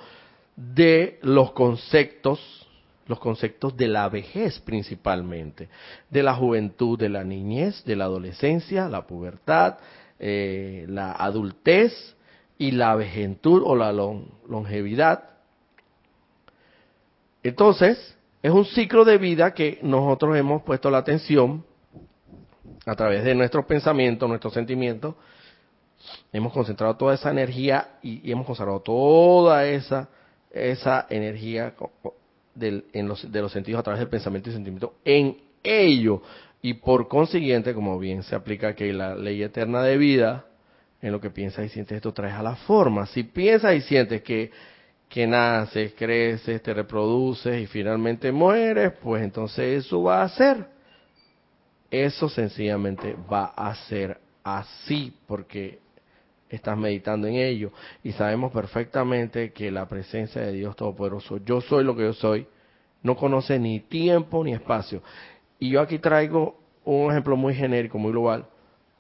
de 0.56 1.18
los 1.22 1.52
conceptos, 1.52 2.66
los 3.06 3.18
conceptos 3.18 3.76
de 3.76 3.88
la 3.88 4.08
vejez 4.08 4.58
principalmente, 4.60 5.68
de 6.10 6.22
la 6.22 6.34
juventud, 6.34 6.98
de 6.98 7.08
la 7.08 7.24
niñez, 7.24 7.84
de 7.84 7.96
la 7.96 8.04
adolescencia, 8.04 8.88
la 8.88 9.06
pubertad, 9.06 9.78
eh, 10.18 10.86
la 10.88 11.12
adultez 11.12 12.16
y 12.58 12.70
la 12.70 12.94
vejentud 12.96 13.62
o 13.64 13.76
la 13.76 13.92
longevidad. 13.92 15.24
Entonces, 17.42 18.16
es 18.42 18.50
un 18.50 18.64
ciclo 18.64 19.04
de 19.04 19.18
vida 19.18 19.54
que 19.54 19.78
nosotros 19.82 20.36
hemos 20.36 20.62
puesto 20.62 20.90
la 20.90 20.98
atención 20.98 21.64
a 22.86 22.94
través 22.94 23.24
de 23.24 23.34
nuestros 23.34 23.66
pensamientos, 23.66 24.28
nuestros 24.28 24.54
sentimientos, 24.54 25.16
hemos 26.32 26.52
concentrado 26.52 26.96
toda 26.96 27.14
esa 27.14 27.30
energía 27.30 27.98
y, 28.02 28.30
hemos 28.30 28.46
concentrado 28.46 28.80
toda 28.80 29.66
esa, 29.66 30.08
esa 30.50 31.06
energía 31.10 31.74
en 32.60 33.08
los, 33.08 33.30
de 33.30 33.40
los 33.40 33.52
sentidos 33.52 33.80
a 33.80 33.82
través 33.82 34.00
del 34.00 34.08
pensamiento 34.08 34.50
y 34.50 34.52
sentimiento 34.52 34.94
en 35.04 35.36
ello. 35.62 36.22
Y 36.62 36.74
por 36.74 37.08
consiguiente, 37.08 37.74
como 37.74 37.98
bien 37.98 38.22
se 38.22 38.34
aplica 38.34 38.74
que 38.74 38.92
la 38.92 39.14
ley 39.14 39.42
eterna 39.42 39.82
de 39.82 39.96
vida, 39.96 40.46
en 41.02 41.12
lo 41.12 41.20
que 41.20 41.30
piensas 41.30 41.66
y 41.66 41.68
sientes, 41.68 41.96
esto 41.96 42.12
traes 42.12 42.34
a 42.34 42.42
la 42.42 42.56
forma. 42.56 43.06
Si 43.06 43.22
piensas 43.22 43.74
y 43.74 43.82
sientes 43.82 44.22
que, 44.22 44.50
que 45.08 45.26
naces, 45.26 45.94
creces, 45.96 46.62
te 46.62 46.74
reproduces 46.74 47.62
y 47.62 47.66
finalmente 47.66 48.32
mueres, 48.32 48.92
pues 49.02 49.22
entonces 49.22 49.84
eso 49.84 50.02
va 50.02 50.22
a 50.22 50.28
ser. 50.28 50.66
Eso 51.90 52.28
sencillamente 52.28 53.14
va 53.30 53.46
a 53.56 53.74
ser 53.74 54.18
así, 54.42 55.14
porque 55.26 55.85
estás 56.48 56.76
meditando 56.76 57.26
en 57.26 57.34
ello. 57.36 57.72
Y 58.02 58.12
sabemos 58.12 58.52
perfectamente 58.52 59.52
que 59.52 59.70
la 59.70 59.88
presencia 59.88 60.42
de 60.42 60.52
Dios 60.52 60.76
Todopoderoso, 60.76 61.38
yo 61.44 61.60
soy 61.60 61.84
lo 61.84 61.96
que 61.96 62.02
yo 62.02 62.12
soy, 62.12 62.46
no 63.02 63.16
conoce 63.16 63.58
ni 63.58 63.80
tiempo 63.80 64.42
ni 64.44 64.52
espacio. 64.52 65.02
Y 65.58 65.70
yo 65.70 65.80
aquí 65.80 65.98
traigo 65.98 66.58
un 66.84 67.10
ejemplo 67.10 67.36
muy 67.36 67.54
genérico, 67.54 67.98
muy 67.98 68.12
global, 68.12 68.46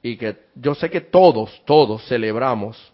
y 0.02 0.16
que 0.16 0.36
yo 0.54 0.74
sé 0.74 0.90
que 0.90 1.00
todos, 1.00 1.62
todos 1.64 2.06
celebramos 2.06 2.92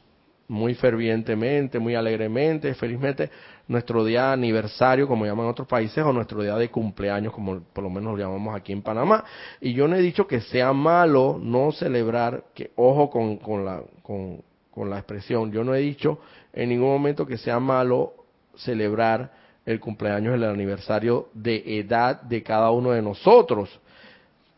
muy 0.49 0.75
fervientemente, 0.75 1.79
muy 1.79 1.95
alegremente, 1.95 2.75
felizmente, 2.75 3.31
nuestro 3.69 4.05
día 4.05 4.27
de 4.27 4.33
aniversario, 4.35 5.07
como 5.09 5.25
llaman 5.25 5.47
otros 5.47 5.69
países, 5.69 6.05
o 6.05 6.13
nuestro 6.13 6.43
día 6.43 6.57
de 6.57 6.71
cumpleaños, 6.71 7.33
como 7.33 7.61
por 7.61 7.85
lo 7.85 7.91
menos 7.91 8.13
lo 8.13 8.25
llamamos 8.25 8.55
aquí 8.55 8.73
en 8.73 8.83
Panamá. 8.83 9.25
Y 9.61 9.73
yo 9.73 9.89
no 9.89 9.97
he 9.97 10.01
dicho 10.01 10.27
que 10.27 10.41
sea 10.41 10.73
malo 10.73 11.39
no 11.41 11.73
celebrar, 11.73 12.45
que 12.55 12.71
ojo 12.77 13.11
con, 13.11 13.37
con, 13.39 13.65
la, 13.65 13.83
con, 14.03 14.43
con 14.71 14.91
la 14.91 14.99
expresión, 14.99 15.53
yo 15.53 15.65
no 15.65 15.75
he 15.75 15.81
dicho 15.81 16.19
en 16.53 16.69
ningún 16.69 16.89
momento 16.89 17.27
que 17.27 17.39
sea 17.39 17.61
malo 17.61 18.13
celebrar 18.57 19.33
el 19.65 19.81
cumpleaños, 19.81 20.35
el 20.35 20.45
aniversario 20.45 21.29
de 21.33 21.79
edad 21.79 22.21
de 22.23 22.43
cada 22.43 22.71
uno 22.71 22.91
de 22.91 23.03
nosotros. 23.03 23.81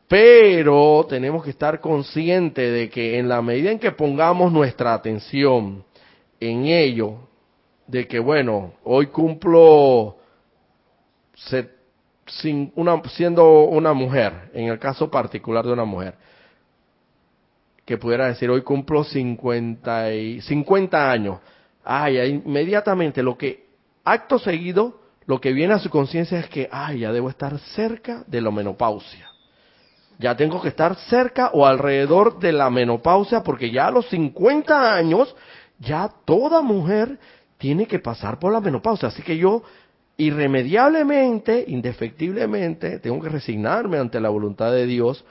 Pero 0.09 1.07
tenemos 1.09 1.43
que 1.45 1.51
estar 1.51 1.81
conscientes 1.81 2.73
de 2.73 2.91
que 2.91 3.19
en 3.19 3.29
la 3.29 3.43
medida 3.43 3.71
en 3.71 3.79
que 3.79 3.93
pongamos 3.93 4.53
nuestra 4.53 4.95
atención 4.95 5.85
en 6.41 6.67
ello, 6.67 7.19
de 7.87 8.07
que 8.07 8.19
bueno, 8.19 8.75
hoy 8.85 9.09
cumplo 9.09 10.17
siendo 13.07 13.65
una 13.65 13.93
mujer, 13.93 14.51
en 14.55 14.69
el 14.69 14.79
caso 14.79 15.11
particular 15.11 15.65
de 15.65 15.73
una 15.73 15.85
mujer, 15.85 16.15
que 17.85 17.99
pudiera 17.99 18.29
decir 18.29 18.49
hoy 18.51 18.63
cumplo 18.63 19.05
50, 19.05 20.15
y, 20.15 20.41
50 20.41 21.11
años. 21.11 21.41
Ay, 21.85 22.19
inmediatamente 22.19 23.23
lo 23.23 23.37
que, 23.37 23.67
acto 24.05 24.39
seguido, 24.39 25.01
lo 25.27 25.41
que 25.41 25.53
viene 25.53 25.75
a 25.75 25.79
su 25.79 25.91
conciencia 25.91 26.39
es 26.39 26.49
que, 26.49 26.69
ay, 26.73 27.01
ya 27.01 27.13
debo 27.13 27.29
estar 27.29 27.59
cerca 27.59 28.25
de 28.27 28.41
la 28.41 28.51
menopausia 28.51 29.35
ya 30.19 30.37
tengo 30.37 30.61
que 30.61 30.69
estar 30.69 30.95
cerca 30.97 31.51
o 31.53 31.67
alrededor 31.67 32.39
de 32.39 32.53
la 32.53 32.71
menopausia 32.71 33.43
porque 33.43 33.71
ya 33.71 33.89
a 33.89 33.91
los 33.91 34.09
50 34.09 34.95
años 34.95 35.35
ya 35.79 36.11
toda 36.25 36.63
mujer 36.63 37.19
tiene 37.59 37.87
que 37.87 37.99
pasar 37.99 38.39
por 38.39 38.53
la 38.53 38.61
menopausia. 38.61 39.09
Así 39.09 39.23
que 39.23 39.37
yo 39.37 39.63
irremediablemente, 40.17 41.65
indefectiblemente, 41.69 43.01
tengo 43.01 43.21
que 43.21 43.29
resignarme 43.29 43.99
ante 43.99 44.21
la 44.21 44.29
voluntad 44.29 44.73
de 44.73 44.87
Dios. 44.87 45.25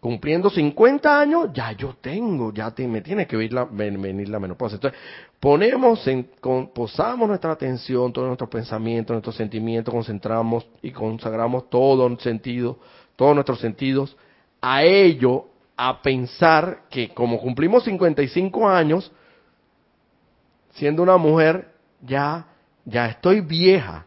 Cumpliendo 0.00 0.50
50 0.50 1.20
años, 1.20 1.50
ya 1.54 1.70
yo 1.72 1.94
tengo, 2.00 2.52
ya 2.52 2.74
me 2.88 3.02
tiene 3.02 3.24
que 3.26 3.36
venir 3.36 3.52
la, 3.52 3.64
venir 3.64 4.28
menopausia. 4.40 4.74
Entonces, 4.74 4.98
ponemos, 5.38 6.04
en, 6.08 6.28
posamos 6.74 7.28
nuestra 7.28 7.52
atención, 7.52 8.12
todos 8.12 8.26
nuestros 8.26 8.50
pensamientos, 8.50 9.14
nuestros 9.14 9.36
sentimientos, 9.36 9.94
concentramos 9.94 10.66
y 10.82 10.90
consagramos 10.90 11.70
todo 11.70 12.18
sentido 12.18 12.78
todos 13.16 13.34
nuestros 13.34 13.60
sentidos, 13.60 14.16
a 14.60 14.82
ello, 14.82 15.46
a 15.76 16.02
pensar 16.02 16.82
que 16.90 17.10
como 17.10 17.38
cumplimos 17.38 17.84
55 17.84 18.68
años, 18.68 19.12
siendo 20.72 21.02
una 21.02 21.16
mujer, 21.16 21.68
ya, 22.00 22.46
ya 22.84 23.06
estoy 23.06 23.40
vieja, 23.40 24.06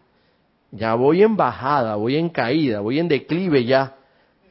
ya 0.71 0.93
voy 0.95 1.23
en 1.23 1.35
bajada, 1.35 1.95
voy 1.95 2.17
en 2.17 2.29
caída, 2.29 2.79
voy 2.79 2.99
en 2.99 3.07
declive 3.07 3.65
ya. 3.65 3.95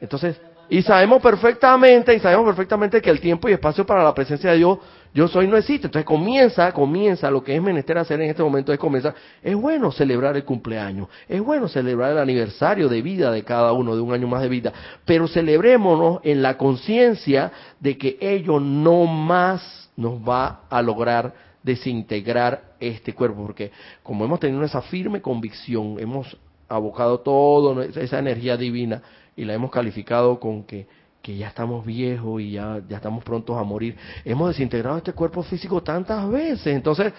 Entonces, 0.01 0.39
y 0.69 0.81
sabemos 0.81 1.21
perfectamente, 1.21 2.13
y 2.15 2.19
sabemos 2.19 2.45
perfectamente 2.45 3.01
que 3.01 3.09
el 3.09 3.19
tiempo 3.19 3.47
y 3.47 3.53
espacio 3.53 3.85
para 3.85 4.03
la 4.03 4.13
presencia 4.13 4.51
de 4.51 4.57
Dios 4.57 4.79
yo 5.15 5.29
soy 5.29 5.47
no 5.47 5.55
existe. 5.55 5.87
Entonces 5.87 6.05
comienza, 6.05 6.73
comienza, 6.73 7.31
lo 7.31 7.41
que 7.41 7.55
es 7.55 7.61
menester 7.61 7.97
hacer 7.97 8.19
en 8.19 8.29
este 8.29 8.43
momento 8.43 8.73
es 8.73 8.77
comenzar. 8.77 9.15
Es 9.41 9.55
bueno 9.55 9.89
celebrar 9.91 10.35
el 10.35 10.43
cumpleaños, 10.43 11.07
es 11.29 11.41
bueno 11.41 11.69
celebrar 11.69 12.11
el 12.11 12.17
aniversario 12.17 12.89
de 12.89 13.01
vida 13.01 13.31
de 13.31 13.43
cada 13.43 13.71
uno, 13.71 13.95
de 13.95 14.01
un 14.01 14.13
año 14.13 14.27
más 14.27 14.41
de 14.41 14.49
vida, 14.49 14.73
pero 15.05 15.29
celebrémonos 15.29 16.19
en 16.23 16.41
la 16.41 16.57
conciencia 16.57 17.51
de 17.79 17.97
que 17.97 18.17
ello 18.19 18.59
no 18.59 19.05
más 19.05 19.89
nos 19.95 20.15
va 20.15 20.63
a 20.69 20.81
lograr 20.81 21.33
desintegrar 21.65 22.75
este 22.79 23.13
cuerpo, 23.13 23.43
porque 23.43 23.71
como 24.03 24.23
hemos 24.23 24.39
tenido 24.39 24.63
esa 24.63 24.83
firme 24.83 25.19
convicción, 25.19 25.97
hemos 25.99 26.37
abocado 26.69 27.19
toda 27.19 27.85
esa 27.85 28.19
energía 28.19 28.55
divina 28.55 29.01
y 29.35 29.45
la 29.45 29.55
hemos 29.55 29.71
calificado 29.71 30.39
con 30.39 30.63
que, 30.63 30.87
que 31.23 31.35
ya 31.35 31.47
estamos 31.47 31.83
viejos 31.83 32.39
y 32.39 32.51
ya, 32.51 32.81
ya 32.87 32.97
estamos 32.97 33.23
prontos 33.23 33.57
a 33.57 33.63
morir. 33.63 33.97
Hemos 34.23 34.49
desintegrado 34.49 34.97
este 34.97 35.13
cuerpo 35.13 35.41
físico 35.41 35.81
tantas 35.81 36.29
veces. 36.29 36.67
Entonces, 36.67 37.11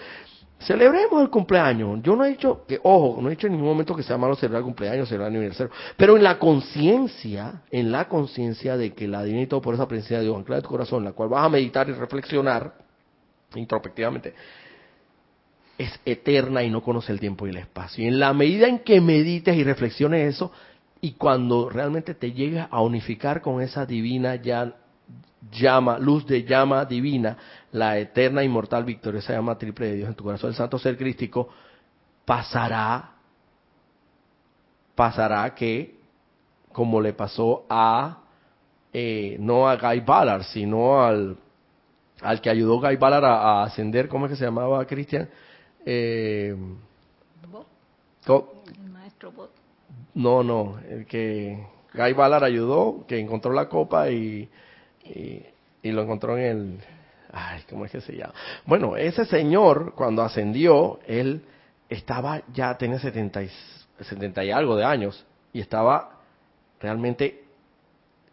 celebremos 0.61 1.21
el 1.21 1.29
cumpleaños. 1.29 2.01
Yo 2.01 2.15
no 2.15 2.23
he 2.23 2.29
dicho 2.29 2.63
que, 2.65 2.79
ojo, 2.81 3.21
no 3.21 3.27
he 3.27 3.31
dicho 3.31 3.47
en 3.47 3.53
ningún 3.53 3.67
momento 3.67 3.97
que 3.97 4.03
sea 4.03 4.17
malo 4.17 4.35
celebrar 4.35 4.59
el 4.59 4.65
cumpleaños, 4.65 5.09
celebrar 5.09 5.29
el 5.29 5.35
aniversario, 5.35 5.73
pero 5.97 6.15
en 6.15 6.23
la 6.23 6.39
conciencia, 6.39 7.63
en 7.69 7.91
la 7.91 8.07
conciencia 8.07 8.77
de 8.77 8.93
que 8.93 9.09
la 9.09 9.23
divinidad 9.23 9.61
por 9.61 9.73
esa 9.73 9.89
presencia 9.89 10.19
de 10.19 10.23
Dios 10.23 10.37
ancla 10.37 10.55
de 10.55 10.61
tu 10.61 10.69
corazón, 10.69 11.03
la 11.03 11.11
cual 11.11 11.27
vas 11.27 11.45
a 11.45 11.49
meditar 11.49 11.89
y 11.89 11.91
reflexionar 11.91 12.86
introspectivamente, 13.57 14.33
es 15.77 15.99
eterna 16.05 16.63
y 16.63 16.69
no 16.69 16.81
conoce 16.81 17.11
el 17.11 17.19
tiempo 17.19 17.45
y 17.45 17.51
el 17.51 17.57
espacio. 17.57 18.03
Y 18.03 18.07
en 18.07 18.19
la 18.19 18.33
medida 18.33 18.67
en 18.67 18.79
que 18.79 18.99
medites 18.99 19.55
y 19.55 19.63
reflexiones 19.63 20.35
eso, 20.35 20.51
y 21.01 21.11
cuando 21.13 21.69
realmente 21.69 22.15
te 22.15 22.31
llegas 22.31 22.67
a 22.71 22.81
unificar 22.81 23.41
con 23.41 23.61
esa 23.61 23.85
divina 23.85 24.35
llama, 25.51 25.99
luz 25.99 26.25
de 26.25 26.43
llama 26.43 26.85
divina, 26.85 27.37
la 27.71 27.97
eterna, 27.99 28.43
inmortal, 28.43 28.83
victoriosa 28.83 29.33
llama 29.33 29.57
triple 29.57 29.87
de 29.87 29.95
Dios 29.97 30.09
en 30.09 30.15
tu 30.15 30.23
corazón, 30.23 30.49
el 30.49 30.55
santo 30.55 30.79
ser 30.79 30.97
crístico, 30.97 31.49
pasará, 32.25 33.11
pasará 34.95 35.53
que, 35.53 35.95
como 36.71 36.99
le 36.99 37.13
pasó 37.13 37.65
a, 37.69 38.23
eh, 38.91 39.37
no 39.39 39.69
a 39.69 39.77
Guy 39.77 39.99
Ballard, 39.99 40.43
sino 40.43 41.03
al, 41.03 41.37
al 42.21 42.41
que 42.41 42.49
ayudó 42.49 42.79
Guy 42.79 42.95
Ballard 42.97 43.25
a, 43.25 43.63
ascender, 43.63 44.07
¿cómo 44.07 44.25
es 44.25 44.31
que 44.31 44.37
se 44.37 44.45
llamaba, 44.45 44.85
Cristian? 44.85 45.29
Eh, 45.85 46.55
el 48.27 48.89
maestro 48.91 49.31
Bot. 49.31 49.51
No, 50.13 50.43
no, 50.43 50.79
el 50.89 51.05
que 51.05 51.65
Guy 51.93 52.13
Ballard 52.13 52.43
ayudó, 52.43 53.05
que 53.07 53.19
encontró 53.19 53.53
la 53.53 53.69
copa 53.69 54.09
y, 54.09 54.49
y, 55.03 55.91
lo 55.91 56.01
encontró 56.01 56.37
en 56.37 56.43
el... 56.43 56.79
Ay, 57.31 57.63
¿cómo 57.69 57.85
es 57.85 57.91
que 57.91 58.01
se 58.01 58.13
llama? 58.13 58.33
Bueno, 58.65 58.97
ese 58.97 59.25
señor, 59.25 59.93
cuando 59.95 60.23
ascendió, 60.23 60.99
él 61.05 61.43
estaba 61.87 62.41
ya, 62.53 62.77
tenía 62.77 62.99
70 62.99 63.43
y, 63.43 63.49
70 64.01 64.43
y 64.43 64.51
algo 64.51 64.75
de 64.75 64.83
años, 64.83 65.25
y 65.53 65.61
estaba 65.61 66.19
realmente, 66.81 67.43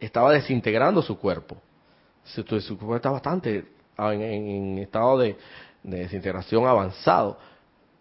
estaba 0.01 0.33
desintegrando 0.33 1.03
su 1.03 1.19
cuerpo. 1.19 1.57
Su, 2.25 2.43
su 2.43 2.79
cuerpo 2.79 2.97
está 2.97 3.11
bastante 3.11 3.74
en, 3.99 4.23
en 4.23 4.79
estado 4.79 5.19
de, 5.19 5.37
de 5.83 5.99
desintegración 5.99 6.67
avanzado. 6.67 7.39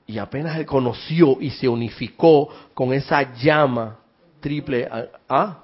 Y 0.06 0.18
apenas 0.18 0.58
él 0.58 0.66
conoció 0.66 1.38
y 1.40 1.50
se 1.52 1.68
unificó 1.68 2.50
con 2.74 2.94
esa 2.94 3.34
llama 3.36 4.00
triple. 4.40 4.88
¿Ah? 5.30 5.60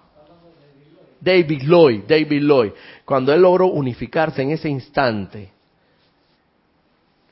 David 1.19 1.63
Lloyd, 1.63 2.03
David 2.07 2.41
Lloyd. 2.41 2.71
Cuando 3.03 3.33
él 3.33 3.41
logró 3.41 3.67
unificarse 3.67 4.41
en 4.41 4.51
ese 4.51 4.69
instante 4.69 5.51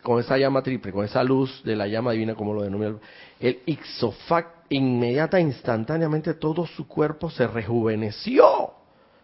con 0.07 0.21
esa 0.21 0.37
llama 0.37 0.61
triple, 0.61 0.93
con 0.93 1.03
esa 1.03 1.21
luz 1.21 1.61
de 1.65 1.75
la 1.75 1.85
llama 1.85 2.13
divina, 2.13 2.33
como 2.33 2.53
lo 2.53 2.61
denomina, 2.61 2.95
el 3.41 3.59
ixofac, 3.65 4.47
inmediata, 4.69 5.37
instantáneamente 5.37 6.33
todo 6.33 6.65
su 6.65 6.87
cuerpo 6.87 7.29
se 7.29 7.45
rejuveneció. 7.45 8.71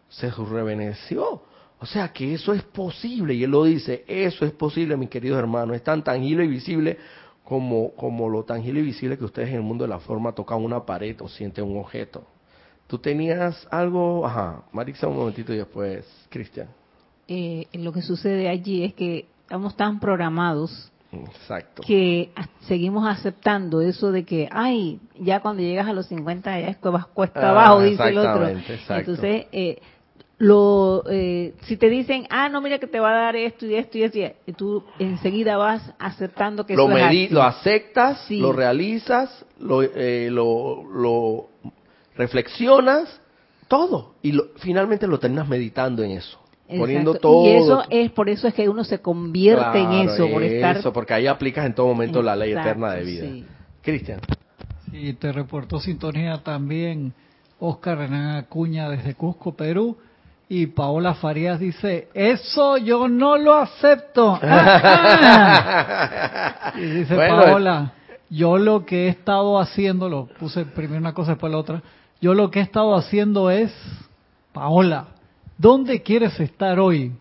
Se 0.09 0.27
rejuveneció. 0.27 1.41
O 1.83 1.85
sea 1.85 2.13
que 2.13 2.33
eso 2.33 2.53
es 2.53 2.63
posible, 2.63 3.33
y 3.33 3.43
él 3.43 3.51
lo 3.51 3.65
dice, 3.65 4.05
eso 4.07 4.45
es 4.45 4.53
posible, 4.53 4.95
mis 4.95 5.09
queridos 5.09 5.37
hermanos, 5.37 5.75
es 5.75 5.83
tan 5.83 6.01
tangible 6.01 6.45
y 6.45 6.47
visible 6.47 6.97
como, 7.43 7.91
como 7.91 8.29
lo 8.29 8.43
tangible 8.45 8.79
y 8.79 8.83
visible 8.83 9.17
que 9.17 9.25
ustedes 9.25 9.49
en 9.49 9.55
el 9.55 9.61
mundo 9.63 9.83
de 9.83 9.89
la 9.89 9.99
forma 9.99 10.31
tocan 10.31 10.63
una 10.63 10.85
pared 10.85 11.19
o 11.19 11.27
sienten 11.27 11.65
un 11.65 11.77
objeto. 11.79 12.23
Tú 12.87 12.99
tenías 12.99 13.67
algo, 13.69 14.25
ajá, 14.25 14.63
Marixa 14.71 15.09
un 15.09 15.17
momentito 15.17 15.53
y 15.53 15.57
después 15.57 16.05
Cristian. 16.29 16.69
Eh, 17.27 17.67
lo 17.73 17.91
que 17.91 18.01
sucede 18.01 18.47
allí 18.47 18.85
es 18.85 18.93
que 18.93 19.25
estamos 19.41 19.75
tan 19.75 19.99
programados 19.99 20.89
Exacto. 21.11 21.83
que 21.85 22.31
seguimos 22.61 23.05
aceptando 23.05 23.81
eso 23.81 24.13
de 24.13 24.23
que, 24.23 24.47
ay, 24.49 25.01
ya 25.19 25.41
cuando 25.41 25.61
llegas 25.61 25.87
a 25.87 25.93
los 25.93 26.07
50 26.07 26.61
ya 26.61 26.67
es 26.69 26.77
cuesta 26.77 27.41
Ah, 27.41 27.49
abajo, 27.49 27.81
dice 27.81 28.07
el 28.07 28.17
otro. 28.19 28.47
exacto. 28.47 28.93
Entonces, 29.11 29.47
eh, 29.51 29.81
lo, 30.39 31.03
eh, 31.09 31.53
si 31.63 31.77
te 31.77 31.89
dicen, 31.89 32.25
ah, 32.29 32.49
no, 32.49 32.59
mira 32.61 32.79
que 32.79 32.87
te 32.87 32.99
va 32.99 33.11
a 33.11 33.21
dar 33.25 33.35
esto 33.35 33.65
y 33.65 33.75
esto 33.75 33.97
y 33.97 34.03
esto, 34.03 34.19
y 34.45 34.51
tú 34.53 34.83
enseguida 34.99 35.57
vas 35.57 35.93
aceptando 35.99 36.65
que 36.65 36.75
lo, 36.75 36.87
eso 36.89 36.97
es 36.97 37.03
medi- 37.05 37.25
así. 37.25 37.33
lo 37.33 37.43
aceptas, 37.43 38.25
Sí. 38.27 38.39
lo 38.39 38.51
realizas, 38.51 39.45
lo, 39.59 39.81
eh, 39.83 40.29
lo, 40.31 40.83
lo 40.91 41.47
reflexionas, 42.15 43.21
todo. 43.67 44.15
Y 44.21 44.31
lo- 44.33 44.45
finalmente 44.57 45.07
lo 45.07 45.19
terminas 45.19 45.47
meditando 45.47 46.03
en 46.03 46.11
eso. 46.11 46.39
Exacto. 46.63 46.79
Poniendo 46.81 47.13
todo. 47.15 47.45
Y 47.45 47.49
eso 47.55 47.83
es, 47.89 48.11
por 48.11 48.29
eso 48.29 48.47
es 48.47 48.53
que 48.53 48.67
uno 48.69 48.83
se 48.83 48.99
convierte 48.99 49.79
en 49.79 49.91
eso, 49.93 50.27
por 50.29 50.43
estar... 50.43 50.77
eso, 50.77 50.93
porque 50.93 51.13
ahí 51.13 51.27
aplicas 51.27 51.65
en 51.65 51.75
todo 51.75 51.87
momento 51.87 52.21
la 52.21 52.35
ley 52.35 52.51
eterna 52.51 52.93
de 52.93 53.03
vida. 53.03 53.25
sí. 53.25 53.45
Cristian. 53.81 54.21
Y 54.91 55.13
te 55.13 55.31
reportó 55.31 55.79
sintonía 55.79 56.41
también 56.43 57.13
Oscar 57.59 57.97
Renan 57.97 58.37
Acuña 58.37 58.89
desde 58.89 59.13
Cusco, 59.15 59.55
Perú. 59.55 59.97
Y 60.53 60.67
Paola 60.67 61.15
Farías 61.15 61.59
dice, 61.59 62.09
eso 62.13 62.77
yo 62.77 63.07
no 63.07 63.37
lo 63.37 63.55
acepto. 63.55 64.39
Y 66.75 66.85
dice 66.85 67.15
Bueno, 67.15 67.37
Paola, 67.37 67.93
yo 68.29 68.59
lo 68.59 68.85
que 68.85 69.05
he 69.05 69.07
estado 69.07 69.59
haciendo, 69.59 70.09
lo 70.09 70.27
puse 70.27 70.65
primero 70.65 70.99
una 70.99 71.15
cosa 71.15 71.31
después 71.31 71.51
la 71.51 71.57
otra, 71.57 71.81
yo 72.21 72.35
lo 72.35 72.51
que 72.51 72.59
he 72.59 72.61
estado 72.61 72.95
haciendo 72.95 73.49
es, 73.49 73.73
Paola, 74.51 75.07
¿dónde 75.57 76.03
quieres 76.03 76.39
estar 76.39 76.79
hoy? 76.79 77.13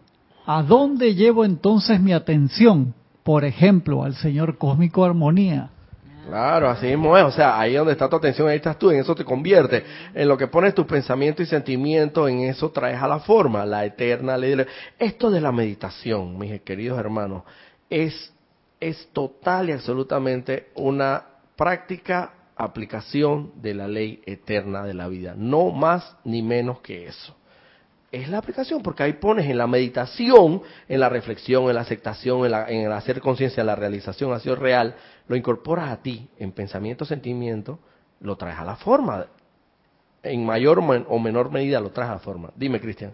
¿A 0.44 0.62
dónde 0.62 1.14
llevo 1.14 1.46
entonces 1.46 2.02
mi 2.02 2.12
atención? 2.12 2.92
Por 3.22 3.46
ejemplo, 3.46 4.04
al 4.04 4.14
Señor 4.14 4.58
Cósmico 4.58 5.06
Armonía. 5.06 5.70
Claro, 6.24 6.68
así 6.70 6.86
mismo 6.86 7.16
es. 7.18 7.24
O 7.24 7.30
sea, 7.32 7.58
ahí 7.58 7.74
donde 7.74 7.92
está 7.92 8.08
tu 8.08 8.16
atención, 8.16 8.48
ahí 8.48 8.56
estás 8.56 8.78
tú. 8.78 8.90
En 8.90 9.00
eso 9.00 9.14
te 9.14 9.24
convierte. 9.24 9.84
En 10.14 10.28
lo 10.28 10.36
que 10.36 10.46
pones 10.46 10.74
tu 10.74 10.86
pensamiento 10.86 11.42
y 11.42 11.46
sentimiento, 11.46 12.28
en 12.28 12.40
eso 12.42 12.70
traes 12.70 13.02
a 13.02 13.08
la 13.08 13.18
forma, 13.20 13.66
la 13.66 13.84
eterna 13.84 14.36
ley. 14.36 14.54
de- 14.54 14.66
Esto 14.98 15.30
de 15.30 15.40
la 15.40 15.50
meditación, 15.52 16.38
mis 16.38 16.60
queridos 16.62 16.98
hermanos, 16.98 17.42
es, 17.90 18.32
es 18.80 19.08
total 19.12 19.68
y 19.70 19.72
absolutamente 19.72 20.68
una 20.76 21.24
práctica 21.56 22.32
aplicación 22.56 23.52
de 23.60 23.74
la 23.74 23.88
ley 23.88 24.22
eterna 24.24 24.84
de 24.84 24.94
la 24.94 25.08
vida. 25.08 25.34
No 25.36 25.70
más 25.70 26.16
ni 26.24 26.42
menos 26.42 26.80
que 26.80 27.06
eso 27.06 27.34
es 28.12 28.28
la 28.28 28.38
aplicación, 28.38 28.82
porque 28.82 29.02
ahí 29.02 29.14
pones 29.14 29.46
en 29.46 29.56
la 29.58 29.66
meditación, 29.66 30.60
en 30.86 31.00
la 31.00 31.08
reflexión, 31.08 31.64
en 31.68 31.74
la 31.74 31.80
aceptación, 31.80 32.44
en, 32.44 32.50
la- 32.52 32.68
en 32.70 32.82
el 32.82 32.92
hacer 32.92 33.20
conciencia, 33.20 33.62
en 33.62 33.66
la 33.66 33.74
realización, 33.74 34.32
acción 34.32 34.60
real, 34.60 34.94
lo 35.28 35.34
incorporas 35.34 35.90
a 35.90 35.96
ti 36.02 36.28
en 36.38 36.52
pensamiento, 36.52 37.04
sentimiento, 37.06 37.78
lo 38.20 38.36
traes 38.36 38.58
a 38.58 38.64
la 38.64 38.76
forma. 38.76 39.26
En 40.22 40.44
mayor 40.44 40.78
o 41.08 41.18
menor 41.18 41.50
medida 41.50 41.80
lo 41.80 41.90
traes 41.90 42.10
a 42.10 42.14
la 42.14 42.20
forma. 42.20 42.50
Dime, 42.54 42.80
Cristian. 42.80 43.12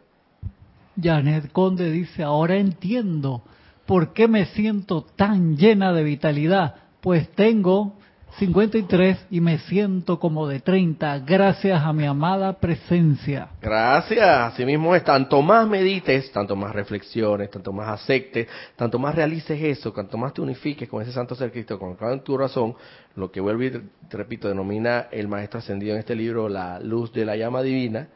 Janet 1.01 1.53
Conde 1.53 1.90
dice, 1.92 2.22
ahora 2.24 2.57
entiendo 2.57 3.42
por 3.86 4.12
qué 4.12 4.26
me 4.28 4.46
siento 4.46 5.03
tan 5.16 5.57
llena 5.57 5.92
de 5.92 6.03
vitalidad, 6.03 6.74
pues 7.01 7.30
tengo 7.30 7.94
53 8.39 9.26
y 9.30 9.41
me 9.41 9.59
siento 9.59 10.20
como 10.20 10.47
de 10.47 10.61
30 10.61 11.18
gracias 11.20 11.82
a 11.82 11.93
mi 11.93 12.07
amada 12.07 12.53
presencia. 12.53 13.49
Gracias, 13.61 14.28
así 14.28 14.64
mismo 14.64 14.95
es. 14.95 15.03
Tanto 15.03 15.43
más 15.43 15.66
medites, 15.66 16.30
tanto 16.30 16.55
más 16.55 16.72
reflexiones, 16.72 17.51
tanto 17.51 17.72
más 17.72 17.89
aceptes, 17.89 18.47
tanto 18.76 18.99
más 18.99 19.14
realices 19.14 19.61
eso, 19.61 19.93
tanto 19.93 20.16
más 20.16 20.34
te 20.34 20.41
unifiques 20.41 20.89
con 20.89 21.03
ese 21.03 21.12
santo 21.12 21.34
ser 21.34 21.51
Cristo, 21.51 21.78
con 21.78 21.97
en 22.01 22.20
tu 22.20 22.39
razón, 22.39 22.76
lo 23.16 23.30
que 23.32 23.41
vuelvo 23.41 23.64
y 23.64 23.70
te 23.70 24.16
repito, 24.16 24.49
denomina 24.49 25.09
el 25.11 25.26
maestro 25.26 25.59
ascendido 25.59 25.95
en 25.95 26.01
este 26.01 26.14
libro 26.14 26.49
la 26.49 26.78
luz 26.78 27.12
de 27.12 27.24
la 27.24 27.36
llama 27.36 27.62
divina, 27.62 28.09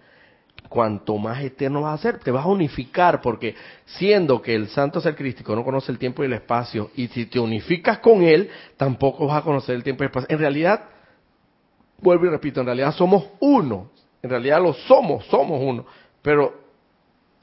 cuanto 0.68 1.18
más 1.18 1.42
eterno 1.42 1.82
vas 1.82 2.00
a 2.00 2.02
ser, 2.02 2.18
te 2.18 2.30
vas 2.30 2.44
a 2.44 2.48
unificar, 2.48 3.20
porque 3.20 3.54
siendo 3.84 4.40
que 4.40 4.54
el 4.54 4.68
santo 4.68 5.00
ser 5.00 5.14
crístico 5.14 5.54
no 5.54 5.64
conoce 5.64 5.92
el 5.92 5.98
tiempo 5.98 6.22
y 6.22 6.26
el 6.26 6.32
espacio, 6.32 6.90
y 6.96 7.08
si 7.08 7.26
te 7.26 7.38
unificas 7.38 7.98
con 7.98 8.22
él, 8.22 8.50
tampoco 8.76 9.26
vas 9.26 9.42
a 9.42 9.44
conocer 9.44 9.74
el 9.74 9.82
tiempo 9.82 10.02
y 10.02 10.06
el 10.06 10.10
espacio. 10.10 10.28
En 10.30 10.38
realidad, 10.38 10.84
vuelvo 11.98 12.26
y 12.26 12.30
repito, 12.30 12.60
en 12.60 12.66
realidad 12.66 12.92
somos 12.92 13.26
uno, 13.40 13.90
en 14.22 14.30
realidad 14.30 14.62
lo 14.62 14.72
somos, 14.72 15.26
somos 15.26 15.60
uno, 15.62 15.84
pero 16.22 16.54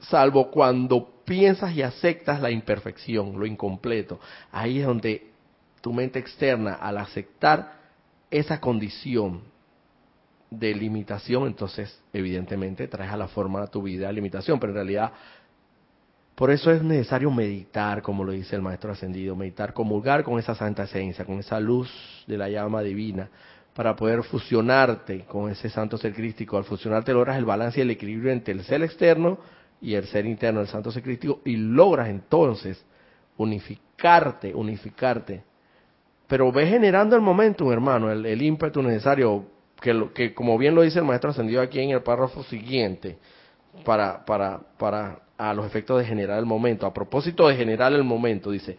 salvo 0.00 0.50
cuando 0.50 1.22
piensas 1.24 1.72
y 1.74 1.82
aceptas 1.82 2.40
la 2.40 2.50
imperfección, 2.50 3.38
lo 3.38 3.46
incompleto, 3.46 4.18
ahí 4.50 4.80
es 4.80 4.86
donde 4.86 5.30
tu 5.80 5.92
mente 5.92 6.18
externa, 6.18 6.74
al 6.74 6.98
aceptar 6.98 7.80
esa 8.30 8.60
condición 8.60 9.42
de 10.50 10.74
limitación, 10.74 11.46
entonces 11.46 12.02
evidentemente 12.12 12.88
traes 12.88 13.12
a 13.12 13.16
la 13.16 13.28
forma 13.28 13.62
de 13.62 13.68
tu 13.68 13.82
vida 13.82 14.10
limitación, 14.10 14.58
pero 14.58 14.72
en 14.72 14.76
realidad 14.76 15.12
por 16.34 16.50
eso 16.50 16.70
es 16.70 16.82
necesario 16.82 17.30
meditar, 17.30 18.00
como 18.00 18.24
lo 18.24 18.32
dice 18.32 18.56
el 18.56 18.62
maestro 18.62 18.90
ascendido, 18.92 19.36
meditar, 19.36 19.74
comulgar 19.74 20.24
con 20.24 20.38
esa 20.38 20.54
santa 20.54 20.84
esencia, 20.84 21.26
con 21.26 21.38
esa 21.38 21.60
luz 21.60 21.90
de 22.26 22.38
la 22.38 22.48
llama 22.48 22.80
divina, 22.80 23.28
para 23.74 23.94
poder 23.94 24.22
fusionarte 24.22 25.26
con 25.26 25.50
ese 25.50 25.68
santo 25.68 25.98
ser 25.98 26.14
crístico. 26.14 26.56
Al 26.56 26.64
fusionarte 26.64 27.12
logras 27.12 27.36
el 27.36 27.44
balance 27.44 27.78
y 27.78 27.82
el 27.82 27.90
equilibrio 27.90 28.32
entre 28.32 28.54
el 28.54 28.64
ser 28.64 28.82
externo 28.82 29.38
y 29.82 29.94
el 29.94 30.06
ser 30.06 30.24
interno 30.24 30.60
del 30.60 30.68
santo 30.68 30.90
ser 30.90 31.02
crístico 31.02 31.40
y 31.44 31.56
logras 31.56 32.08
entonces 32.08 32.82
unificarte, 33.36 34.54
unificarte. 34.54 35.44
Pero 36.26 36.50
ve 36.52 36.66
generando 36.66 37.16
el 37.16 37.22
momentum, 37.22 37.70
hermano, 37.70 38.10
el, 38.10 38.40
ímpetu 38.40 38.82
necesario, 38.82 39.44
que, 39.80 40.10
que 40.14 40.34
como 40.34 40.58
bien 40.58 40.74
lo 40.74 40.82
dice 40.82 40.98
el 40.98 41.04
maestro 41.04 41.30
ascendido 41.30 41.62
aquí 41.62 41.80
en 41.80 41.90
el 41.90 42.02
párrafo 42.02 42.42
siguiente, 42.44 43.18
para, 43.84 44.24
para, 44.24 44.60
para 44.78 45.20
a 45.38 45.54
los 45.54 45.66
efectos 45.66 45.98
de 45.98 46.04
generar 46.04 46.38
el 46.38 46.46
momento. 46.46 46.86
A 46.86 46.92
propósito 46.92 47.48
de 47.48 47.56
generar 47.56 47.92
el 47.92 48.04
momento, 48.04 48.50
dice, 48.50 48.76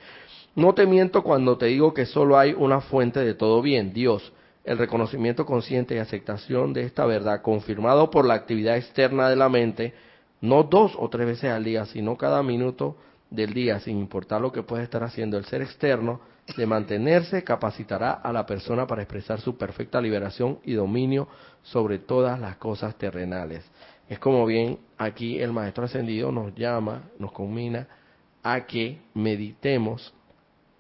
no 0.56 0.74
te 0.74 0.86
miento 0.86 1.24
cuando 1.24 1.58
te 1.58 1.68
digo 1.68 1.94
que 1.94 2.06
solo 2.06 2.38
hay 2.38 2.54
una 2.54 2.82
fuente 2.82 3.20
de 3.22 3.34
todo 3.34 3.62
bien, 3.62 3.94
Dios. 3.94 4.32
El 4.64 4.78
reconocimiento 4.78 5.46
consciente 5.46 5.96
y 5.96 5.98
aceptación 5.98 6.72
de 6.72 6.84
esta 6.84 7.06
verdad, 7.06 7.42
confirmado 7.42 8.12
por 8.12 8.26
la 8.26 8.36
actividad 8.36 8.78
externa 8.78 9.28
de 9.30 9.36
la 9.36 9.50
mente, 9.50 9.94
no 10.40 10.64
dos 10.64 10.94
o 11.00 11.10
tres 11.10 11.26
veces 11.26 11.52
al 11.52 11.64
día, 11.64 11.86
sino 11.86 12.16
cada 12.16 12.44
minuto 12.44 12.96
del 13.32 13.54
día, 13.54 13.80
sin 13.80 13.98
importar 13.98 14.42
lo 14.42 14.52
que 14.52 14.62
pueda 14.62 14.84
estar 14.84 15.04
haciendo 15.04 15.38
el 15.38 15.46
ser 15.46 15.64
externo, 15.64 16.22
de 16.56 16.66
mantenerse 16.66 17.44
capacitará 17.44 18.14
a 18.14 18.34
la 18.34 18.46
persona 18.46 18.88
para 18.88 19.02
expresar 19.02 19.40
su 19.40 19.58
perfecta 19.58 20.02
liberación 20.02 20.60
y 20.64 20.74
dominio 20.74 21.28
sobre 21.62 22.00
todas 22.00 22.40
las 22.40 22.58
cosas 22.58 22.96
terrenales. 22.96 23.64
Es 24.10 24.20
como 24.20 24.46
bien 24.46 24.80
aquí 24.98 25.40
el 25.40 25.54
Maestro 25.54 25.86
Ascendido 25.86 26.32
nos 26.32 26.54
llama, 26.56 27.04
nos 27.18 27.32
combina 27.32 27.88
a 28.44 28.66
que 28.66 29.00
meditemos 29.14 30.14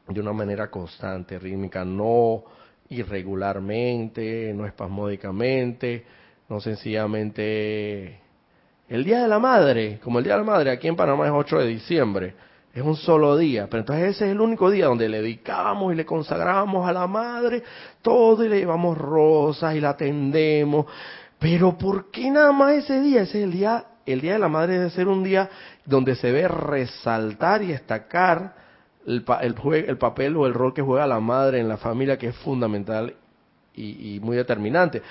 de 0.07 0.19
una 0.19 0.33
manera 0.33 0.69
constante, 0.69 1.39
rítmica, 1.39 1.85
no 1.85 2.43
irregularmente, 2.89 4.53
no 4.53 4.65
espasmódicamente, 4.65 6.03
no 6.49 6.59
sencillamente 6.59 8.19
el 8.89 9.05
Día 9.05 9.21
de 9.21 9.29
la 9.29 9.39
Madre, 9.39 9.99
como 10.03 10.19
el 10.19 10.25
Día 10.25 10.33
de 10.33 10.39
la 10.39 10.45
Madre 10.45 10.71
aquí 10.71 10.89
en 10.89 10.97
Panamá 10.97 11.25
es 11.25 11.31
8 11.33 11.59
de 11.59 11.67
diciembre, 11.67 12.33
es 12.73 12.81
un 12.81 12.95
solo 12.95 13.37
día, 13.37 13.67
pero 13.69 13.81
entonces 13.81 14.15
ese 14.15 14.25
es 14.25 14.31
el 14.31 14.41
único 14.41 14.69
día 14.69 14.85
donde 14.85 15.09
le 15.09 15.21
dedicamos 15.21 15.91
y 15.91 15.95
le 15.95 16.05
consagramos 16.05 16.87
a 16.87 16.93
la 16.93 17.07
Madre 17.07 17.63
todo 18.01 18.45
y 18.45 18.49
le 18.49 18.59
llevamos 18.59 18.97
rosas 18.97 19.75
y 19.75 19.81
la 19.81 19.89
atendemos 19.89 20.85
pero 21.41 21.75
¿por 21.75 22.11
qué 22.11 22.29
nada 22.29 22.51
más 22.51 22.73
ese 22.73 23.01
día? 23.01 23.23
Ese 23.23 23.39
es 23.39 23.45
el 23.45 23.51
día, 23.51 23.83
el 24.05 24.21
día 24.21 24.33
de 24.33 24.39
la 24.39 24.47
madre 24.47 24.77
debe 24.77 24.91
ser 24.91 25.07
un 25.07 25.23
día 25.23 25.49
donde 25.83 26.13
se 26.13 26.31
ve 26.31 26.47
resaltar 26.47 27.63
y 27.63 27.69
destacar 27.69 28.53
el, 29.07 29.25
el, 29.87 29.97
papel 29.97 30.37
o 30.37 30.45
el 30.45 30.53
rol 30.53 30.71
que 30.75 30.83
juega 30.83 31.07
la 31.07 31.19
madre 31.19 31.59
en 31.59 31.67
la 31.67 31.77
familia, 31.77 32.19
que 32.19 32.27
es 32.27 32.35
fundamental 32.35 33.15
y, 33.73 34.13
y, 34.13 34.19
muy 34.19 34.37
determinante. 34.37 35.01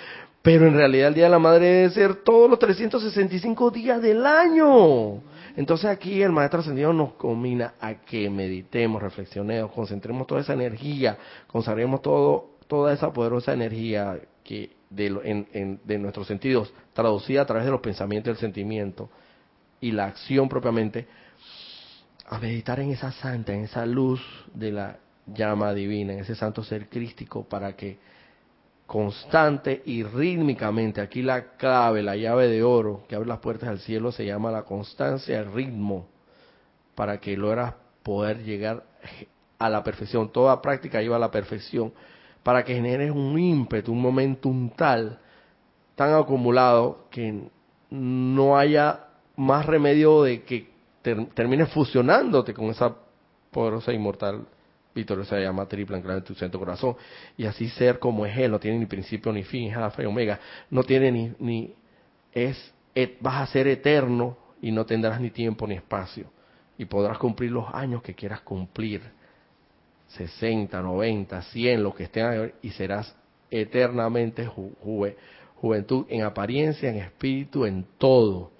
Pero 0.40 0.68
en 0.68 0.74
realidad 0.74 1.08
el 1.08 1.14
Día 1.14 1.24
de 1.24 1.30
la 1.30 1.40
Madre 1.40 1.66
debe 1.66 1.90
ser 1.90 2.14
todos 2.22 2.48
los 2.48 2.60
365 2.60 3.70
días 3.72 4.00
del 4.00 4.24
año. 4.24 5.20
Entonces 5.56 5.86
aquí 5.86 6.22
el 6.22 6.32
Maestro 6.32 6.60
Ascendido 6.60 6.92
nos 6.92 7.14
combina 7.14 7.74
a 7.80 7.94
que 7.94 8.30
meditemos, 8.30 9.02
reflexionemos, 9.02 9.72
concentremos 9.72 10.26
toda 10.26 10.40
esa 10.40 10.54
energía, 10.54 11.18
consagremos 11.46 12.02
todo, 12.02 12.56
toda 12.66 12.92
esa 12.92 13.12
poderosa 13.12 13.52
energía 13.52 14.18
que 14.44 14.70
de, 14.90 15.78
de 15.84 15.98
nuestros 15.98 16.26
sentidos, 16.26 16.72
traducida 16.92 17.42
a 17.42 17.46
través 17.46 17.64
de 17.64 17.70
los 17.70 17.80
pensamientos 17.80 18.28
y 18.28 18.32
el 18.32 18.36
sentimiento 18.38 19.08
y 19.80 19.92
la 19.92 20.06
acción 20.06 20.48
propiamente, 20.48 21.06
a 22.26 22.38
meditar 22.38 22.78
en 22.80 22.90
esa 22.90 23.10
santa, 23.12 23.52
en 23.52 23.64
esa 23.64 23.86
luz 23.86 24.20
de 24.54 24.72
la 24.72 24.98
llama 25.26 25.72
divina, 25.74 26.12
en 26.12 26.20
ese 26.20 26.34
santo 26.34 26.62
ser 26.62 26.88
crístico, 26.88 27.44
para 27.44 27.74
que 27.74 27.98
constante 28.90 29.82
y 29.86 30.02
rítmicamente, 30.02 31.00
aquí 31.00 31.22
la 31.22 31.52
clave, 31.56 32.02
la 32.02 32.16
llave 32.16 32.48
de 32.48 32.64
oro 32.64 33.04
que 33.08 33.14
abre 33.14 33.28
las 33.28 33.38
puertas 33.38 33.68
al 33.68 33.78
cielo 33.78 34.10
se 34.10 34.26
llama 34.26 34.50
la 34.50 34.64
constancia, 34.64 35.38
el 35.38 35.52
ritmo, 35.52 36.08
para 36.96 37.20
que 37.20 37.36
logras 37.36 37.74
poder 38.02 38.42
llegar 38.42 38.82
a 39.60 39.70
la 39.70 39.84
perfección. 39.84 40.32
Toda 40.32 40.60
práctica 40.60 41.00
lleva 41.00 41.14
a 41.14 41.20
la 41.20 41.30
perfección 41.30 41.92
para 42.42 42.64
que 42.64 42.74
generes 42.74 43.12
un 43.12 43.38
ímpetu, 43.38 43.92
un 43.92 44.02
momentum 44.02 44.70
tal, 44.70 45.20
tan 45.94 46.12
acumulado, 46.12 47.06
que 47.12 47.44
no 47.90 48.58
haya 48.58 49.04
más 49.36 49.66
remedio 49.66 50.24
de 50.24 50.42
que 50.42 50.68
termines 51.32 51.72
fusionándote 51.72 52.52
con 52.52 52.64
esa 52.70 52.92
poderosa 53.52 53.92
inmortal 53.92 54.46
victoriosa 54.94 55.38
llama 55.38 55.66
triple 55.66 55.96
anclada 55.96 56.18
en 56.18 56.24
tu 56.24 56.34
centro 56.34 56.58
corazón. 56.58 56.96
Y 57.36 57.46
así 57.46 57.68
ser 57.68 57.98
como 57.98 58.26
es 58.26 58.36
él 58.36 58.50
no 58.50 58.58
tiene 58.58 58.78
ni 58.78 58.86
principio 58.86 59.32
ni 59.32 59.42
fin 59.42 59.72
alfa 59.74 60.02
y 60.02 60.06
omega. 60.06 60.38
No 60.70 60.82
tiene 60.82 61.10
ni, 61.12 61.32
ni 61.38 61.74
es 62.32 62.72
vas 63.20 63.48
a 63.48 63.52
ser 63.52 63.66
eterno 63.68 64.36
y 64.60 64.70
no 64.72 64.84
tendrás 64.84 65.20
ni 65.20 65.30
tiempo 65.30 65.66
ni 65.66 65.74
espacio. 65.74 66.26
Y 66.78 66.84
podrás 66.84 67.18
cumplir 67.18 67.50
los 67.50 67.66
años 67.74 68.02
que 68.02 68.14
quieras 68.14 68.40
cumplir. 68.40 69.02
60, 70.08 70.80
90, 70.80 71.42
100, 71.42 71.82
lo 71.82 71.94
que 71.94 72.04
estén, 72.04 72.52
y 72.62 72.70
serás 72.70 73.14
eternamente 73.50 74.48
juventud 75.56 76.06
en 76.08 76.22
apariencia, 76.22 76.90
en 76.90 76.96
espíritu, 76.96 77.64
en 77.64 77.86
todo. 77.96 78.50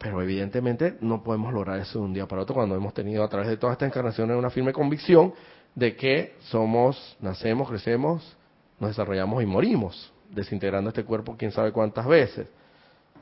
Pero 0.00 0.22
evidentemente 0.22 0.96
no 1.02 1.22
podemos 1.22 1.52
lograr 1.52 1.78
eso 1.78 1.98
de 1.98 2.04
un 2.06 2.14
día 2.14 2.26
para 2.26 2.40
otro 2.40 2.54
cuando 2.54 2.74
hemos 2.74 2.94
tenido 2.94 3.22
a 3.22 3.28
través 3.28 3.48
de 3.48 3.58
todas 3.58 3.74
estas 3.74 3.88
encarnaciones 3.88 4.34
una 4.34 4.48
firme 4.48 4.72
convicción 4.72 5.34
de 5.74 5.94
que 5.94 6.36
somos, 6.40 7.18
nacemos, 7.20 7.68
crecemos, 7.68 8.34
nos 8.78 8.90
desarrollamos 8.92 9.42
y 9.42 9.46
morimos, 9.46 10.10
desintegrando 10.30 10.88
este 10.88 11.04
cuerpo 11.04 11.36
quién 11.36 11.52
sabe 11.52 11.70
cuántas 11.70 12.06
veces. 12.06 12.48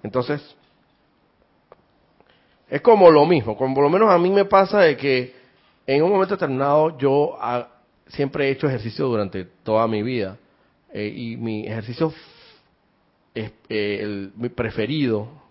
Entonces, 0.04 0.40
es 2.70 2.80
como 2.80 3.10
lo 3.10 3.26
mismo, 3.26 3.56
como 3.56 3.74
por 3.74 3.82
lo 3.82 3.90
menos 3.90 4.08
a 4.08 4.18
mí 4.18 4.30
me 4.30 4.44
pasa 4.44 4.78
de 4.78 4.96
que 4.96 5.34
en 5.84 6.00
un 6.04 6.10
momento 6.10 6.36
determinado 6.36 6.96
yo 6.96 7.36
siempre 8.06 8.46
he 8.46 8.50
hecho 8.52 8.68
ejercicio 8.68 9.08
durante 9.08 9.44
toda 9.64 9.88
mi 9.88 10.04
vida 10.04 10.36
eh, 10.92 11.12
y 11.12 11.36
mi 11.36 11.66
ejercicio 11.66 12.12
es, 13.34 13.50
eh, 13.68 13.98
el, 14.00 14.50
preferido 14.52 15.47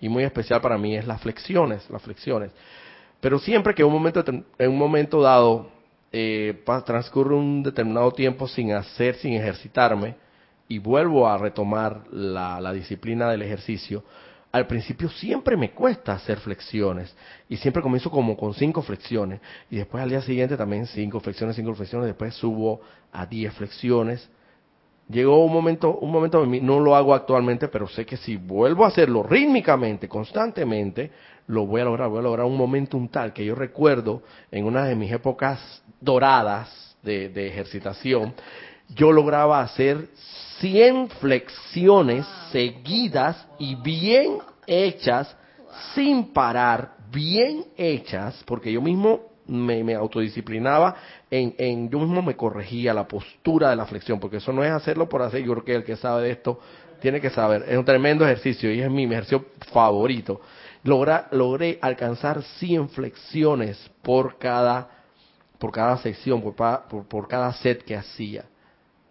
y 0.00 0.08
muy 0.08 0.24
especial 0.24 0.60
para 0.60 0.78
mí 0.78 0.96
es 0.96 1.06
las 1.06 1.20
flexiones, 1.20 1.88
las 1.90 2.02
flexiones. 2.02 2.52
Pero 3.20 3.38
siempre 3.38 3.74
que 3.74 3.82
en 3.82 3.88
un 3.88 4.78
momento 4.78 5.20
dado 5.20 5.70
eh, 6.12 6.62
transcurre 6.84 7.34
un 7.34 7.62
determinado 7.62 8.12
tiempo 8.12 8.48
sin 8.48 8.72
hacer, 8.72 9.16
sin 9.16 9.34
ejercitarme, 9.34 10.14
y 10.68 10.78
vuelvo 10.78 11.28
a 11.28 11.36
retomar 11.36 12.04
la, 12.12 12.60
la 12.60 12.72
disciplina 12.72 13.28
del 13.28 13.42
ejercicio, 13.42 14.04
al 14.52 14.66
principio 14.66 15.08
siempre 15.08 15.56
me 15.56 15.72
cuesta 15.72 16.12
hacer 16.12 16.38
flexiones 16.38 17.14
y 17.48 17.56
siempre 17.56 17.82
comienzo 17.82 18.10
como 18.10 18.36
con 18.36 18.54
cinco 18.54 18.82
flexiones 18.82 19.40
y 19.70 19.76
después 19.76 20.02
al 20.02 20.10
día 20.10 20.22
siguiente 20.22 20.56
también 20.56 20.86
cinco 20.86 21.20
flexiones, 21.20 21.56
cinco 21.56 21.74
flexiones, 21.74 22.06
después 22.06 22.34
subo 22.34 22.80
a 23.12 23.26
diez 23.26 23.52
flexiones. 23.54 24.28
Llegó 25.10 25.44
un 25.44 25.52
momento, 25.52 25.98
un 25.98 26.12
momento, 26.12 26.46
no 26.46 26.78
lo 26.78 26.94
hago 26.94 27.14
actualmente, 27.14 27.68
pero 27.68 27.88
sé 27.88 28.06
que 28.06 28.16
si 28.16 28.36
vuelvo 28.36 28.84
a 28.84 28.88
hacerlo 28.88 29.24
rítmicamente, 29.24 30.08
constantemente, 30.08 31.10
lo 31.48 31.66
voy 31.66 31.80
a 31.80 31.84
lograr, 31.84 32.08
voy 32.08 32.20
a 32.20 32.22
lograr 32.22 32.46
un 32.46 32.56
momento 32.56 32.96
un 32.96 33.08
tal 33.08 33.32
que 33.32 33.44
yo 33.44 33.56
recuerdo 33.56 34.22
en 34.52 34.66
una 34.66 34.84
de 34.84 34.94
mis 34.94 35.10
épocas 35.10 35.82
doradas 36.00 36.96
de, 37.02 37.28
de 37.28 37.48
ejercitación, 37.48 38.34
yo 38.94 39.10
lograba 39.10 39.60
hacer 39.62 40.08
100 40.60 41.08
flexiones 41.08 42.24
seguidas 42.52 43.48
y 43.58 43.74
bien 43.76 44.38
hechas, 44.66 45.36
sin 45.94 46.32
parar, 46.32 46.92
bien 47.10 47.64
hechas, 47.76 48.42
porque 48.46 48.70
yo 48.70 48.80
mismo 48.80 49.30
me, 49.50 49.94
autodisciplinaba 49.94 50.94
en, 51.30 51.54
en, 51.58 51.90
yo 51.90 51.98
mismo 51.98 52.22
me 52.22 52.36
corregía 52.36 52.92
la 52.92 53.06
postura 53.06 53.70
de 53.70 53.76
la 53.76 53.86
flexión, 53.86 54.18
porque 54.18 54.38
eso 54.38 54.52
no 54.52 54.64
es 54.64 54.70
hacerlo 54.70 55.08
por 55.08 55.22
hacer, 55.22 55.42
yo 55.42 55.52
creo 55.52 55.64
que 55.64 55.74
el 55.76 55.84
que 55.84 55.96
sabe 55.96 56.24
de 56.24 56.30
esto 56.32 56.60
tiene 57.00 57.20
que 57.20 57.30
saber, 57.30 57.64
es 57.68 57.78
un 57.78 57.84
tremendo 57.84 58.24
ejercicio 58.24 58.72
y 58.72 58.80
es 58.80 58.90
mi 58.90 59.04
ejercicio 59.04 59.46
favorito. 59.72 60.40
Logra, 60.82 61.28
logré 61.30 61.78
alcanzar 61.80 62.42
100 62.42 62.90
flexiones 62.90 63.90
por 64.02 64.38
cada, 64.38 64.88
por 65.58 65.72
cada 65.72 65.96
sección, 65.98 66.42
por, 66.42 66.54
por, 66.54 67.06
por 67.06 67.28
cada 67.28 67.52
set 67.54 67.84
que 67.84 67.96
hacía 67.96 68.44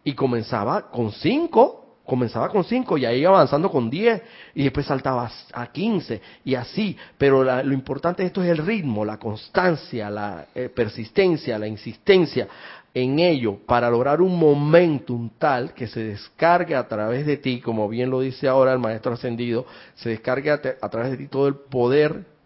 y 0.04 0.14
comenzaba 0.14 0.90
con 0.90 1.12
cinco, 1.12 1.89
comenzaba 2.10 2.50
con 2.50 2.64
cinco 2.64 2.98
y 2.98 3.06
ahí 3.06 3.24
avanzando 3.24 3.70
con 3.70 3.90
diez 3.90 4.22
y 4.56 4.64
después 4.64 4.88
saltaba 4.88 5.32
a 5.54 5.68
quince 5.68 6.22
y 6.44 6.56
así. 6.56 6.98
Pero 7.18 7.44
lo 7.44 7.74
importante 7.74 8.24
de 8.24 8.28
esto 8.28 8.44
es 8.44 8.50
el 8.50 8.66
ritmo, 8.66 9.06
la 9.06 9.18
constancia, 9.18 10.10
la 10.10 10.48
eh, 10.56 10.70
persistencia, 10.70 11.60
la 11.60 11.68
insistencia 11.68 12.48
en 12.94 13.20
ello 13.20 13.60
para 13.66 13.90
lograr 13.90 14.22
un 14.22 14.38
momentum 14.38 15.30
tal 15.38 15.74
que 15.74 15.88
se 15.88 16.04
descargue 16.04 16.76
a 16.76 16.88
través 16.88 17.26
de 17.26 17.38
ti, 17.38 17.62
como 17.62 17.88
bien 17.88 18.10
lo 18.10 18.22
dice 18.22 18.48
ahora 18.48 18.74
el 18.74 18.80
maestro 18.80 19.14
ascendido, 19.14 19.66
se 19.94 20.10
descargue 20.10 20.50
a 20.50 20.90
través 20.90 21.12
de 21.12 21.18
ti 21.18 21.28
todo 21.28 21.48
el 21.48 21.56
poder 21.56 22.39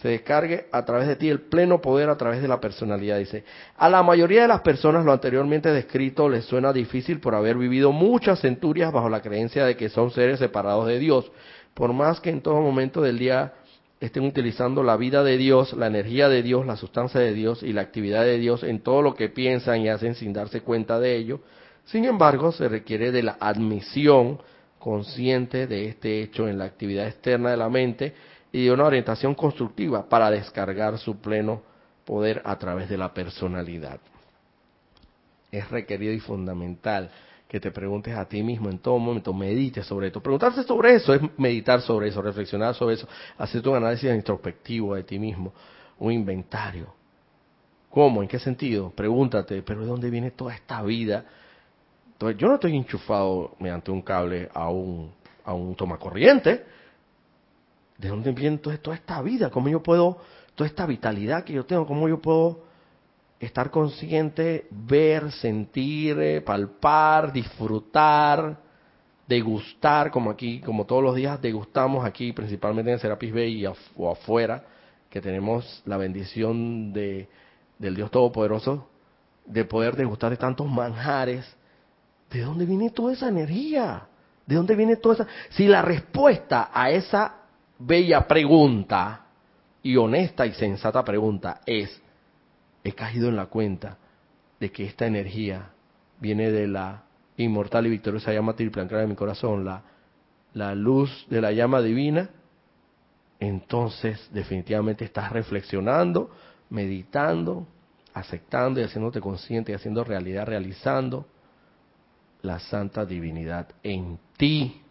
se 0.00 0.08
descargue 0.08 0.66
a 0.72 0.84
través 0.84 1.08
de 1.08 1.16
ti 1.16 1.28
el 1.28 1.42
pleno 1.42 1.82
poder 1.82 2.08
a 2.08 2.16
través 2.16 2.40
de 2.40 2.48
la 2.48 2.60
personalidad. 2.60 3.18
Dice, 3.18 3.44
a 3.76 3.88
la 3.90 4.02
mayoría 4.02 4.42
de 4.42 4.48
las 4.48 4.62
personas 4.62 5.04
lo 5.04 5.12
anteriormente 5.12 5.70
descrito 5.70 6.28
les 6.28 6.46
suena 6.46 6.72
difícil 6.72 7.20
por 7.20 7.34
haber 7.34 7.58
vivido 7.58 7.92
muchas 7.92 8.40
centurias 8.40 8.92
bajo 8.92 9.10
la 9.10 9.20
creencia 9.20 9.66
de 9.66 9.76
que 9.76 9.90
son 9.90 10.10
seres 10.10 10.38
separados 10.38 10.86
de 10.86 10.98
Dios. 10.98 11.30
Por 11.74 11.92
más 11.92 12.18
que 12.20 12.30
en 12.30 12.40
todo 12.40 12.60
momento 12.62 13.02
del 13.02 13.18
día 13.18 13.52
estén 14.00 14.24
utilizando 14.24 14.82
la 14.82 14.96
vida 14.96 15.22
de 15.22 15.36
Dios, 15.36 15.74
la 15.74 15.88
energía 15.88 16.30
de 16.30 16.42
Dios, 16.42 16.64
la 16.64 16.76
sustancia 16.76 17.20
de 17.20 17.34
Dios 17.34 17.62
y 17.62 17.74
la 17.74 17.82
actividad 17.82 18.24
de 18.24 18.38
Dios 18.38 18.62
en 18.62 18.80
todo 18.80 19.02
lo 19.02 19.14
que 19.14 19.28
piensan 19.28 19.82
y 19.82 19.90
hacen 19.90 20.14
sin 20.14 20.32
darse 20.32 20.62
cuenta 20.62 20.98
de 20.98 21.16
ello, 21.16 21.40
sin 21.84 22.06
embargo, 22.06 22.52
se 22.52 22.68
requiere 22.68 23.12
de 23.12 23.22
la 23.22 23.36
admisión 23.38 24.38
consciente 24.78 25.66
de 25.66 25.88
este 25.88 26.22
hecho 26.22 26.48
en 26.48 26.56
la 26.56 26.64
actividad 26.64 27.06
externa 27.06 27.50
de 27.50 27.56
la 27.58 27.68
mente 27.68 28.14
y 28.52 28.68
una 28.68 28.84
orientación 28.84 29.34
constructiva 29.34 30.08
para 30.08 30.30
descargar 30.30 30.98
su 30.98 31.16
pleno 31.20 31.62
poder 32.04 32.42
a 32.44 32.58
través 32.58 32.88
de 32.88 32.98
la 32.98 33.14
personalidad. 33.14 34.00
Es 35.52 35.68
requerido 35.70 36.12
y 36.12 36.20
fundamental 36.20 37.10
que 37.48 37.58
te 37.58 37.72
preguntes 37.72 38.16
a 38.16 38.26
ti 38.26 38.42
mismo 38.42 38.70
en 38.70 38.78
todo 38.78 38.98
momento, 38.98 39.32
medites 39.32 39.84
sobre 39.84 40.06
esto. 40.06 40.22
Preguntarse 40.22 40.62
sobre 40.62 40.94
eso 40.94 41.12
es 41.12 41.20
meditar 41.36 41.80
sobre 41.80 42.08
eso, 42.08 42.22
reflexionar 42.22 42.74
sobre 42.74 42.94
eso, 42.94 43.08
hacer 43.38 43.66
un 43.68 43.76
análisis 43.76 44.14
introspectivo 44.14 44.94
de 44.94 45.02
ti 45.02 45.18
mismo, 45.18 45.52
un 45.98 46.12
inventario. 46.12 46.94
¿Cómo? 47.90 48.22
¿En 48.22 48.28
qué 48.28 48.38
sentido? 48.38 48.90
Pregúntate, 48.90 49.62
pero 49.62 49.80
¿de 49.80 49.86
dónde 49.86 50.10
viene 50.10 50.30
toda 50.30 50.54
esta 50.54 50.80
vida? 50.82 51.24
Yo 52.20 52.46
no 52.46 52.54
estoy 52.54 52.76
enchufado 52.76 53.56
mediante 53.58 53.90
un 53.90 54.02
cable 54.02 54.48
a 54.54 54.68
un, 54.68 55.10
a 55.44 55.52
un 55.52 55.74
tomacorriente. 55.74 56.64
¿De 58.00 58.08
dónde 58.08 58.32
viene 58.32 58.56
toda 58.56 58.96
esta 58.96 59.20
vida? 59.20 59.50
¿Cómo 59.50 59.68
yo 59.68 59.82
puedo, 59.82 60.18
toda 60.54 60.66
esta 60.66 60.86
vitalidad 60.86 61.44
que 61.44 61.52
yo 61.52 61.66
tengo, 61.66 61.86
cómo 61.86 62.08
yo 62.08 62.18
puedo 62.18 62.62
estar 63.38 63.70
consciente, 63.70 64.66
ver, 64.70 65.30
sentir, 65.32 66.18
eh, 66.18 66.40
palpar, 66.40 67.30
disfrutar, 67.30 68.56
degustar, 69.26 70.10
como 70.10 70.30
aquí, 70.30 70.60
como 70.60 70.86
todos 70.86 71.02
los 71.02 71.14
días 71.14 71.42
degustamos 71.42 72.06
aquí, 72.06 72.32
principalmente 72.32 72.90
en 72.90 72.98
Serapis 72.98 73.34
Bay 73.34 73.64
y 73.64 73.66
o 73.66 74.10
afuera, 74.10 74.64
que 75.10 75.20
tenemos 75.20 75.82
la 75.84 75.98
bendición 75.98 76.94
de, 76.94 77.28
del 77.78 77.96
Dios 77.96 78.10
Todopoderoso, 78.10 78.88
de 79.44 79.66
poder 79.66 79.94
degustar 79.94 80.30
de 80.30 80.38
tantos 80.38 80.66
manjares. 80.66 81.44
¿De 82.30 82.40
dónde 82.40 82.64
viene 82.64 82.88
toda 82.88 83.12
esa 83.12 83.28
energía? 83.28 84.06
¿De 84.46 84.54
dónde 84.54 84.74
viene 84.74 84.96
toda 84.96 85.16
esa...? 85.16 85.26
Si 85.50 85.66
la 85.66 85.82
respuesta 85.82 86.70
a 86.72 86.90
esa 86.90 87.39
bella 87.80 88.26
pregunta, 88.28 89.26
y 89.82 89.96
honesta 89.96 90.46
y 90.46 90.52
sensata 90.52 91.02
pregunta, 91.04 91.60
es 91.66 92.00
he 92.84 92.92
caído 92.92 93.28
en 93.28 93.36
la 93.36 93.46
cuenta 93.46 93.98
de 94.58 94.70
que 94.70 94.84
esta 94.84 95.06
energía 95.06 95.70
viene 96.20 96.50
de 96.50 96.68
la 96.68 97.02
inmortal 97.36 97.86
y 97.86 97.90
victoriosa 97.90 98.32
llama 98.32 98.54
triple 98.54 98.82
anclada 98.82 99.04
en 99.04 99.10
mi 99.10 99.16
corazón, 99.16 99.64
la, 99.64 99.82
la 100.52 100.74
luz 100.74 101.26
de 101.30 101.40
la 101.40 101.52
llama 101.52 101.80
divina, 101.80 102.28
entonces 103.38 104.28
definitivamente 104.32 105.06
estás 105.06 105.32
reflexionando, 105.32 106.30
meditando, 106.68 107.66
aceptando 108.12 108.80
y 108.80 108.84
haciéndote 108.84 109.20
consciente 109.20 109.72
y 109.72 109.74
haciendo 109.74 110.04
realidad, 110.04 110.46
realizando 110.46 111.26
la 112.42 112.58
santa 112.58 113.06
divinidad 113.06 113.68
en 113.82 114.18
ti. 114.36 114.82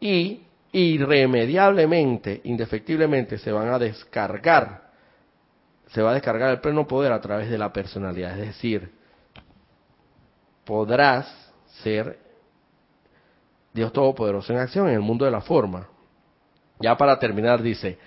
Y 0.00 0.42
irremediablemente, 0.72 2.40
indefectiblemente 2.44 3.38
se 3.38 3.52
van 3.52 3.68
a 3.68 3.78
descargar 3.78 4.88
se 5.88 6.02
va 6.02 6.10
a 6.10 6.14
descargar 6.14 6.50
el 6.50 6.60
pleno 6.60 6.86
poder 6.86 7.12
a 7.12 7.20
través 7.20 7.50
de 7.50 7.58
la 7.58 7.72
personalidad. 7.72 8.38
Es 8.38 8.48
decir, 8.48 8.90
podrás 10.64 11.26
ser 11.82 12.18
Dios 13.72 13.92
Todopoderoso 13.92 14.52
en 14.52 14.58
acción 14.58 14.88
en 14.88 14.94
el 14.94 15.00
mundo 15.00 15.24
de 15.24 15.30
la 15.30 15.40
forma. 15.40 15.88
Ya 16.80 16.96
para 16.96 17.18
terminar 17.18 17.62
dice, 17.62 17.98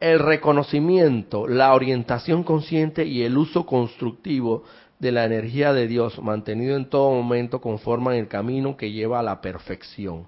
el 0.00 0.18
reconocimiento, 0.18 1.46
la 1.46 1.74
orientación 1.74 2.42
consciente 2.42 3.04
y 3.04 3.22
el 3.22 3.36
uso 3.36 3.66
constructivo 3.66 4.64
de 4.98 5.12
la 5.12 5.24
energía 5.24 5.72
de 5.72 5.86
Dios 5.86 6.20
mantenido 6.22 6.76
en 6.76 6.88
todo 6.88 7.10
momento 7.10 7.60
conforman 7.60 8.14
el 8.14 8.28
camino 8.28 8.76
que 8.76 8.92
lleva 8.92 9.20
a 9.20 9.22
la 9.22 9.40
perfección, 9.40 10.26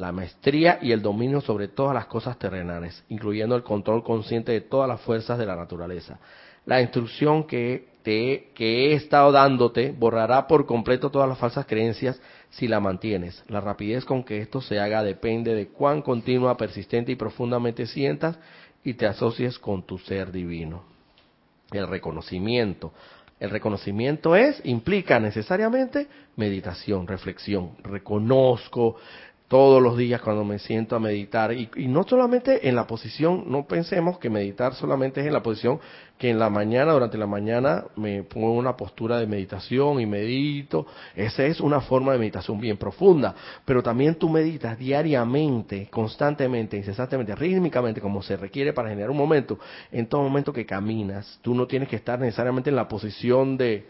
la 0.00 0.10
maestría 0.10 0.78
y 0.82 0.92
el 0.92 1.02
dominio 1.02 1.40
sobre 1.40 1.68
todas 1.68 1.94
las 1.94 2.06
cosas 2.06 2.38
terrenales, 2.38 3.04
incluyendo 3.08 3.54
el 3.54 3.62
control 3.62 4.02
consciente 4.02 4.50
de 4.50 4.62
todas 4.62 4.88
las 4.88 5.00
fuerzas 5.00 5.38
de 5.38 5.46
la 5.46 5.54
naturaleza 5.54 6.18
la 6.66 6.80
instrucción 6.80 7.44
que, 7.44 7.88
he 8.04 8.92
estado 8.94 9.32
dándote 9.32 9.92
borrará 9.92 10.46
por 10.46 10.66
completo 10.66 11.10
todas 11.10 11.28
las 11.28 11.38
falsas 11.38 11.66
creencias 11.66 12.20
si 12.50 12.66
la 12.66 12.80
mantienes. 12.80 13.42
La 13.48 13.60
rapidez 13.60 14.04
con 14.04 14.24
que 14.24 14.38
esto 14.38 14.60
se 14.60 14.80
haga 14.80 15.02
depende 15.02 15.54
de 15.54 15.68
cuán 15.68 16.02
continua, 16.02 16.56
persistente 16.56 17.12
y 17.12 17.16
profundamente 17.16 17.86
sientas 17.86 18.38
y 18.84 18.94
te 18.94 19.06
asocies 19.06 19.58
con 19.58 19.82
tu 19.82 19.98
ser 19.98 20.32
divino. 20.32 20.82
El 21.72 21.88
reconocimiento. 21.88 22.92
El 23.38 23.50
reconocimiento 23.50 24.36
es, 24.36 24.60
implica 24.64 25.18
necesariamente 25.18 26.08
meditación, 26.36 27.06
reflexión. 27.06 27.72
Reconozco, 27.82 28.96
todos 29.50 29.82
los 29.82 29.98
días 29.98 30.20
cuando 30.20 30.44
me 30.44 30.60
siento 30.60 30.94
a 30.94 31.00
meditar. 31.00 31.52
Y, 31.52 31.68
no 31.88 32.04
solamente 32.04 32.68
en 32.68 32.76
la 32.76 32.86
posición, 32.86 33.46
no 33.48 33.66
pensemos 33.66 34.16
que 34.20 34.30
meditar 34.30 34.74
solamente 34.74 35.20
es 35.20 35.26
en 35.26 35.32
la 35.32 35.42
posición 35.42 35.80
que 36.16 36.30
en 36.30 36.38
la 36.38 36.48
mañana, 36.48 36.92
durante 36.92 37.18
la 37.18 37.26
mañana 37.26 37.86
me 37.96 38.22
pongo 38.22 38.52
en 38.52 38.58
una 38.58 38.76
postura 38.76 39.18
de 39.18 39.26
meditación 39.26 40.00
y 40.00 40.06
medito, 40.06 40.86
esa 41.16 41.44
es 41.46 41.58
una 41.58 41.80
forma 41.80 42.12
de 42.12 42.18
meditación 42.18 42.60
bien 42.60 42.76
profunda, 42.76 43.34
pero 43.64 43.82
también 43.82 44.14
tú 44.14 44.28
meditas 44.28 44.78
diariamente, 44.78 45.88
constantemente, 45.90 46.76
incesantemente, 46.76 47.34
rítmicamente, 47.34 48.00
como 48.00 48.22
se 48.22 48.36
requiere 48.36 48.72
para 48.72 48.90
generar 48.90 49.10
un 49.10 49.16
momento, 49.16 49.58
en 49.90 50.06
todo 50.06 50.22
momento 50.22 50.52
que 50.52 50.64
caminas, 50.64 51.40
tú 51.42 51.56
no 51.56 51.66
tienes 51.66 51.88
que 51.88 51.96
estar 51.96 52.20
necesariamente 52.20 52.70
en 52.70 52.76
la 52.76 52.86
posición 52.86 53.56
de, 53.56 53.84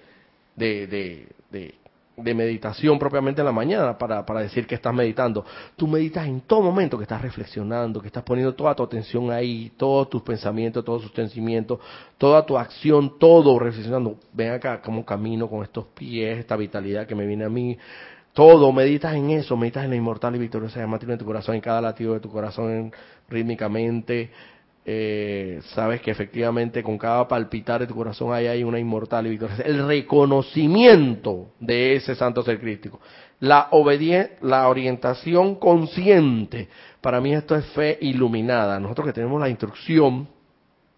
de, 0.57 0.87
de, 0.87 1.29
de 1.51 1.75
de 2.23 2.35
meditación 2.35 2.99
propiamente 2.99 3.41
en 3.41 3.47
la 3.47 3.53
mañana 3.53 3.97
para, 3.97 4.25
para 4.25 4.41
decir 4.41 4.66
que 4.66 4.75
estás 4.75 4.95
meditando. 4.95 5.45
Tú 5.77 5.87
meditas 5.87 6.27
en 6.27 6.41
todo 6.43 6.62
momento 6.62 6.97
que 6.97 7.05
estás 7.05 7.23
reflexionando, 7.23 8.01
que 8.01 8.09
estás 8.09 8.23
poniendo 8.23 8.55
toda 8.55 8.75
tu 8.75 8.83
atención 8.83 9.31
ahí, 9.31 9.73
todos 9.77 10.11
tus 10.11 10.23
pensamientos, 10.23 10.85
todos 10.85 11.03
tus 11.03 11.12
sentimientos, 11.12 11.79
toda 12.18 12.45
tu 12.45 12.57
acción, 12.57 13.18
todo 13.18 13.59
reflexionando. 13.59 14.16
Ven 14.33 14.53
acá 14.53 14.81
cómo 14.81 15.05
camino 15.05 15.49
con 15.49 15.62
estos 15.62 15.87
pies, 15.87 16.39
esta 16.39 16.57
vitalidad 16.57 17.07
que 17.07 17.14
me 17.14 17.27
viene 17.27 17.45
a 17.45 17.49
mí. 17.49 17.77
Todo, 18.33 18.73
meditas 18.73 19.14
en 19.14 19.31
eso, 19.31 19.57
meditas 19.57 19.85
en 19.85 19.91
la 19.91 19.97
inmortal 19.97 20.37
y 20.37 20.39
victoriosa 20.39 20.79
llama 20.81 20.99
en 21.03 21.18
tu 21.18 21.25
corazón, 21.25 21.57
en 21.57 21.61
cada 21.61 21.81
latido 21.81 22.14
de 22.14 22.21
tu 22.21 22.31
corazón, 22.31 22.93
rítmicamente, 23.29 24.31
eh, 24.85 25.61
sabes 25.74 26.01
que 26.01 26.11
efectivamente 26.11 26.83
con 26.83 26.97
cada 26.97 27.28
palpitar 27.28 27.81
de 27.81 27.87
tu 27.87 27.95
corazón 27.95 28.33
hay, 28.33 28.47
hay 28.47 28.64
una 28.64 28.78
inmortal 28.78 29.26
y 29.26 29.31
victoriosa. 29.31 29.62
El 29.62 29.87
reconocimiento 29.87 31.51
de 31.61 31.97
ese 31.97 32.14
santo 32.14 32.43
ser 32.43 32.59
crístico. 32.61 32.99
La, 33.41 33.68
obediencia, 33.70 34.37
la 34.43 34.68
orientación 34.68 35.57
consciente. 35.57 36.68
Para 37.01 37.20
mí 37.20 37.35
esto 37.35 37.57
es 37.57 37.66
fe 37.66 37.99
iluminada. 38.01 38.81
Nosotros 38.81 39.07
que 39.07 39.12
tenemos 39.12 39.41
la 39.41 39.49
instrucción, 39.49 40.28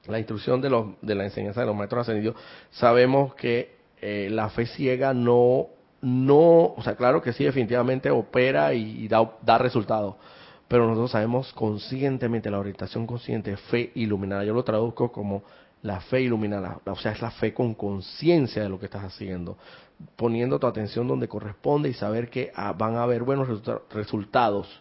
la 0.07 0.19
instrucción 0.19 0.61
de, 0.61 0.71
los, 0.71 0.87
de 1.01 1.15
la 1.15 1.25
enseñanza 1.25 1.61
de 1.61 1.67
los 1.67 1.77
maestros 1.77 2.03
ascendidos, 2.03 2.37
sabemos 2.71 3.35
que 3.35 3.77
eh, 4.01 4.29
la 4.31 4.49
fe 4.51 4.67
ciega 4.67 5.13
no, 5.13 5.67
no, 6.01 6.75
o 6.77 6.83
sea, 6.83 6.97
claro 6.97 7.23
que 7.23 7.33
sí, 7.33 7.45
definitivamente 7.45 8.11
opera 8.11 8.75
y, 8.75 9.07
da, 9.09 9.33
da 9.43 9.59
resultados 9.59 10.17
pero 10.73 10.87
nosotros 10.87 11.11
sabemos 11.11 11.53
conscientemente, 11.53 12.51
la 12.51 12.59
orientación 12.59 13.07
consciente, 13.07 13.55
fe 13.59 13.93
iluminada. 13.95 14.43
Yo 14.43 14.55
lo 14.55 14.65
traduzco 14.65 15.13
como 15.13 15.43
la 15.83 16.01
fe 16.01 16.23
iluminada, 16.23 16.81
o 16.87 16.97
sea, 16.97 17.13
es 17.13 17.21
la 17.21 17.31
fe 17.31 17.53
con 17.53 17.75
conciencia 17.75 18.63
de 18.63 18.71
lo 18.71 18.81
que 18.81 18.87
estás 18.87 19.05
haciendo, 19.05 19.59
poniendo 20.17 20.59
tu 20.59 20.67
atención 20.67 21.07
donde 21.07 21.29
corresponde 21.29 21.91
y 21.91 21.93
saber 21.93 22.31
que 22.31 22.51
ah, 22.55 22.73
van 22.73 22.97
a 22.97 23.03
haber 23.03 23.23
buenos 23.23 23.49
resultados, 23.93 24.81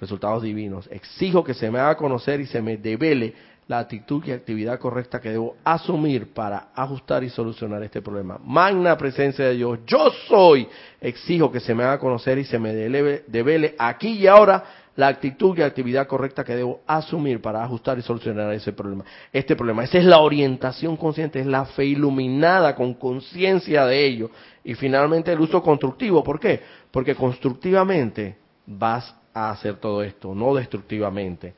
resultados 0.00 0.42
divinos. 0.42 0.88
Exijo 0.90 1.44
que 1.44 1.54
se 1.54 1.70
me 1.70 1.78
haga 1.78 1.96
conocer 1.96 2.40
y 2.40 2.46
se 2.46 2.60
me 2.60 2.76
devele 2.76 3.34
la 3.68 3.78
actitud 3.78 4.24
y 4.24 4.32
actividad 4.32 4.80
correcta 4.80 5.20
que 5.20 5.30
debo 5.30 5.54
asumir 5.62 6.32
para 6.32 6.70
ajustar 6.74 7.22
y 7.22 7.30
solucionar 7.30 7.80
este 7.84 8.02
problema. 8.02 8.40
Magna 8.42 8.98
presencia 8.98 9.44
de 9.44 9.54
Dios, 9.54 9.78
yo 9.86 10.10
soy. 10.26 10.66
Exijo 11.00 11.52
que 11.52 11.60
se 11.60 11.76
me 11.76 11.84
haga 11.84 12.00
conocer 12.00 12.38
y 12.38 12.44
se 12.44 12.58
me 12.58 12.74
devele 12.74 13.76
aquí 13.78 14.08
y 14.14 14.26
ahora 14.26 14.64
la 14.98 15.06
actitud 15.06 15.56
y 15.56 15.62
actividad 15.62 16.08
correcta 16.08 16.42
que 16.42 16.56
debo 16.56 16.80
asumir 16.84 17.40
para 17.40 17.62
ajustar 17.62 17.96
y 18.00 18.02
solucionar 18.02 18.52
ese 18.52 18.72
problema. 18.72 19.04
Este 19.32 19.54
problema, 19.54 19.84
esa 19.84 19.98
es 19.98 20.04
la 20.04 20.18
orientación 20.18 20.96
consciente, 20.96 21.38
es 21.38 21.46
la 21.46 21.66
fe 21.66 21.84
iluminada 21.84 22.74
con 22.74 22.94
conciencia 22.94 23.86
de 23.86 24.04
ello. 24.04 24.28
Y 24.64 24.74
finalmente 24.74 25.30
el 25.32 25.38
uso 25.38 25.62
constructivo, 25.62 26.24
¿por 26.24 26.40
qué? 26.40 26.60
Porque 26.90 27.14
constructivamente 27.14 28.38
vas 28.66 29.14
a 29.32 29.50
hacer 29.50 29.76
todo 29.76 30.02
esto, 30.02 30.34
no 30.34 30.52
destructivamente. 30.56 31.54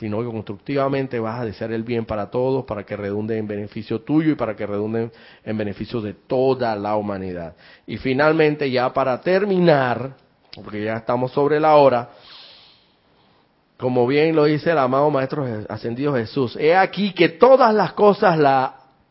sino 0.00 0.20
que 0.20 0.30
constructivamente 0.30 1.20
vas 1.20 1.40
a 1.40 1.44
desear 1.44 1.72
el 1.72 1.82
bien 1.84 2.06
para 2.06 2.30
todos, 2.30 2.64
para 2.64 2.84
que 2.84 2.96
redunde 2.96 3.36
en 3.36 3.46
beneficio 3.46 4.00
tuyo 4.00 4.32
y 4.32 4.34
para 4.34 4.56
que 4.56 4.66
redunde 4.66 5.10
en 5.44 5.58
beneficio 5.58 6.00
de 6.00 6.14
toda 6.14 6.74
la 6.74 6.96
humanidad. 6.96 7.54
Y 7.86 7.98
finalmente, 7.98 8.70
ya 8.70 8.90
para 8.94 9.20
terminar, 9.20 10.16
porque 10.54 10.82
ya 10.82 10.94
estamos 10.94 11.32
sobre 11.32 11.60
la 11.60 11.76
hora, 11.76 12.08
como 13.80 14.06
bien 14.06 14.36
lo 14.36 14.44
dice 14.44 14.70
el 14.70 14.78
amado 14.78 15.10
Maestro 15.10 15.46
Ascendido 15.68 16.14
Jesús, 16.14 16.54
he 16.56 16.76
aquí 16.76 17.12
que 17.14 17.30
todas 17.30 17.74
las 17.74 17.94
cosas 17.94 18.38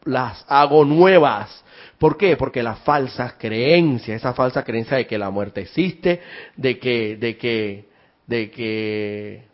las 0.05 0.45
hago 0.47 0.85
nuevas. 0.85 1.65
¿Por 1.97 2.15
qué? 2.17 2.37
Porque 2.37 2.61
la 2.61 2.75
falsa 2.75 3.35
creencia, 3.37 4.15
esa 4.15 4.33
falsa 4.33 4.63
creencia 4.63 4.97
de 4.97 5.07
que 5.07 5.17
la 5.17 5.31
muerte 5.31 5.61
existe, 5.61 6.21
de 6.55 6.77
que, 6.77 7.17
de 7.17 7.35
que, 7.35 7.89
de 8.27 8.51
que 8.51 9.47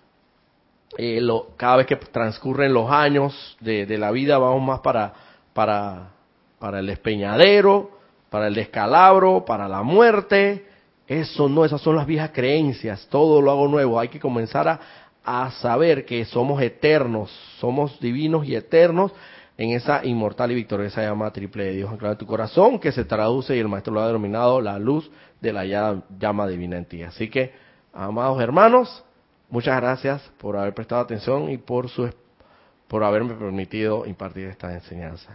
eh, 0.98 1.28
cada 1.56 1.78
vez 1.78 1.88
que 1.88 1.96
transcurren 1.96 2.74
los 2.74 2.92
años 2.92 3.58
de, 3.62 3.86
de, 3.86 3.98
la 3.98 4.12
vida 4.12 4.38
vamos 4.38 4.62
más 4.62 4.82
para, 4.82 5.14
para, 5.54 6.10
para 6.60 6.80
el 6.80 6.88
despeñadero, 6.88 7.90
para 8.30 8.48
el 8.48 8.54
descalabro, 8.54 9.46
para 9.46 9.68
la 9.70 9.82
muerte. 9.82 10.66
Eso 11.08 11.48
no, 11.48 11.64
esas 11.64 11.82
son 11.82 11.96
las 11.96 12.06
viejas 12.06 12.32
creencias, 12.34 13.08
todo 13.10 13.42
lo 13.42 13.52
hago 13.52 13.68
nuevo. 13.68 14.00
Hay 14.00 14.10
que 14.10 14.20
comenzar 14.20 14.68
a, 14.68 14.80
a 15.26 15.52
saber 15.52 16.06
que 16.06 16.24
somos 16.26 16.62
eternos, 16.62 17.32
somos 17.60 18.00
divinos 18.00 18.46
y 18.46 18.56
eternos 18.56 19.12
en 19.58 19.72
esa 19.72 20.06
inmortal 20.06 20.52
y 20.52 20.56
victoriosa 20.56 21.02
llama 21.02 21.32
triple 21.32 21.66
de 21.66 21.72
Dios 21.72 21.92
anclada 21.92 22.16
de 22.16 22.20
tu 22.20 22.26
corazón, 22.26 22.80
que 22.80 22.92
se 22.92 23.06
traduce 23.06 23.56
y 23.56 23.60
el 23.60 23.68
maestro 23.68 23.94
lo 23.94 24.02
ha 24.02 24.08
denominado 24.08 24.62
la 24.62 24.78
luz 24.78 25.10
de 25.42 25.54
la 25.54 25.66
llama 25.66 26.48
divina 26.48 26.78
en 26.78 26.86
ti. 26.86 27.04
Así 27.04 27.30
que, 27.30 27.54
amados 27.94 28.42
hermanos, 28.42 29.04
muchas 29.50 29.78
gracias 29.78 30.22
por 30.38 30.58
haber 30.58 30.74
prestado 30.74 31.02
atención 31.02 31.50
y 31.50 31.58
por 31.58 31.90
su 31.90 32.10
por 32.88 33.04
haberme 33.04 33.34
permitido 33.34 34.06
impartir 34.06 34.48
esta 34.48 34.72
enseñanza. 34.72 35.32